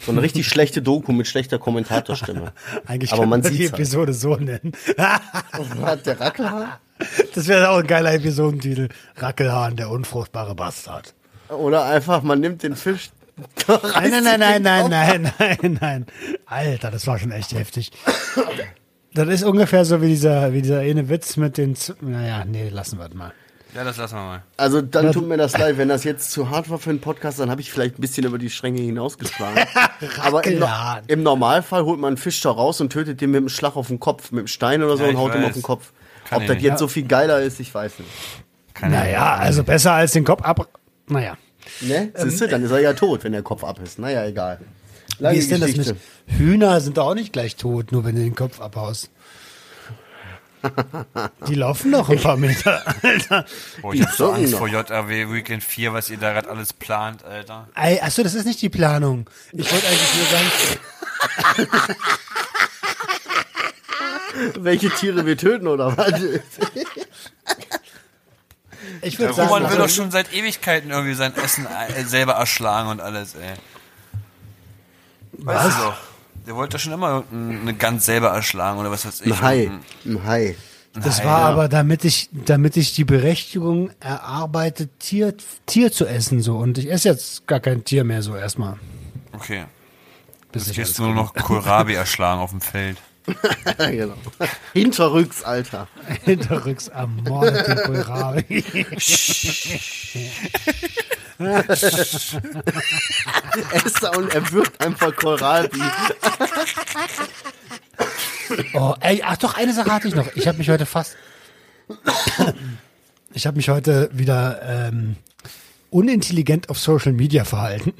So 0.00 0.12
eine 0.12 0.22
richtig 0.22 0.48
schlechte 0.48 0.82
Doku 0.82 1.12
mit 1.12 1.26
schlechter 1.26 1.58
Kommentatorstimme. 1.58 2.52
Eigentlich 2.86 3.12
Aber 3.12 3.22
kann 3.22 3.30
man 3.30 3.40
man 3.40 3.52
die 3.52 3.58
halt. 3.64 3.74
Episode 3.74 4.12
so 4.12 4.36
nennen. 4.36 4.72
Hat 4.98 6.06
der 6.06 6.20
Rackelhahn? 6.20 6.68
Das 7.34 7.48
wäre 7.48 7.70
auch 7.70 7.78
ein 7.78 7.86
geiler 7.86 8.14
Episodentitel. 8.14 8.88
Rackelhahn, 9.16 9.76
der 9.76 9.90
unfruchtbare 9.90 10.54
Bastard. 10.54 11.14
Oder 11.48 11.84
einfach, 11.84 12.22
man 12.22 12.40
nimmt 12.40 12.62
den 12.62 12.76
Fisch. 12.76 13.10
Nein, 13.66 14.10
nein, 14.10 14.22
nein, 14.24 14.62
nein, 14.62 14.62
nein, 14.62 14.90
nein, 14.90 15.32
nein, 15.38 15.78
nein. 15.80 16.06
Alter, 16.46 16.90
das 16.90 17.06
war 17.06 17.18
schon 17.18 17.32
echt 17.32 17.54
heftig. 17.54 17.90
Das 19.14 19.28
ist 19.28 19.42
ungefähr 19.42 19.84
so 19.84 20.02
wie 20.02 20.08
dieser, 20.08 20.52
wie 20.52 20.62
dieser 20.62 20.80
eine 20.80 21.08
Witz 21.08 21.36
mit 21.36 21.56
den, 21.56 21.74
Z 21.74 22.02
naja, 22.02 22.44
nee, 22.44 22.68
lassen 22.68 22.98
wir 22.98 23.08
das 23.08 23.16
mal. 23.16 23.32
Ja, 23.74 23.84
das 23.84 23.96
lassen 23.96 24.16
wir 24.16 24.22
mal. 24.22 24.42
Also 24.58 24.82
dann 24.82 25.12
tut 25.12 25.26
mir 25.26 25.38
das 25.38 25.56
leid, 25.56 25.78
wenn 25.78 25.88
das 25.88 26.04
jetzt 26.04 26.30
zu 26.30 26.50
hart 26.50 26.68
war 26.68 26.78
für 26.78 26.90
einen 26.90 27.00
Podcast, 27.00 27.38
dann 27.38 27.50
habe 27.50 27.60
ich 27.62 27.72
vielleicht 27.72 27.98
ein 27.98 28.02
bisschen 28.02 28.24
über 28.26 28.36
die 28.36 28.50
Stränge 28.50 28.80
hinausgeschlagen. 28.82 29.64
Aber 30.22 30.44
im, 30.44 30.62
im 31.06 31.22
Normalfall 31.22 31.84
holt 31.84 31.98
man 31.98 32.08
einen 32.08 32.16
Fisch 32.18 32.40
da 32.42 32.50
raus 32.50 32.80
und 32.82 32.90
tötet 32.92 33.20
den 33.22 33.30
mit 33.30 33.38
einem 33.38 33.48
Schlag 33.48 33.76
auf 33.76 33.86
den 33.88 33.98
Kopf, 33.98 34.30
mit 34.30 34.40
einem 34.40 34.46
Stein 34.48 34.82
oder 34.82 34.96
so 34.98 35.04
Ja, 35.04 35.10
und 35.10 35.16
haut 35.16 35.34
ihm 35.34 35.40
weiß. 35.40 35.46
auf 35.48 35.52
den 35.54 35.62
Kopf. 35.62 35.92
Kann 36.28 36.42
Ob 36.42 36.46
das 36.48 36.56
nicht. 36.56 36.64
jetzt 36.64 36.78
so 36.80 36.88
viel 36.88 37.04
geiler 37.04 37.40
ist, 37.40 37.60
ich 37.60 37.74
weiß 37.74 37.98
nicht. 38.00 38.10
Keine 38.74 38.96
Naja, 38.96 39.36
also 39.36 39.64
besser 39.64 39.92
als 39.92 40.12
den 40.12 40.24
Kopf 40.24 40.42
ab. 40.42 40.68
Naja. 41.08 41.36
Ne? 41.80 42.10
Siehst 42.14 42.40
du, 42.40 42.48
dann 42.48 42.62
ist 42.64 42.70
er 42.72 42.80
ja 42.80 42.92
tot, 42.92 43.24
wenn 43.24 43.32
der 43.32 43.42
Kopf 43.42 43.64
ab 43.64 43.78
ist. 43.82 43.98
Naja, 43.98 44.24
egal. 44.26 44.60
Lange 45.18 45.34
Wie 45.36 45.38
ist 45.40 45.50
denn 45.50 45.60
das 45.60 45.70
Geschichte. 45.70 45.96
mit 46.26 46.38
Hühner 46.38 46.80
sind 46.80 46.96
doch 46.98 47.06
auch 47.08 47.14
nicht 47.14 47.32
gleich 47.32 47.56
tot, 47.56 47.92
nur 47.92 48.04
wenn 48.04 48.16
du 48.16 48.22
den 48.22 48.34
Kopf 48.34 48.60
abhaust. 48.60 49.10
Die 51.48 51.54
laufen 51.54 51.90
noch 51.90 52.08
ein 52.08 52.20
paar 52.20 52.36
Meter, 52.36 52.82
Alter. 53.02 53.44
Oh, 53.82 53.92
ich 53.92 54.02
hab 54.02 54.12
so 54.14 54.30
Angst 54.32 54.52
noch. 54.52 54.58
vor 54.58 54.68
JRW 54.68 55.32
Weekend 55.32 55.64
4, 55.64 55.92
was 55.92 56.08
ihr 56.10 56.18
da 56.18 56.32
gerade 56.32 56.48
alles 56.48 56.72
plant, 56.72 57.24
Alter. 57.24 57.68
Ey, 57.74 58.00
achso, 58.00 58.22
das 58.22 58.34
ist 58.34 58.44
nicht 58.46 58.62
die 58.62 58.68
Planung. 58.68 59.28
Ich 59.52 59.70
wollte 59.72 59.86
eigentlich 59.86 60.14
nur 60.16 60.26
sagen, 60.26 60.50
Welche 64.64 64.90
Tiere 64.90 65.26
wir 65.26 65.36
töten 65.36 65.66
oder 65.66 65.96
was? 65.96 66.22
ich 69.02 69.16
Der 69.16 69.20
würde 69.20 69.34
sagen, 69.34 69.48
Roman 69.48 69.62
will 69.64 69.70
also- 69.72 69.78
doch 69.82 69.88
schon 69.90 70.10
seit 70.10 70.32
Ewigkeiten 70.32 70.90
irgendwie 70.90 71.14
sein 71.14 71.34
Essen 71.36 71.66
äh, 71.66 72.04
selber 72.04 72.32
erschlagen 72.34 72.88
und 72.88 73.00
alles, 73.00 73.34
ey. 73.34 73.54
Weißt 75.32 75.76
du 75.78 75.82
doch. 75.82 75.96
Der 76.46 76.56
wollte 76.56 76.78
schon 76.78 76.92
immer 76.92 77.24
eine 77.32 77.74
Gans 77.74 78.04
selber 78.06 78.28
erschlagen 78.30 78.78
oder 78.78 78.90
was 78.90 79.06
weiß 79.06 79.20
ich. 79.22 79.32
Ein 79.32 79.40
Hai. 79.40 79.70
Ein 80.04 80.24
Hai. 80.24 80.56
Das 80.94 81.18
Nein, 81.18 81.26
war 81.26 81.40
ja. 81.40 81.46
aber, 81.46 81.68
damit 81.68 82.04
ich, 82.04 82.28
damit 82.32 82.76
ich 82.76 82.94
die 82.94 83.04
Berechtigung 83.04 83.90
erarbeite, 84.00 84.88
Tier, 84.98 85.34
Tier 85.64 85.90
zu 85.90 86.04
essen, 86.06 86.42
so. 86.42 86.56
Und 86.58 86.76
ich 86.76 86.90
esse 86.90 87.08
jetzt 87.08 87.46
gar 87.46 87.60
kein 87.60 87.84
Tier 87.84 88.04
mehr, 88.04 88.22
so 88.22 88.36
erstmal. 88.36 88.78
Okay. 89.32 89.64
Bis 90.50 90.66
Jetzt 90.66 90.70
ich 90.72 90.76
gehst 90.76 90.98
du 90.98 91.04
nur 91.04 91.14
noch 91.14 91.32
Kohlrabi 91.34 91.94
erschlagen 91.94 92.40
auf 92.40 92.50
dem 92.50 92.60
Feld. 92.60 92.98
Genau. 93.78 94.14
Hinterrücks, 94.72 95.44
Alter. 95.44 95.86
hinterrücks 96.24 96.88
ermordet 96.88 97.68
den 97.68 97.76
Kohlrabi. 97.76 98.64
Esser 103.72 104.16
und 104.16 104.34
er 104.34 104.52
wirkt 104.52 104.80
einfach 104.80 105.14
Kohlrabi. 105.16 105.80
Oh, 108.74 108.94
ey, 109.00 109.22
ach 109.24 109.36
doch, 109.36 109.56
eine 109.56 109.72
Sache 109.72 109.90
hatte 109.92 110.08
ich 110.08 110.14
noch. 110.14 110.34
Ich 110.34 110.46
habe 110.46 110.58
mich 110.58 110.68
heute 110.68 110.86
fast. 110.86 111.16
Ich 113.34 113.46
habe 113.46 113.56
mich 113.56 113.68
heute 113.68 114.10
wieder 114.12 114.60
ähm, 114.62 115.16
unintelligent 115.90 116.68
auf 116.68 116.78
Social 116.78 117.12
Media 117.12 117.44
verhalten. 117.44 117.94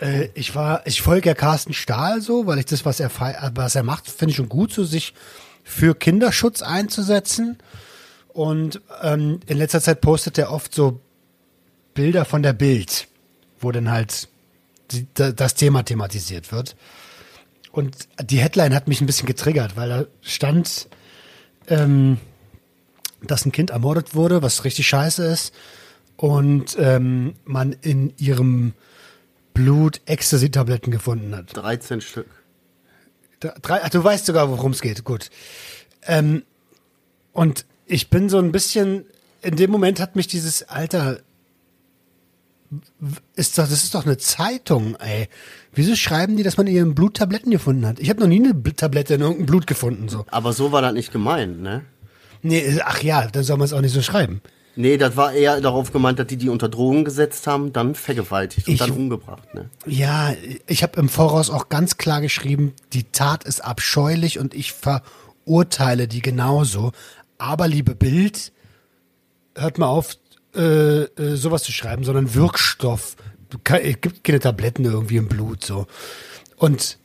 Äh, 0.00 0.28
ich 0.34 0.54
war, 0.54 0.86
ich 0.86 1.02
folge 1.02 1.28
ja 1.28 1.34
Carsten 1.34 1.72
Stahl 1.72 2.20
so, 2.20 2.46
weil 2.46 2.58
ich 2.58 2.66
das, 2.66 2.84
was 2.84 3.00
er, 3.00 3.10
was 3.54 3.74
er 3.74 3.82
macht, 3.82 4.08
finde 4.08 4.30
ich 4.30 4.36
schon 4.36 4.48
gut, 4.48 4.72
so 4.72 4.84
sich 4.84 5.14
für 5.64 5.94
Kinderschutz 5.94 6.62
einzusetzen. 6.62 7.58
Und 8.28 8.80
ähm, 9.02 9.40
in 9.46 9.58
letzter 9.58 9.80
Zeit 9.80 10.00
postet 10.00 10.38
er 10.38 10.52
oft 10.52 10.74
so 10.74 11.00
Bilder 11.96 12.24
von 12.24 12.44
der 12.44 12.52
Bild, 12.52 13.08
wo 13.58 13.72
dann 13.72 13.90
halt 13.90 14.28
die, 14.92 15.08
da, 15.14 15.32
das 15.32 15.54
Thema 15.54 15.82
thematisiert 15.82 16.52
wird. 16.52 16.76
Und 17.72 18.08
die 18.22 18.38
Headline 18.38 18.74
hat 18.74 18.86
mich 18.86 19.00
ein 19.00 19.06
bisschen 19.06 19.26
getriggert, 19.26 19.76
weil 19.76 19.88
da 19.88 20.04
stand, 20.22 20.88
ähm, 21.66 22.18
dass 23.22 23.44
ein 23.44 23.52
Kind 23.52 23.70
ermordet 23.70 24.14
wurde, 24.14 24.42
was 24.42 24.64
richtig 24.64 24.86
scheiße 24.86 25.26
ist. 25.26 25.52
Und 26.16 26.76
ähm, 26.78 27.34
man 27.44 27.72
in 27.72 28.14
ihrem 28.16 28.72
Blut 29.52 30.00
Ecstasy-Tabletten 30.06 30.90
gefunden 30.90 31.34
hat. 31.34 31.54
13 31.56 32.00
Stück. 32.00 32.28
Drei, 33.40 33.82
ach, 33.82 33.90
du 33.90 34.02
weißt 34.02 34.24
sogar, 34.26 34.50
worum 34.50 34.72
es 34.72 34.80
geht. 34.80 35.04
Gut. 35.04 35.30
Ähm, 36.06 36.44
und 37.32 37.66
ich 37.84 38.08
bin 38.08 38.28
so 38.28 38.38
ein 38.38 38.52
bisschen, 38.52 39.04
in 39.42 39.56
dem 39.56 39.70
Moment 39.70 40.00
hat 40.00 40.16
mich 40.16 40.26
dieses 40.26 40.62
Alter, 40.62 41.18
ist 43.34 43.58
doch, 43.58 43.64
das 43.68 43.84
ist 43.84 43.94
doch 43.94 44.04
eine 44.06 44.16
Zeitung, 44.18 44.96
ey. 44.96 45.28
Wieso 45.74 45.94
schreiben 45.96 46.36
die, 46.36 46.42
dass 46.42 46.56
man 46.56 46.66
in 46.66 46.74
ihrem 46.74 46.94
Blut 46.94 47.16
Tabletten 47.18 47.50
gefunden 47.50 47.86
hat? 47.86 48.00
Ich 48.00 48.08
habe 48.10 48.20
noch 48.20 48.26
nie 48.28 48.42
eine 48.42 48.54
Bl- 48.54 48.76
Tablette 48.76 49.14
in 49.14 49.20
irgendeinem 49.20 49.46
Blut 49.46 49.66
gefunden, 49.66 50.08
so. 50.08 50.24
Aber 50.30 50.52
so 50.52 50.72
war 50.72 50.82
das 50.82 50.92
nicht 50.94 51.12
gemeint, 51.12 51.60
ne? 51.60 51.84
Nee, 52.42 52.80
ach 52.84 53.02
ja, 53.02 53.26
dann 53.28 53.42
soll 53.44 53.56
man 53.58 53.64
es 53.66 53.72
auch 53.72 53.80
nicht 53.80 53.92
so 53.92 54.02
schreiben. 54.02 54.40
Nee, 54.78 54.98
das 54.98 55.16
war 55.16 55.32
eher 55.32 55.60
darauf 55.62 55.90
gemeint, 55.92 56.18
dass 56.18 56.26
die 56.26 56.36
die 56.36 56.50
unter 56.50 56.68
Drogen 56.68 57.04
gesetzt 57.04 57.46
haben, 57.46 57.72
dann 57.72 57.94
vergewaltigt 57.94 58.68
und 58.68 58.74
Ich- 58.74 58.78
dann 58.80 58.90
umgebracht, 58.90 59.54
ne? 59.54 59.70
Ja, 59.86 60.34
ich 60.66 60.82
habe 60.82 61.00
im 61.00 61.08
Voraus 61.08 61.48
auch 61.50 61.68
ganz 61.70 61.96
klar 61.96 62.20
geschrieben, 62.20 62.74
die 62.92 63.04
Tat 63.04 63.44
ist 63.44 63.64
abscheulich 63.64 64.38
und 64.38 64.52
ich 64.54 64.72
verurteile 64.72 66.08
die 66.08 66.20
genauso. 66.20 66.92
Aber 67.38 67.68
liebe 67.68 67.94
Bild, 67.94 68.52
hört 69.54 69.78
mal 69.78 69.86
auf, 69.86 70.16
äh, 70.56 71.02
äh, 71.02 71.36
sowas 71.36 71.62
zu 71.62 71.72
schreiben, 71.72 72.04
sondern 72.04 72.34
Wirkstoff. 72.34 73.16
Es 73.64 74.00
gibt 74.00 74.24
keine 74.24 74.40
Tabletten 74.40 74.84
irgendwie 74.84 75.16
im 75.16 75.28
Blut 75.28 75.64
so. 75.64 75.86
Und 76.56 76.98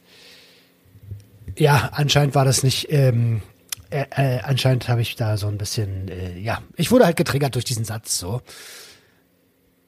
ja, 1.58 1.90
anscheinend 1.94 2.36
war 2.36 2.46
das 2.46 2.64
nicht. 2.64 2.88
Ähm, 2.92 3.42
äh, 3.90 4.06
äh, 4.12 4.40
anscheinend 4.42 4.88
habe 4.88 5.02
ich 5.02 5.16
da 5.16 5.38
so 5.38 5.48
ein 5.48 5.58
bisschen, 5.58 6.08
äh, 6.08 6.40
ja, 6.40 6.62
ich 6.78 6.92
wurde 6.92 7.06
halt 7.06 7.18
getriggert 7.18 7.56
durch 7.56 7.66
diesen 7.66 7.84
Satz 7.84 8.18
so. 8.18 8.42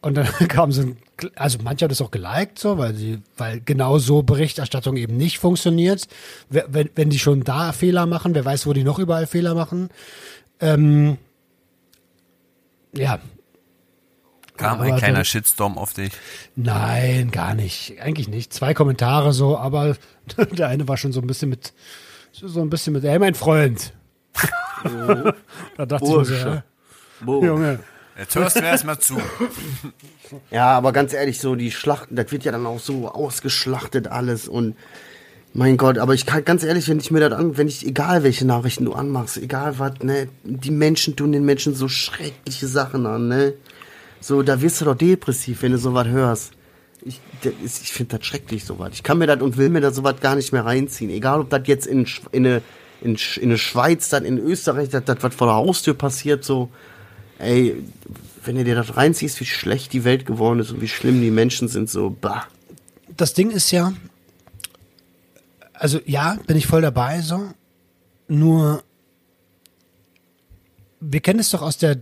Und 0.01 0.16
dann 0.16 0.28
kam 0.49 0.74
so 0.74 0.82
ein, 0.82 0.97
also 1.36 1.59
manche 1.64 1.86
haben 1.86 1.89
das 1.89 2.01
auch 2.01 2.11
geliked, 2.11 2.59
so, 2.59 2.78
weil 2.78 2.93
sie, 2.93 3.22
weil 3.38 3.61
genau 3.61 3.97
so 3.99 4.22
Berichterstattung 4.22 4.97
eben 4.97 5.16
nicht 5.16 5.39
funktioniert. 5.39 6.07
Wenn, 6.49 6.89
wenn 6.95 7.09
die 7.09 7.20
schon 7.20 7.45
da 7.45 7.72
Fehler 7.72 8.05
machen, 8.05 8.36
wer 8.36 8.43
weiß, 8.43 8.68
wo 8.68 8.74
die 8.74 8.84
noch 8.84 8.99
überall 8.99 9.26
Fehler 9.26 9.55
machen. 9.55 9.89
Ähm, 10.59 11.18
ja, 12.93 13.20
Kam 14.58 14.82
ein 14.82 14.91
ein 14.93 14.97
kleiner 14.97 15.16
dann- 15.16 15.26
Shitstorm 15.26 15.78
auf 15.78 15.93
dich. 15.93 16.12
nein, 16.56 17.32
gar 17.32 17.54
nicht. 17.56 17.99
Eigentlich 18.01 18.28
nicht. 18.28 18.54
Zwei 18.54 18.74
Kommentare 18.74 19.34
so, 19.34 19.58
aber 19.58 19.95
der 20.51 20.68
eine 20.68 20.88
war 20.88 20.97
schon 20.97 21.12
so 21.12 21.22
ein 21.22 21.28
bisschen 21.28 21.49
mit, 21.49 21.74
so 22.32 22.62
ein 22.62 22.70
bisschen 22.70 22.93
mit, 22.93 23.04
hey, 23.04 23.18
mein 23.20 23.36
Freund. 23.36 23.93
da 24.84 25.86
dachte 25.86 26.06
ich 26.06 26.12
mir 26.12 26.26
so, 26.26 26.34
Bursche. 26.34 26.34
ja, 26.47 26.64
Boah. 27.26 27.43
Junge. 27.45 27.80
Jetzt 28.18 28.36
hörst 28.36 28.58
du 28.58 28.62
erstmal 28.62 28.99
zu. 28.99 29.18
Ja, 30.49 30.72
aber 30.72 30.93
ganz 30.93 31.14
ehrlich, 31.14 31.39
so 31.39 31.54
die 31.54 31.70
Schlachten, 31.72 32.16
das 32.16 32.32
wird 32.32 32.43
ja 32.43 32.51
dann 32.51 32.66
auch 32.66 32.80
so 32.80 33.08
ausgeschlachtet 33.08 34.08
alles 34.08 34.47
und 34.47 34.76
Mein 35.54 35.78
Gott, 35.78 35.99
aber 35.99 36.16
ich 36.16 36.26
kann 36.26 36.43
ganz 36.43 36.64
ehrlich, 36.64 36.88
wenn 36.89 36.99
ich 36.99 37.12
mir 37.12 37.20
das 37.20 37.38
an, 37.38 37.56
wenn 37.58 37.68
ich, 37.68 37.86
egal 37.86 38.24
welche 38.24 38.43
Nachrichten 38.47 38.86
du 38.86 38.93
anmachst, 38.93 39.38
egal 39.38 39.78
was, 39.78 39.99
ne, 40.01 40.28
die 40.43 40.72
Menschen 40.72 41.16
tun 41.16 41.34
den 41.34 41.45
Menschen 41.45 41.76
so 41.76 41.88
schreckliche 41.88 42.68
Sachen 42.68 43.06
an, 43.06 43.28
ne. 43.28 43.54
So, 44.24 44.41
da 44.41 44.61
wirst 44.61 44.80
du 44.80 44.86
doch 44.86 44.95
depressiv, 44.95 45.63
wenn 45.63 45.74
du 45.74 45.78
sowas 45.78 46.07
hörst. 46.07 46.53
Ich, 47.01 47.19
ich 47.43 47.91
finde 47.91 48.17
das 48.17 48.26
schrecklich, 48.26 48.63
sowas. 48.63 48.91
Ich 48.93 49.03
kann 49.03 49.17
mir 49.17 49.28
das 49.28 49.41
und 49.41 49.57
will 49.57 49.67
mir 49.67 49.82
das 49.82 49.97
sowas 49.97 50.15
gar 50.21 50.38
nicht 50.38 50.53
mehr 50.53 50.63
reinziehen. 50.63 51.11
Egal, 51.11 51.41
ob 51.41 51.49
das 51.49 51.63
jetzt 51.65 51.86
in, 51.86 52.07
in 52.32 52.45
eine, 52.45 52.61
in, 53.01 53.17
in 53.36 53.43
eine 53.43 53.57
Schweiz, 53.57 54.07
dann 54.07 54.24
in 54.24 54.38
Österreich, 54.38 54.88
das, 54.88 55.03
das 55.03 55.17
was 55.19 55.36
vor 55.36 55.47
der 55.47 55.55
Haustür 55.55 55.93
passiert, 55.93 56.45
so. 56.45 56.69
Ey, 57.38 57.76
wenn 58.45 58.55
du 58.55 58.63
dir 58.63 58.76
das 58.76 58.95
reinziehst, 58.95 59.41
wie 59.41 59.45
schlecht 59.45 59.91
die 59.91 60.05
Welt 60.05 60.26
geworden 60.26 60.59
ist 60.59 60.71
und 60.71 60.80
wie 60.80 60.88
schlimm 60.88 61.19
die 61.19 61.32
Menschen 61.32 61.67
sind, 61.67 61.89
so, 61.89 62.09
bah. 62.09 62.47
das 63.17 63.34
Ding 63.34 63.51
ist 63.51 63.71
ja, 63.71 63.91
also 65.74 65.99
ja, 66.05 66.38
bin 66.47 66.55
ich 66.55 66.65
voll 66.65 66.82
dabei 66.82 67.19
so. 67.19 67.49
Nur, 68.30 68.84
wir 71.01 71.19
kennen 71.19 71.39
es 71.39 71.49
doch 71.49 71.61
aus 71.61 71.78
der, 71.78 71.97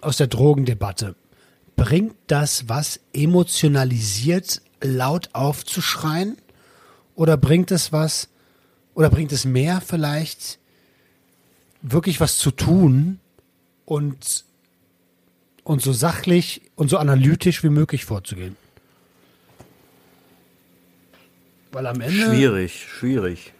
aus 0.00 0.18
der 0.18 0.28
Drogendebatte. 0.28 1.16
Bringt 1.86 2.16
das 2.26 2.68
was, 2.68 2.98
emotionalisiert 3.12 4.60
laut 4.82 5.30
aufzuschreien? 5.34 6.36
Oder 7.14 7.36
bringt 7.36 7.70
es 7.70 7.92
was, 7.92 8.28
oder 8.94 9.08
bringt 9.08 9.30
es 9.30 9.44
mehr 9.44 9.80
vielleicht, 9.80 10.58
wirklich 11.82 12.18
was 12.18 12.38
zu 12.38 12.50
tun 12.50 13.20
und, 13.84 14.44
und 15.62 15.80
so 15.80 15.92
sachlich 15.92 16.60
und 16.74 16.90
so 16.90 16.98
analytisch 16.98 17.62
wie 17.62 17.68
möglich 17.68 18.04
vorzugehen? 18.04 18.56
Weil 21.70 21.86
am 21.86 22.00
Ende. 22.00 22.20
Schwierig, 22.20 22.84
schwierig. 22.98 23.52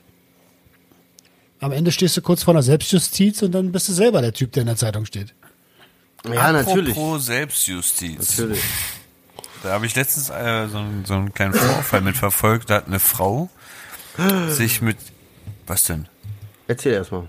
Am 1.61 1.70
Ende 1.70 1.93
stehst 1.93 2.16
du 2.16 2.22
kurz 2.22 2.43
vor 2.43 2.55
einer 2.55 2.64
Selbstjustiz 2.64 3.43
und 3.43 3.53
dann 3.53 3.70
bist 3.70 3.89
du 3.89 3.93
selber 3.93 4.20
der 4.20 4.33
Typ, 4.33 4.51
der 4.51 4.62
in 4.62 4.66
der 4.66 4.77
Zeitung 4.77 5.07
steht. 5.07 5.33
Ja, 6.33 6.53
natürlich. 6.53 6.97
Apropos 6.97 7.27
Selbstjustiz. 7.27 8.39
Natürlich. 8.39 8.62
Da 9.62 9.72
habe 9.72 9.87
ich 9.87 9.95
letztens 9.95 10.29
äh, 10.31 10.68
so, 10.68 10.79
einen- 10.79 11.05
so 11.05 11.14
einen 11.14 11.33
kleinen 11.35 11.55
Vorfall 11.55 12.01
mitverfolgt. 12.03 12.70
Da 12.70 12.77
hat 12.77 12.87
eine 12.87 13.01
Frau 13.01 13.49
sich 14.49 14.81
mit. 14.83 14.97
Was 15.66 15.85
denn? 15.85 16.09
Erzähl 16.68 16.93
erstmal. 16.95 17.29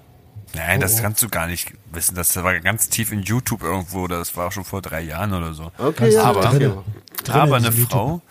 Nein, 0.55 0.77
Oh. 0.77 0.81
das 0.81 1.01
kannst 1.01 1.21
du 1.21 1.29
gar 1.29 1.47
nicht 1.47 1.73
wissen. 1.91 2.15
Das 2.15 2.35
war 2.41 2.57
ganz 2.61 2.87
tief 2.89 3.11
in 3.11 3.21
YouTube 3.23 3.61
irgendwo. 3.63 4.07
Das 4.07 4.35
war 4.37 4.51
schon 4.51 4.63
vor 4.63 4.81
drei 4.81 5.01
Jahren 5.01 5.33
oder 5.33 5.53
so. 5.53 5.71
Okay, 5.77 6.13
ja, 6.13 6.23
aber, 6.23 6.43
erzähl 6.45 6.69
mal. 6.69 6.83
Drin 7.23 7.35
aber 7.35 7.57
in 7.57 7.65
eine 7.65 7.75
YouTube. 7.75 7.89
Frau, 7.91 8.21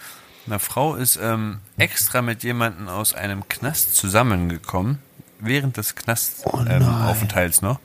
eine 0.46 0.58
Frau 0.58 0.94
ist 0.94 1.18
ähm, 1.20 1.58
extra 1.76 2.22
mit 2.22 2.42
jemandem 2.44 2.88
aus 2.88 3.12
einem 3.14 3.46
Knast 3.48 3.94
zusammengekommen, 3.96 4.98
während 5.40 5.76
des 5.76 5.94
Knastaufenthalts 5.96 7.62
noch. 7.62 7.80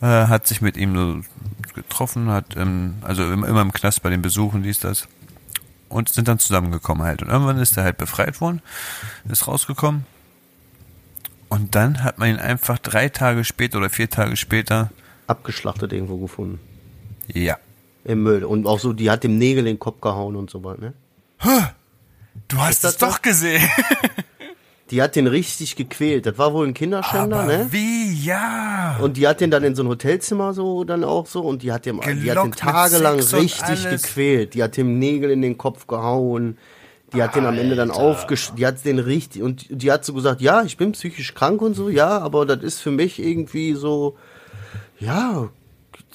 Äh, 0.00 0.06
hat 0.06 0.46
sich 0.46 0.62
mit 0.62 0.76
ihm 0.78 0.94
so 0.94 1.20
getroffen, 1.74 2.28
hat 2.28 2.56
ähm, 2.56 2.96
also 3.02 3.30
immer, 3.30 3.60
im 3.60 3.72
Knast 3.72 4.02
bei 4.02 4.10
den 4.10 4.22
Besuchen, 4.22 4.62
dies, 4.62 4.80
das. 4.80 5.08
Und 5.88 6.08
sind 6.08 6.28
dann 6.28 6.38
zusammengekommen 6.38 7.04
halt. 7.04 7.22
Und 7.22 7.28
irgendwann 7.28 7.58
ist 7.58 7.76
er 7.76 7.84
halt 7.84 7.98
befreit 7.98 8.40
worden, 8.40 8.62
ist 9.28 9.48
rausgekommen. 9.48 10.06
Und 11.48 11.74
dann 11.74 12.04
hat 12.04 12.18
man 12.18 12.30
ihn 12.30 12.36
einfach 12.36 12.78
drei 12.78 13.08
Tage 13.08 13.44
später 13.44 13.78
oder 13.78 13.90
vier 13.90 14.08
Tage 14.08 14.36
später, 14.36 14.90
Abgeschlachtet 15.26 15.92
irgendwo 15.92 16.16
gefunden. 16.18 16.58
ja, 17.32 17.56
Im 18.04 18.24
Müll. 18.24 18.44
Und 18.44 18.66
auch 18.66 18.80
so, 18.80 18.92
die 18.92 19.10
hat 19.10 19.22
dem 19.22 19.38
Nägel 19.38 19.60
in 19.60 19.76
den 19.76 19.78
Kopf 19.78 20.00
gehauen 20.00 20.34
und 20.34 20.50
so 20.50 20.64
weiter, 20.64 20.80
ne? 20.80 20.94
du 22.48 22.58
hast 22.58 22.84
das 22.84 22.92
es 22.92 22.98
doch 22.98 23.22
gesehen. 23.22 23.68
Die 24.90 25.00
hat 25.00 25.14
den 25.14 25.28
richtig 25.28 25.76
gequält. 25.76 26.26
Das 26.26 26.36
war 26.36 26.52
wohl 26.52 26.66
ein 26.66 26.74
Kinderschänder, 26.74 27.44
ne? 27.44 27.68
wie, 27.70 28.12
ja. 28.24 28.98
Und 29.00 29.16
die 29.16 29.28
hat 29.28 29.40
den 29.40 29.50
dann 29.50 29.62
in 29.62 29.76
so 29.76 29.84
ein 29.84 29.88
Hotelzimmer 29.88 30.52
so 30.52 30.82
dann 30.82 31.04
auch 31.04 31.26
so 31.26 31.42
und 31.42 31.62
die 31.62 31.72
hat 31.72 31.86
dem, 31.86 32.00
die 32.00 32.06
hat 32.06 32.12
den 32.12 32.22
Gelockt 32.24 32.58
tagelang 32.58 33.20
richtig 33.20 33.88
gequält. 33.88 34.54
Die 34.54 34.62
hat 34.62 34.76
dem 34.76 34.98
Nägel 34.98 35.30
in 35.30 35.42
den 35.42 35.56
Kopf 35.56 35.86
gehauen. 35.86 36.58
Die 37.12 37.22
hat 37.22 37.34
den 37.34 37.46
am 37.46 37.58
Ende 37.58 37.74
dann 37.76 37.90
aufgesch... 37.90 38.52
Die 38.56 38.66
hat 38.66 38.84
den 38.84 38.98
richtig... 38.98 39.42
Und 39.42 39.66
die 39.68 39.90
hat 39.90 40.04
so 40.04 40.14
gesagt, 40.14 40.40
ja, 40.40 40.62
ich 40.62 40.76
bin 40.76 40.92
psychisch 40.92 41.34
krank 41.34 41.60
und 41.60 41.74
so, 41.74 41.88
ja, 41.88 42.18
aber 42.18 42.46
das 42.46 42.62
ist 42.62 42.80
für 42.80 42.92
mich 42.92 43.18
irgendwie 43.18 43.74
so... 43.74 44.16
Ja... 44.98 45.48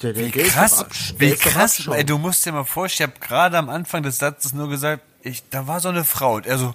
Der, 0.02 0.12
der, 0.12 0.26
Wie 0.26 0.30
der 0.30 0.44
krass, 0.44 0.84
wie 1.16 1.30
krass, 1.30 1.88
ey, 1.90 2.04
du 2.04 2.18
musst 2.18 2.44
dir 2.44 2.52
mal 2.52 2.64
vorstellen, 2.64 3.12
ich 3.14 3.16
habe 3.16 3.26
gerade 3.26 3.56
am 3.56 3.70
Anfang 3.70 4.02
des 4.02 4.18
Satzes 4.18 4.52
nur 4.52 4.68
gesagt, 4.68 5.02
ich, 5.22 5.42
da 5.48 5.66
war 5.66 5.80
so 5.80 5.88
eine 5.88 6.04
Frau 6.04 6.34
und 6.34 6.46
er 6.46 6.58
so, 6.58 6.74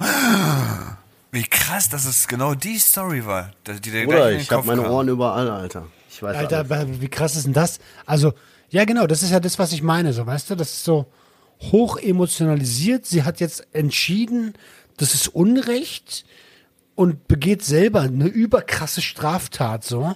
wie 1.32 1.44
krass, 1.44 1.90
dass 1.90 2.06
es 2.06 2.28
genau 2.28 2.56
die 2.56 2.78
Story 2.78 3.26
war, 3.26 3.52
die 3.66 3.90
in 3.90 4.10
den 4.10 4.40
ich 4.40 4.50
hab 4.50 4.58
Kopf 4.58 4.66
meine 4.66 4.84
kam. 4.84 4.92
Ohren 4.92 5.08
überall, 5.08 5.50
Alter. 5.50 5.88
Ich 6.10 6.22
weiß 6.22 6.36
Alter, 6.36 6.66
alles. 6.70 7.02
wie 7.02 7.08
krass 7.08 7.36
ist 7.36 7.46
denn 7.46 7.54
das? 7.54 7.80
Also, 8.06 8.34
ja, 8.70 8.84
genau, 8.86 9.08
das 9.08 9.24
ist 9.24 9.32
ja 9.32 9.40
das, 9.40 9.58
was 9.58 9.72
ich 9.72 9.82
meine, 9.82 10.14
so, 10.14 10.26
weißt 10.26 10.50
du, 10.50 10.56
das 10.56 10.72
ist 10.72 10.84
so 10.84 11.06
hoch 11.72 11.98
emotionalisiert. 11.98 13.06
Sie 13.06 13.24
hat 13.24 13.40
jetzt 13.40 13.66
entschieden, 13.74 14.54
das 14.98 15.14
ist 15.14 15.30
Unrecht 15.30 16.26
und 16.96 17.28
begeht 17.28 17.64
selber 17.64 18.02
eine 18.02 18.28
überkrasse 18.28 19.02
Straftat, 19.02 19.86
so. 19.86 20.16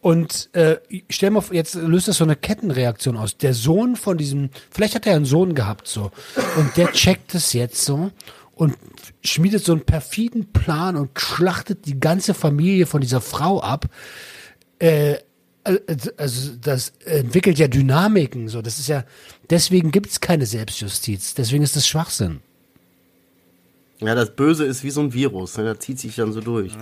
Und 0.00 0.50
äh, 0.52 0.78
stell 1.10 1.30
mal, 1.30 1.44
jetzt 1.52 1.76
löst 1.76 2.08
das 2.08 2.16
so 2.16 2.24
eine 2.24 2.34
Kettenreaktion 2.34 3.16
aus. 3.16 3.36
Der 3.36 3.54
Sohn 3.54 3.94
von 3.94 4.18
diesem, 4.18 4.50
vielleicht 4.70 4.96
hat 4.96 5.06
er 5.06 5.14
einen 5.14 5.24
Sohn 5.24 5.54
gehabt, 5.54 5.86
so. 5.86 6.10
Und 6.56 6.76
der 6.76 6.90
checkt 6.90 7.34
es 7.36 7.52
jetzt 7.52 7.84
so 7.84 8.10
und 8.54 8.76
schmiedet 9.24 9.64
so 9.64 9.72
einen 9.72 9.82
perfiden 9.82 10.52
Plan 10.52 10.96
und 10.96 11.18
schlachtet 11.18 11.86
die 11.86 11.98
ganze 11.98 12.34
Familie 12.34 12.86
von 12.86 13.00
dieser 13.00 13.20
Frau 13.20 13.60
ab. 13.60 13.86
Äh, 14.78 15.16
also 15.64 16.52
das 16.60 16.92
entwickelt 17.04 17.58
ja 17.58 17.68
Dynamiken, 17.68 18.48
so. 18.48 18.62
Das 18.62 18.78
ist 18.78 18.88
ja, 18.88 19.04
deswegen 19.48 19.90
gibt's 19.90 20.20
keine 20.20 20.46
Selbstjustiz. 20.46 21.34
Deswegen 21.34 21.62
ist 21.62 21.76
das 21.76 21.86
Schwachsinn. 21.86 22.40
Ja, 24.00 24.16
das 24.16 24.34
Böse 24.34 24.64
ist 24.64 24.82
wie 24.82 24.90
so 24.90 25.00
ein 25.00 25.12
Virus, 25.12 25.56
ne? 25.56 25.64
das 25.64 25.78
zieht 25.78 26.00
sich 26.00 26.16
dann 26.16 26.32
so 26.32 26.40
durch. 26.40 26.72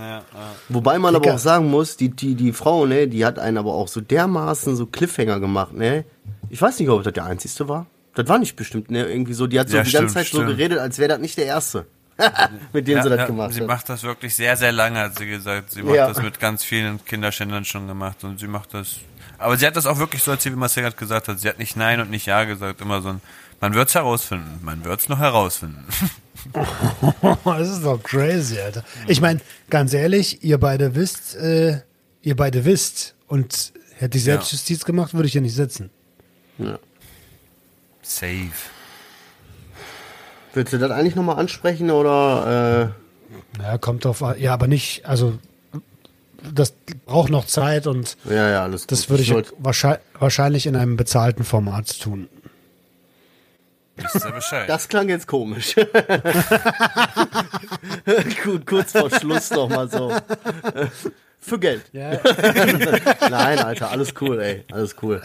Wobei 0.71 0.99
man 0.99 1.15
aber 1.15 1.25
Dicker. 1.25 1.35
auch 1.35 1.39
sagen 1.39 1.69
muss, 1.69 1.99
die, 1.99 2.09
die, 2.09 2.35
die 2.35 2.53
Frau, 2.53 2.87
ne, 2.87 3.09
die 3.09 3.27
hat 3.27 3.39
einen 3.39 3.59
aber 3.59 3.75
auch 3.75 3.89
so 3.89 4.01
dermaßen 4.01 4.75
so 4.75 4.87
Cliffhanger 4.87 5.39
gemacht, 5.39 5.75
ne? 5.75 6.07
Ich 6.49 6.63
weiß 6.63 6.79
nicht, 6.81 6.89
ob 6.89 7.03
das 7.03 7.13
der 7.13 7.27
einzigste 7.27 7.69
war. 7.69 7.87
Das 8.15 8.29
war 8.29 8.39
nicht 8.39 8.57
bestimmt, 8.57 8.91
ne? 8.91 9.05
Irgendwie 9.07 9.35
so, 9.35 9.47
die 9.47 9.59
hat 9.61 9.69
so 9.69 9.77
Ja, 9.77 9.83
die 9.83 9.89
stimmt, 9.91 10.03
ganze 10.03 10.15
Zeit 10.15 10.27
so 10.27 10.39
stimmt. 10.39 10.49
geredet, 10.57 10.79
als 10.79 10.99
wäre 10.99 11.09
das 11.11 11.19
nicht 11.21 11.37
der 11.39 11.47
erste, 11.47 11.87
mit 12.73 12.89
dem 12.89 12.97
Ja, 12.99 13.03
sie 13.05 13.09
das 13.09 13.19
ja, 13.19 13.27
gemacht 13.27 13.53
sie 13.55 13.61
hat. 13.61 13.67
macht 13.69 13.89
das 13.89 14.03
wirklich 14.03 14.35
sehr, 14.35 14.57
sehr 14.57 14.73
lange, 14.73 14.99
hat 14.99 15.17
sie 15.19 15.27
gesagt. 15.27 15.71
Sie 15.71 15.83
macht 15.83 15.95
Ja. 15.97 16.09
das 16.09 16.21
mit 16.23 16.41
ganz 16.41 16.65
vielen 16.65 17.05
Kinderschändern 17.05 17.65
schon 17.65 17.87
gemacht 17.87 18.25
und 18.25 18.41
sie 18.41 18.47
macht 18.49 18.75
das. 18.75 18.97
Aber 19.39 19.57
sie 19.57 19.67
hat 19.67 19.77
das 19.77 19.87
auch 19.87 19.99
wirklich 19.99 20.23
so 20.23 20.31
erzählt, 20.33 20.55
wie 20.55 20.59
Marcel 20.59 20.83
gerade 20.83 20.97
gesagt 20.97 21.29
hat. 21.29 21.39
Sie 21.41 21.49
hat 21.49 21.59
nicht 21.59 21.77
Nein 21.77 22.01
und 22.01 22.11
nicht 22.11 22.27
Ja 22.27 22.45
gesagt, 22.45 22.81
immer 22.81 23.01
so 23.01 23.09
ein, 23.11 23.21
man 23.61 23.75
wird's 23.75 23.95
herausfinden, 23.95 24.59
man 24.63 24.85
wird's 24.85 25.09
noch 25.09 25.19
herausfinden. 25.19 25.85
das 27.45 27.69
ist 27.69 27.85
doch 27.85 28.03
crazy, 28.03 28.59
Alter. 28.59 28.85
Ich 29.07 29.21
meine, 29.21 29.41
ganz 29.71 29.93
ehrlich, 29.95 30.43
ihr 30.43 30.59
beide 30.59 30.95
wisst, 30.95 31.37
äh, 31.37 31.81
ihr 32.23 32.37
beide 32.37 32.65
wisst. 32.65 33.15
Und 33.29 33.73
hätte 33.97 34.19
ich 34.19 34.25
Selbstjustiz 34.25 34.85
gemacht, 34.85 35.15
würde 35.15 35.27
ich 35.27 35.33
hier 35.33 35.41
nicht 35.43 35.55
sitzen. 35.55 35.91
Safe. 38.11 38.51
Willst 40.53 40.73
du 40.73 40.79
das 40.79 40.91
eigentlich 40.91 41.15
nochmal 41.15 41.39
ansprechen 41.39 41.93
oder 41.93 42.93
Ja, 43.63 43.79
kommt 43.79 44.05
drauf 44.05 44.21
an. 44.23 44.41
Ja, 44.41 44.53
aber 44.53 44.67
nicht, 44.67 45.07
also 45.07 45.39
das 46.53 46.73
braucht 47.07 47.31
noch 47.31 47.47
Zeit 47.47 47.87
und 47.87 48.17
äh, 48.29 48.35
ja, 48.35 48.51
ja, 48.51 48.63
alles 48.65 48.89
das 48.89 49.03
gut. 49.03 49.11
würde 49.11 49.23
ich 49.23 49.33
wahrscheinlich, 49.59 50.01
wahrscheinlich 50.19 50.67
in 50.67 50.75
einem 50.75 50.97
bezahlten 50.97 51.45
Format 51.45 52.01
tun. 52.01 52.29
Das 54.67 54.89
klang 54.89 55.11
jetzt 55.11 55.27
komisch. 55.27 55.77
Gut, 58.45 58.67
kurz 58.67 58.93
vor 58.93 59.11
Schluss 59.11 59.51
noch 59.51 59.69
mal 59.69 59.91
so. 59.91 60.11
Für 61.43 61.59
Geld. 61.59 61.83
Ja, 61.93 62.21
Nein, 63.31 63.59
Alter, 63.61 63.91
alles 63.91 64.13
cool, 64.21 64.39
ey. 64.41 64.65
Alles 64.71 64.95
cool. 65.03 65.23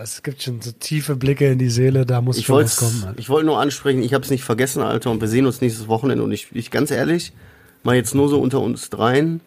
es 0.00 0.22
gibt 0.22 0.42
schon 0.42 0.60
so 0.60 0.70
tiefe 0.72 1.16
Blicke 1.16 1.50
in 1.50 1.58
die 1.58 1.68
Seele, 1.68 2.06
da 2.06 2.20
muss 2.20 2.38
Ich 2.38 2.46
schon 2.46 2.62
was 2.64 2.76
kommen. 2.76 3.02
Alter. 3.04 3.18
ich 3.18 3.28
wollte 3.28 3.46
nur 3.46 3.60
ansprechen, 3.60 4.02
ich 4.02 4.14
habe 4.14 4.24
es 4.24 4.30
nicht 4.30 4.44
vergessen, 4.44 4.82
Alter, 4.82 5.10
und 5.10 5.20
wir 5.20 5.26
sehen 5.28 5.46
uns 5.46 5.60
nächstes 5.60 5.88
Wochenende. 5.88 6.22
Und 6.22 6.30
ich, 6.30 6.48
ich 6.52 6.70
ganz 6.70 6.92
ehrlich, 6.92 7.32
mal 7.82 7.96
jetzt 7.96 8.14
nur 8.14 8.28
so 8.28 8.40
unter 8.40 8.60
uns 8.60 8.88
dreien, 8.88 9.40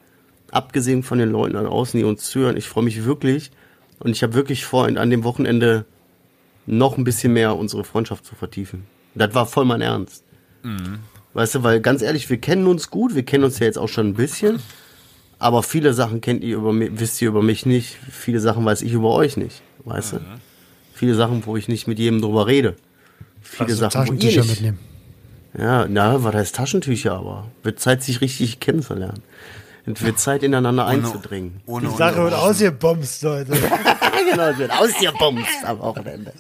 abgesehen 0.51 1.01
von 1.03 1.17
den 1.17 1.31
Leuten 1.31 1.53
da 1.53 1.63
draußen, 1.63 1.97
die 1.97 2.03
uns 2.03 2.29
zuhören, 2.29 2.57
ich 2.57 2.67
freue 2.67 2.83
mich 2.83 3.05
wirklich. 3.05 3.51
Und 3.99 4.11
ich 4.11 4.21
habe 4.21 4.33
wirklich 4.33 4.65
vor, 4.65 4.87
an 4.87 5.09
dem 5.09 5.23
Wochenende 5.23 5.85
noch 6.65 6.97
ein 6.97 7.03
bisschen 7.05 7.31
mehr 7.33 7.55
unsere 7.55 7.83
Freundschaft 7.85 8.25
zu 8.25 8.35
vertiefen. 8.35 8.85
Das 9.15 9.33
war 9.33 9.45
voll 9.45 9.65
mein 9.65 9.81
Ernst. 9.81 10.23
Weißt 11.33 11.55
du, 11.55 11.63
weil 11.63 11.79
ganz 11.79 12.01
ehrlich, 12.01 12.29
wir 12.29 12.37
kennen 12.37 12.67
uns 12.67 12.89
gut, 12.89 13.15
wir 13.15 13.23
kennen 13.23 13.43
uns 13.45 13.59
ja 13.59 13.65
jetzt 13.65 13.77
auch 13.77 13.87
schon 13.89 14.07
ein 14.07 14.13
bisschen, 14.15 14.59
aber 15.41 15.63
viele 15.63 15.93
Sachen 15.93 16.21
kennt 16.21 16.43
ihr 16.43 16.55
über 16.57 16.71
mich, 16.71 16.91
wisst 16.93 17.21
ihr 17.21 17.27
über 17.29 17.41
mich 17.41 17.65
nicht, 17.65 17.97
viele 18.11 18.39
Sachen 18.39 18.63
weiß 18.63 18.81
ich 18.83 18.93
über 18.93 19.11
euch 19.11 19.37
nicht, 19.37 19.61
weißt 19.85 20.13
du? 20.13 20.19
Viele 20.93 21.15
Sachen, 21.15 21.45
wo 21.45 21.57
ich 21.57 21.67
nicht 21.67 21.87
mit 21.87 21.97
jedem 21.99 22.21
drüber 22.21 22.45
rede. 22.47 22.75
Viele 23.41 23.69
Also 23.69 23.81
Sachen, 23.89 23.93
wo 24.07 24.13
ihr 24.13 24.19
Taschentücher 24.19 24.41
nicht. 24.41 24.49
mitnehmen. 24.61 24.79
Ja, 25.57 25.85
na, 25.89 26.23
was 26.23 26.33
heißt 26.35 26.55
Taschentücher 26.55 27.13
aber? 27.13 27.47
Wird 27.63 27.79
Zeit, 27.79 28.03
sich 28.03 28.21
richtig 28.21 28.59
kennenzulernen. 28.59 29.21
Es 29.85 30.01
wird 30.03 30.19
Zeit, 30.19 30.43
ineinander 30.43 30.85
einzudringen. 30.85 31.59
Ohne, 31.65 31.89
Die 31.89 31.95
Sache 31.95 32.17
wird 32.23 32.33
ausgebomst, 32.35 33.23
Leute. 33.23 33.51
genau, 34.31 34.43
es 34.49 34.57
wird 34.59 34.71
ausgebumst 34.71 35.65
am 35.65 35.79
Wochenende. 35.79 36.31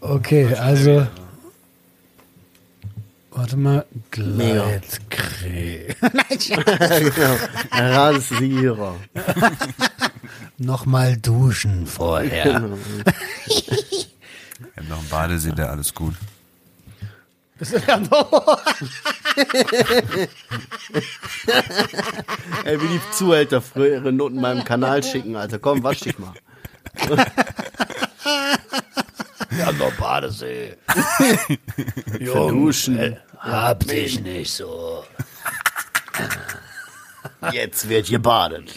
Okay, 0.00 0.54
also. 0.54 1.06
Warte 3.36 3.56
mal. 3.58 3.84
Mega. 4.16 4.64
Gleitcreme. 4.64 5.94
genau. 7.12 7.36
Rasierer. 7.70 8.94
Nochmal 10.56 11.18
duschen 11.18 11.86
vorher. 11.86 12.44
Wir 12.44 12.52
haben 14.74 14.88
noch 14.88 14.98
einen 14.98 15.08
Badesee, 15.10 15.52
der 15.52 15.70
alles 15.70 15.92
gut. 15.92 16.14
Ey, 22.64 22.80
wie 22.80 22.88
die 22.88 23.00
Zuhälter 23.12 23.60
früher 23.60 23.98
ihre 23.98 24.12
Noten 24.12 24.40
meinem 24.40 24.64
Kanal 24.64 25.02
schicken, 25.02 25.36
Alter. 25.36 25.58
Komm, 25.58 25.82
wasch 25.82 26.00
dich 26.00 26.18
mal. 26.18 26.32
Wir 29.56 29.66
haben 29.66 29.78
noch 29.78 29.92
Badesee. 29.94 30.76
Duschen. 32.20 33.16
Hab 33.38 33.86
dich 33.86 34.20
nicht 34.20 34.52
so. 34.52 35.04
Jetzt 37.52 37.88
wird 37.88 38.08
gebadet. 38.08 38.74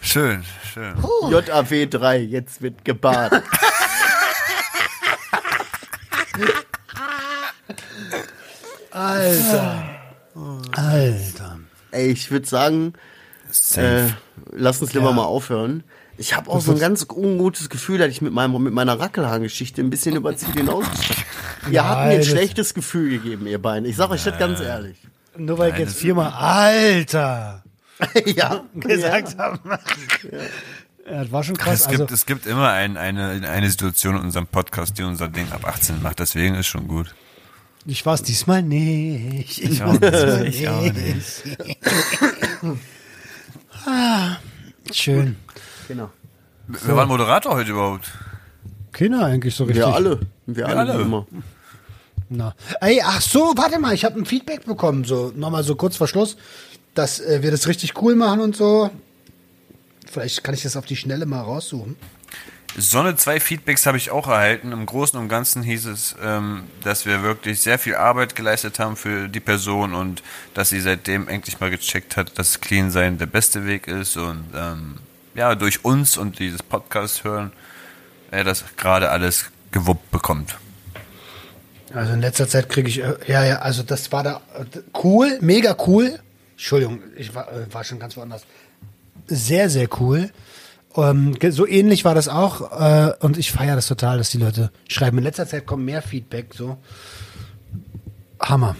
Schön, 0.00 0.44
schön. 0.72 0.94
JAW 1.30 1.86
3, 1.86 2.18
jetzt 2.18 2.62
wird 2.62 2.84
gebadet. 2.84 3.44
Alter. 8.90 9.84
Alter. 10.72 11.58
Ey, 11.92 12.10
ich 12.12 12.30
würde 12.30 12.46
sagen, 12.46 12.94
äh, 13.76 14.08
lass 14.52 14.80
uns 14.80 14.92
lieber 14.94 15.06
Ja. 15.06 15.12
mal 15.12 15.24
aufhören. 15.24 15.84
Ich 16.20 16.36
habe 16.36 16.50
auch 16.50 16.60
so 16.60 16.72
ein 16.72 16.78
ganz 16.78 17.06
ungutes 17.08 17.70
Gefühl, 17.70 17.96
dass 17.96 18.08
ich 18.10 18.20
mit, 18.20 18.34
meinem, 18.34 18.62
mit 18.62 18.74
meiner 18.74 19.00
Rackelhaargeschichte 19.00 19.80
ein 19.80 19.88
bisschen 19.88 20.16
über 20.16 20.36
Ziel 20.36 20.52
hinaus. 20.52 20.84
Ihr 21.70 21.82
habt 21.82 22.08
mir 22.08 22.16
ein 22.16 22.22
schlechtes 22.22 22.74
Gefühl 22.74 23.08
gegeben, 23.08 23.46
ihr 23.46 23.58
beiden. 23.58 23.88
Ich 23.88 23.96
sage 23.96 24.12
euch 24.12 24.22
das 24.22 24.38
ganz 24.38 24.60
ehrlich. 24.60 24.98
Nur 25.38 25.56
weil 25.56 25.72
ich 25.72 25.78
jetzt 25.78 25.96
viermal 25.96 26.30
Alter 26.32 27.64
ja. 28.26 28.64
gesagt 28.74 29.38
habe. 29.38 29.58
Ja, 31.10 31.22
das 31.22 31.32
war 31.32 31.42
schon 31.42 31.56
krass. 31.56 31.80
Es 31.80 31.88
gibt, 31.88 32.00
Also, 32.02 32.12
es 32.12 32.26
gibt 32.26 32.44
immer 32.44 32.68
ein, 32.68 32.98
eine, 32.98 33.48
eine 33.48 33.70
Situation 33.70 34.16
in 34.16 34.24
unserem 34.24 34.46
Podcast, 34.46 34.98
die 34.98 35.04
unser 35.04 35.28
Ding 35.28 35.50
ab 35.52 35.66
18 35.66 36.02
macht. 36.02 36.18
Deswegen 36.18 36.54
ist 36.54 36.66
schon 36.66 36.86
gut. 36.86 37.14
ich 37.86 38.04
war 38.04 38.12
es 38.12 38.22
diesmal 38.22 38.62
nicht. 38.62 39.56
Ich 39.56 39.70
Ich 39.70 39.82
auch 39.82 39.98
nicht. 39.98 40.54
Ich 40.54 40.68
auch 40.68 40.82
nicht. 40.82 41.42
Schön. 44.92 45.36
Genau. 45.90 46.08
Wer 46.68 46.94
war 46.94 47.04
Moderator 47.04 47.56
heute 47.56 47.72
überhaupt? 47.72 48.12
Kinder 48.92 49.24
eigentlich 49.24 49.56
so 49.56 49.64
richtig. 49.64 49.84
Wir 49.84 49.92
alle. 49.92 50.20
Wir 50.46 50.68
alle, 50.68 50.78
alle. 50.78 50.98
wie 50.98 51.02
immer. 51.02 51.26
Na. 52.28 52.54
Ey, 52.80 53.02
ach 53.04 53.20
so, 53.20 53.54
warte 53.56 53.80
mal, 53.80 53.92
ich 53.92 54.04
habe 54.04 54.16
ein 54.16 54.24
Feedback 54.24 54.64
bekommen, 54.66 55.02
so 55.02 55.32
nochmal 55.34 55.64
so 55.64 55.74
kurz 55.74 55.96
vor 55.96 56.06
Schluss, 56.06 56.36
dass 56.94 57.18
äh, 57.18 57.42
wir 57.42 57.50
das 57.50 57.66
richtig 57.66 58.00
cool 58.00 58.14
machen 58.14 58.38
und 58.38 58.54
so. 58.54 58.90
Vielleicht 60.08 60.44
kann 60.44 60.54
ich 60.54 60.62
das 60.62 60.76
auf 60.76 60.86
die 60.86 60.94
Schnelle 60.94 61.26
mal 61.26 61.40
raussuchen. 61.40 61.96
Sonne 62.76 63.16
zwei 63.16 63.40
Feedbacks 63.40 63.84
habe 63.86 63.96
ich 63.96 64.12
auch 64.12 64.28
erhalten. 64.28 64.70
Im 64.70 64.86
Großen 64.86 65.18
und 65.18 65.28
Ganzen 65.28 65.64
hieß 65.64 65.86
es, 65.86 66.14
ähm, 66.22 66.68
dass 66.84 67.04
wir 67.04 67.24
wirklich 67.24 67.60
sehr 67.60 67.80
viel 67.80 67.96
Arbeit 67.96 68.36
geleistet 68.36 68.78
haben 68.78 68.94
für 68.94 69.28
die 69.28 69.40
Person 69.40 69.92
und 69.92 70.22
dass 70.54 70.68
sie 70.68 70.80
seitdem 70.80 71.26
endlich 71.26 71.58
mal 71.58 71.68
gecheckt 71.68 72.16
hat, 72.16 72.38
dass 72.38 72.60
Clean 72.60 72.92
sein 72.92 73.18
der 73.18 73.26
beste 73.26 73.66
Weg 73.66 73.88
ist 73.88 74.16
und 74.16 74.44
ähm, 74.54 74.98
ja, 75.34 75.54
durch 75.54 75.84
uns 75.84 76.16
und 76.16 76.38
dieses 76.38 76.62
Podcast 76.62 77.24
hören, 77.24 77.52
er 78.30 78.44
das 78.44 78.64
gerade 78.76 79.10
alles 79.10 79.46
gewuppt 79.70 80.10
bekommt. 80.10 80.56
Also 81.92 82.12
in 82.12 82.20
letzter 82.20 82.48
Zeit 82.48 82.68
kriege 82.68 82.88
ich, 82.88 83.02
äh, 83.02 83.14
ja, 83.26 83.44
ja, 83.44 83.58
also 83.60 83.82
das 83.82 84.12
war 84.12 84.22
da 84.22 84.40
äh, 84.58 84.64
cool, 85.02 85.38
mega 85.40 85.76
cool. 85.86 86.20
Entschuldigung, 86.52 87.00
ich 87.16 87.34
war, 87.34 87.50
äh, 87.52 87.72
war 87.72 87.82
schon 87.84 87.98
ganz 87.98 88.16
woanders. 88.16 88.42
Sehr, 89.26 89.68
sehr 89.70 89.88
cool. 90.00 90.30
Ähm, 90.96 91.36
ge- 91.38 91.50
so 91.50 91.66
ähnlich 91.66 92.04
war 92.04 92.14
das 92.14 92.28
auch 92.28 92.80
äh, 92.80 93.12
und 93.20 93.38
ich 93.38 93.50
feiere 93.50 93.76
das 93.76 93.86
total, 93.88 94.18
dass 94.18 94.30
die 94.30 94.38
Leute 94.38 94.70
schreiben. 94.88 95.18
In 95.18 95.24
letzter 95.24 95.46
Zeit 95.48 95.66
kommt 95.66 95.84
mehr 95.84 96.02
Feedback, 96.02 96.54
so. 96.54 96.78
Hammer. 98.40 98.76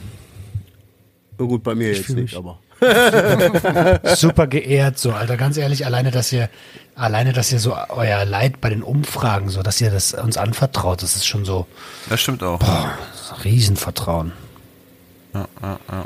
Na 1.39 1.47
gut, 1.47 1.63
bei 1.63 1.75
mir 1.75 1.93
jetzt 1.93 2.07
fühl 2.07 2.17
nicht, 2.17 2.37
aber. 2.37 2.61
Super 4.17 4.47
geehrt, 4.47 4.99
so, 4.99 5.13
Alter. 5.13 5.37
Ganz 5.37 5.57
ehrlich, 5.57 5.85
alleine, 5.87 6.11
dass 6.11 6.33
ihr, 6.33 6.49
alleine, 6.95 7.33
dass 7.33 7.53
ihr 7.53 7.59
so 7.59 7.77
euer 7.91 8.25
Leid 8.25 8.61
bei 8.61 8.71
den 8.71 8.83
Umfragen, 8.83 9.49
so, 9.49 9.63
dass 9.63 9.81
ihr 9.81 9.91
das 9.91 10.15
uns 10.15 10.37
anvertraut, 10.37 11.03
das 11.03 11.17
ist 11.17 11.27
schon 11.27 11.45
so 11.45 11.67
Das 12.09 12.21
stimmt 12.21 12.43
auch. 12.43 12.59
das 12.59 13.39
ist 13.39 13.45
Riesenvertrauen. 13.45 14.33
Ja, 15.35 15.47
ja, 15.63 15.79
ja. 15.91 16.05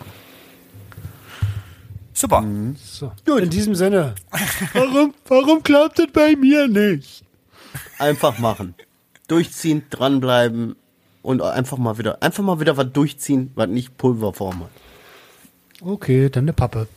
Super. 2.12 2.44
So. 2.84 3.12
In 3.36 3.50
diesem 3.50 3.74
Sinne. 3.74 4.14
Warum, 4.72 5.14
warum 5.26 5.62
klappt 5.62 5.98
das 5.98 6.06
bei 6.12 6.36
mir 6.36 6.68
nicht? 6.68 7.24
Einfach 7.98 8.38
machen. 8.38 8.74
Durchziehen, 9.26 9.84
dranbleiben 9.90 10.76
und 11.22 11.42
einfach 11.42 11.76
mal 11.76 11.98
wieder, 11.98 12.22
einfach 12.22 12.44
mal 12.44 12.60
wieder 12.60 12.76
was 12.76 12.92
durchziehen, 12.92 13.50
was 13.56 13.68
nicht 13.68 13.96
Pulverform 13.98 14.60
hat. 14.60 14.70
Okay, 15.84 16.30
dann 16.30 16.44
eine 16.44 16.52
Pappe. 16.52 16.88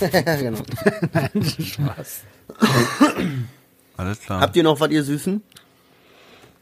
ja, 0.00 0.36
genau. 0.36 0.58
Spaß. 1.42 2.22
Alles 3.96 4.20
klar. 4.20 4.40
Habt 4.40 4.56
ihr 4.56 4.62
noch 4.62 4.80
was, 4.80 4.90
ihr 4.90 5.04
Süßen? 5.04 5.42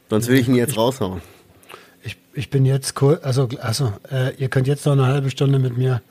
Sonst 0.09 0.27
will 0.27 0.37
ich 0.37 0.47
ihn 0.47 0.55
jetzt 0.55 0.77
raushauen. 0.77 1.21
Ich, 2.03 2.17
ich 2.33 2.49
bin 2.49 2.65
jetzt 2.65 3.01
cool. 3.01 3.19
Also, 3.23 3.47
also 3.61 3.93
äh, 4.11 4.35
ihr 4.35 4.49
könnt 4.49 4.67
jetzt 4.67 4.85
noch 4.85 4.93
eine 4.93 5.05
halbe 5.05 5.31
Stunde 5.31 5.57
mit 5.57 5.77
mir 5.77 6.01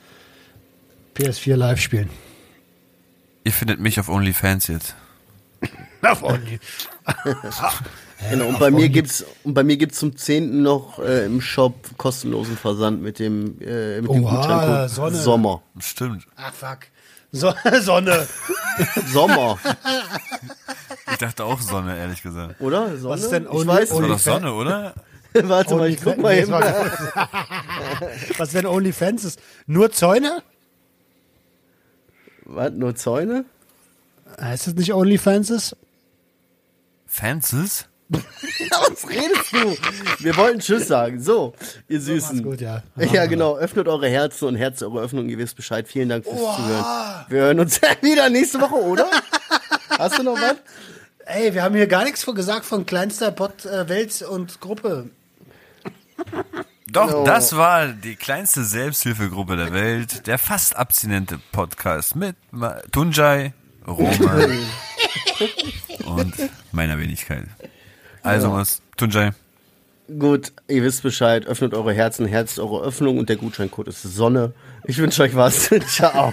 PS4 1.16 1.57
live 1.57 1.80
spielen. 1.80 2.09
Ihr 3.44 3.53
findet 3.53 3.78
mich 3.78 4.00
auf 4.00 4.09
OnlyFans 4.09 4.68
jetzt. 4.68 4.94
Auf 6.03 6.22
Only. 6.22 6.59
Genau, 8.31 8.47
und 8.47 8.59
bei 8.59 8.70
mir 8.70 8.89
gibt's 8.89 9.25
und 9.45 9.53
bei 9.55 9.62
mir 9.62 9.77
gibt's 9.77 9.99
zum 9.99 10.16
10. 10.16 10.62
noch 10.62 10.99
äh, 10.99 11.27
im 11.27 11.41
Shop 11.41 11.75
kostenlosen 11.99 12.57
Versand 12.57 13.03
mit 13.03 13.18
dem 13.18 13.61
äh, 13.61 14.01
mit 14.01 14.11
dem 14.11 14.25
Oha, 14.25 14.37
Gutscheincode 14.37 14.91
Sonne. 14.91 15.16
Sommer. 15.16 15.62
Stimmt. 15.79 16.27
Ach, 16.37 16.53
fuck. 16.55 16.79
So, 17.33 17.53
Sonne. 17.81 18.27
Sommer, 19.12 19.59
Ich 21.11 21.18
dachte 21.18 21.45
auch 21.45 21.61
Sonne, 21.61 21.97
ehrlich 21.99 22.23
gesagt. 22.23 22.61
oder? 22.61 22.97
Sonne? 22.97 23.14
Was 23.14 23.23
ist 23.23 23.33
denn 23.33 23.45
ich 23.45 23.51
Only- 23.51 23.66
weiß 23.68 23.89
Das 23.89 23.91
war 23.99 23.99
Only- 24.05 24.09
doch 24.12 24.18
Sonne, 24.18 24.53
oder? 24.55 24.95
nicht. 25.35 25.49
Warte 25.49 25.75
mal, 25.77 25.89
ich 25.89 26.01
guck 26.03 26.18
mal 26.18 26.35
eben. 26.37 26.51
war- 26.53 26.62
Was 28.39 28.53
wenn 28.55 28.66
OnlyFans 28.66 29.25
ist? 29.25 29.41
Nur 29.66 29.91
Zäune? 29.91 30.43
Was, 32.45 32.73
nur 32.73 32.95
Zäune? 32.97 33.45
Heißt 34.41 34.66
das 34.66 34.75
nicht 34.75 34.93
OnlyFans 34.93 35.51
ist? 35.51 35.77
Fancies? 37.07 37.87
Was 38.71 39.09
redest 39.09 39.53
du? 39.53 39.77
Wir 40.25 40.37
wollten 40.37 40.61
Tschüss 40.61 40.89
sagen. 40.89 41.21
So, 41.21 41.55
ihr 41.89 42.01
Süßen. 42.01 42.43
gut, 42.43 42.61
ja. 42.61 42.83
Ja, 43.13 43.27
genau. 43.27 43.57
Öffnet 43.57 43.89
eure 43.89 44.09
Herzen 44.09 44.49
und 44.49 44.57
Herz 44.57 44.83
eure 44.83 45.01
Öffnung. 45.01 45.29
Ihr 45.29 45.39
wisst 45.39 45.57
Bescheid. 45.57 45.87
Vielen 45.89 46.09
Dank 46.09 46.25
fürs 46.25 46.37
Zuhören. 46.57 46.85
Wir 47.29 47.41
hören 47.43 47.61
uns 47.61 47.81
wieder 48.03 48.29
nächste 48.31 48.61
Woche, 48.61 48.75
oder? 48.75 49.07
Hast 49.99 50.19
du 50.19 50.23
noch 50.23 50.35
was? 50.41 50.57
Ey, 51.27 51.55
wir 51.55 51.63
haben 51.63 51.75
hier 51.75 51.87
gar 51.87 52.05
nichts 52.05 52.25
von 52.25 52.35
gesagt 52.35 52.65
von 52.65 52.85
kleinster 52.87 53.31
Pod 53.31 53.65
äh, 53.65 53.89
Welt 53.89 54.23
und 54.23 54.61
Gruppe. 54.61 55.11
Doch, 56.91 57.07
Genau. 57.07 57.25
das 57.25 57.57
war 57.57 57.89
die 57.89 58.17
kleinste 58.17 58.65
Selbsthilfegruppe 58.65 59.57
der 59.57 59.73
Welt, 59.73 60.27
der 60.27 60.39
fast 60.39 60.77
abstinente 60.77 61.39
Podcast 61.53 62.17
mit 62.17 62.37
Tunjai, 62.91 63.55
Roman 63.87 64.59
und 66.05 66.35
meiner 66.73 66.99
Wenigkeit. 66.99 67.45
Also 68.23 68.53
was, 68.53 68.81
Tunjai, 68.97 69.33
Gut, 70.18 70.53
ihr 70.68 70.83
wisst 70.83 71.03
Bescheid. 71.03 71.47
Öffnet 71.47 71.75
eure 71.75 71.93
Herzen, 71.93 72.27
herzt 72.27 72.59
eure 72.59 72.83
Öffnung 72.83 73.18
und 73.18 73.29
der 73.29 73.37
Gutscheincode 73.37 73.89
ist 73.89 74.03
Sonne. 74.03 74.53
Ich 74.85 74.99
wünsche 74.99 75.23
euch 75.23 75.37
was. 75.37 75.70
Ciao. 75.89 76.33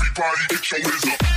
Everybody 0.00 0.46
get 0.48 0.70
your 0.70 0.80
hands 0.80 1.06
up. 1.06 1.27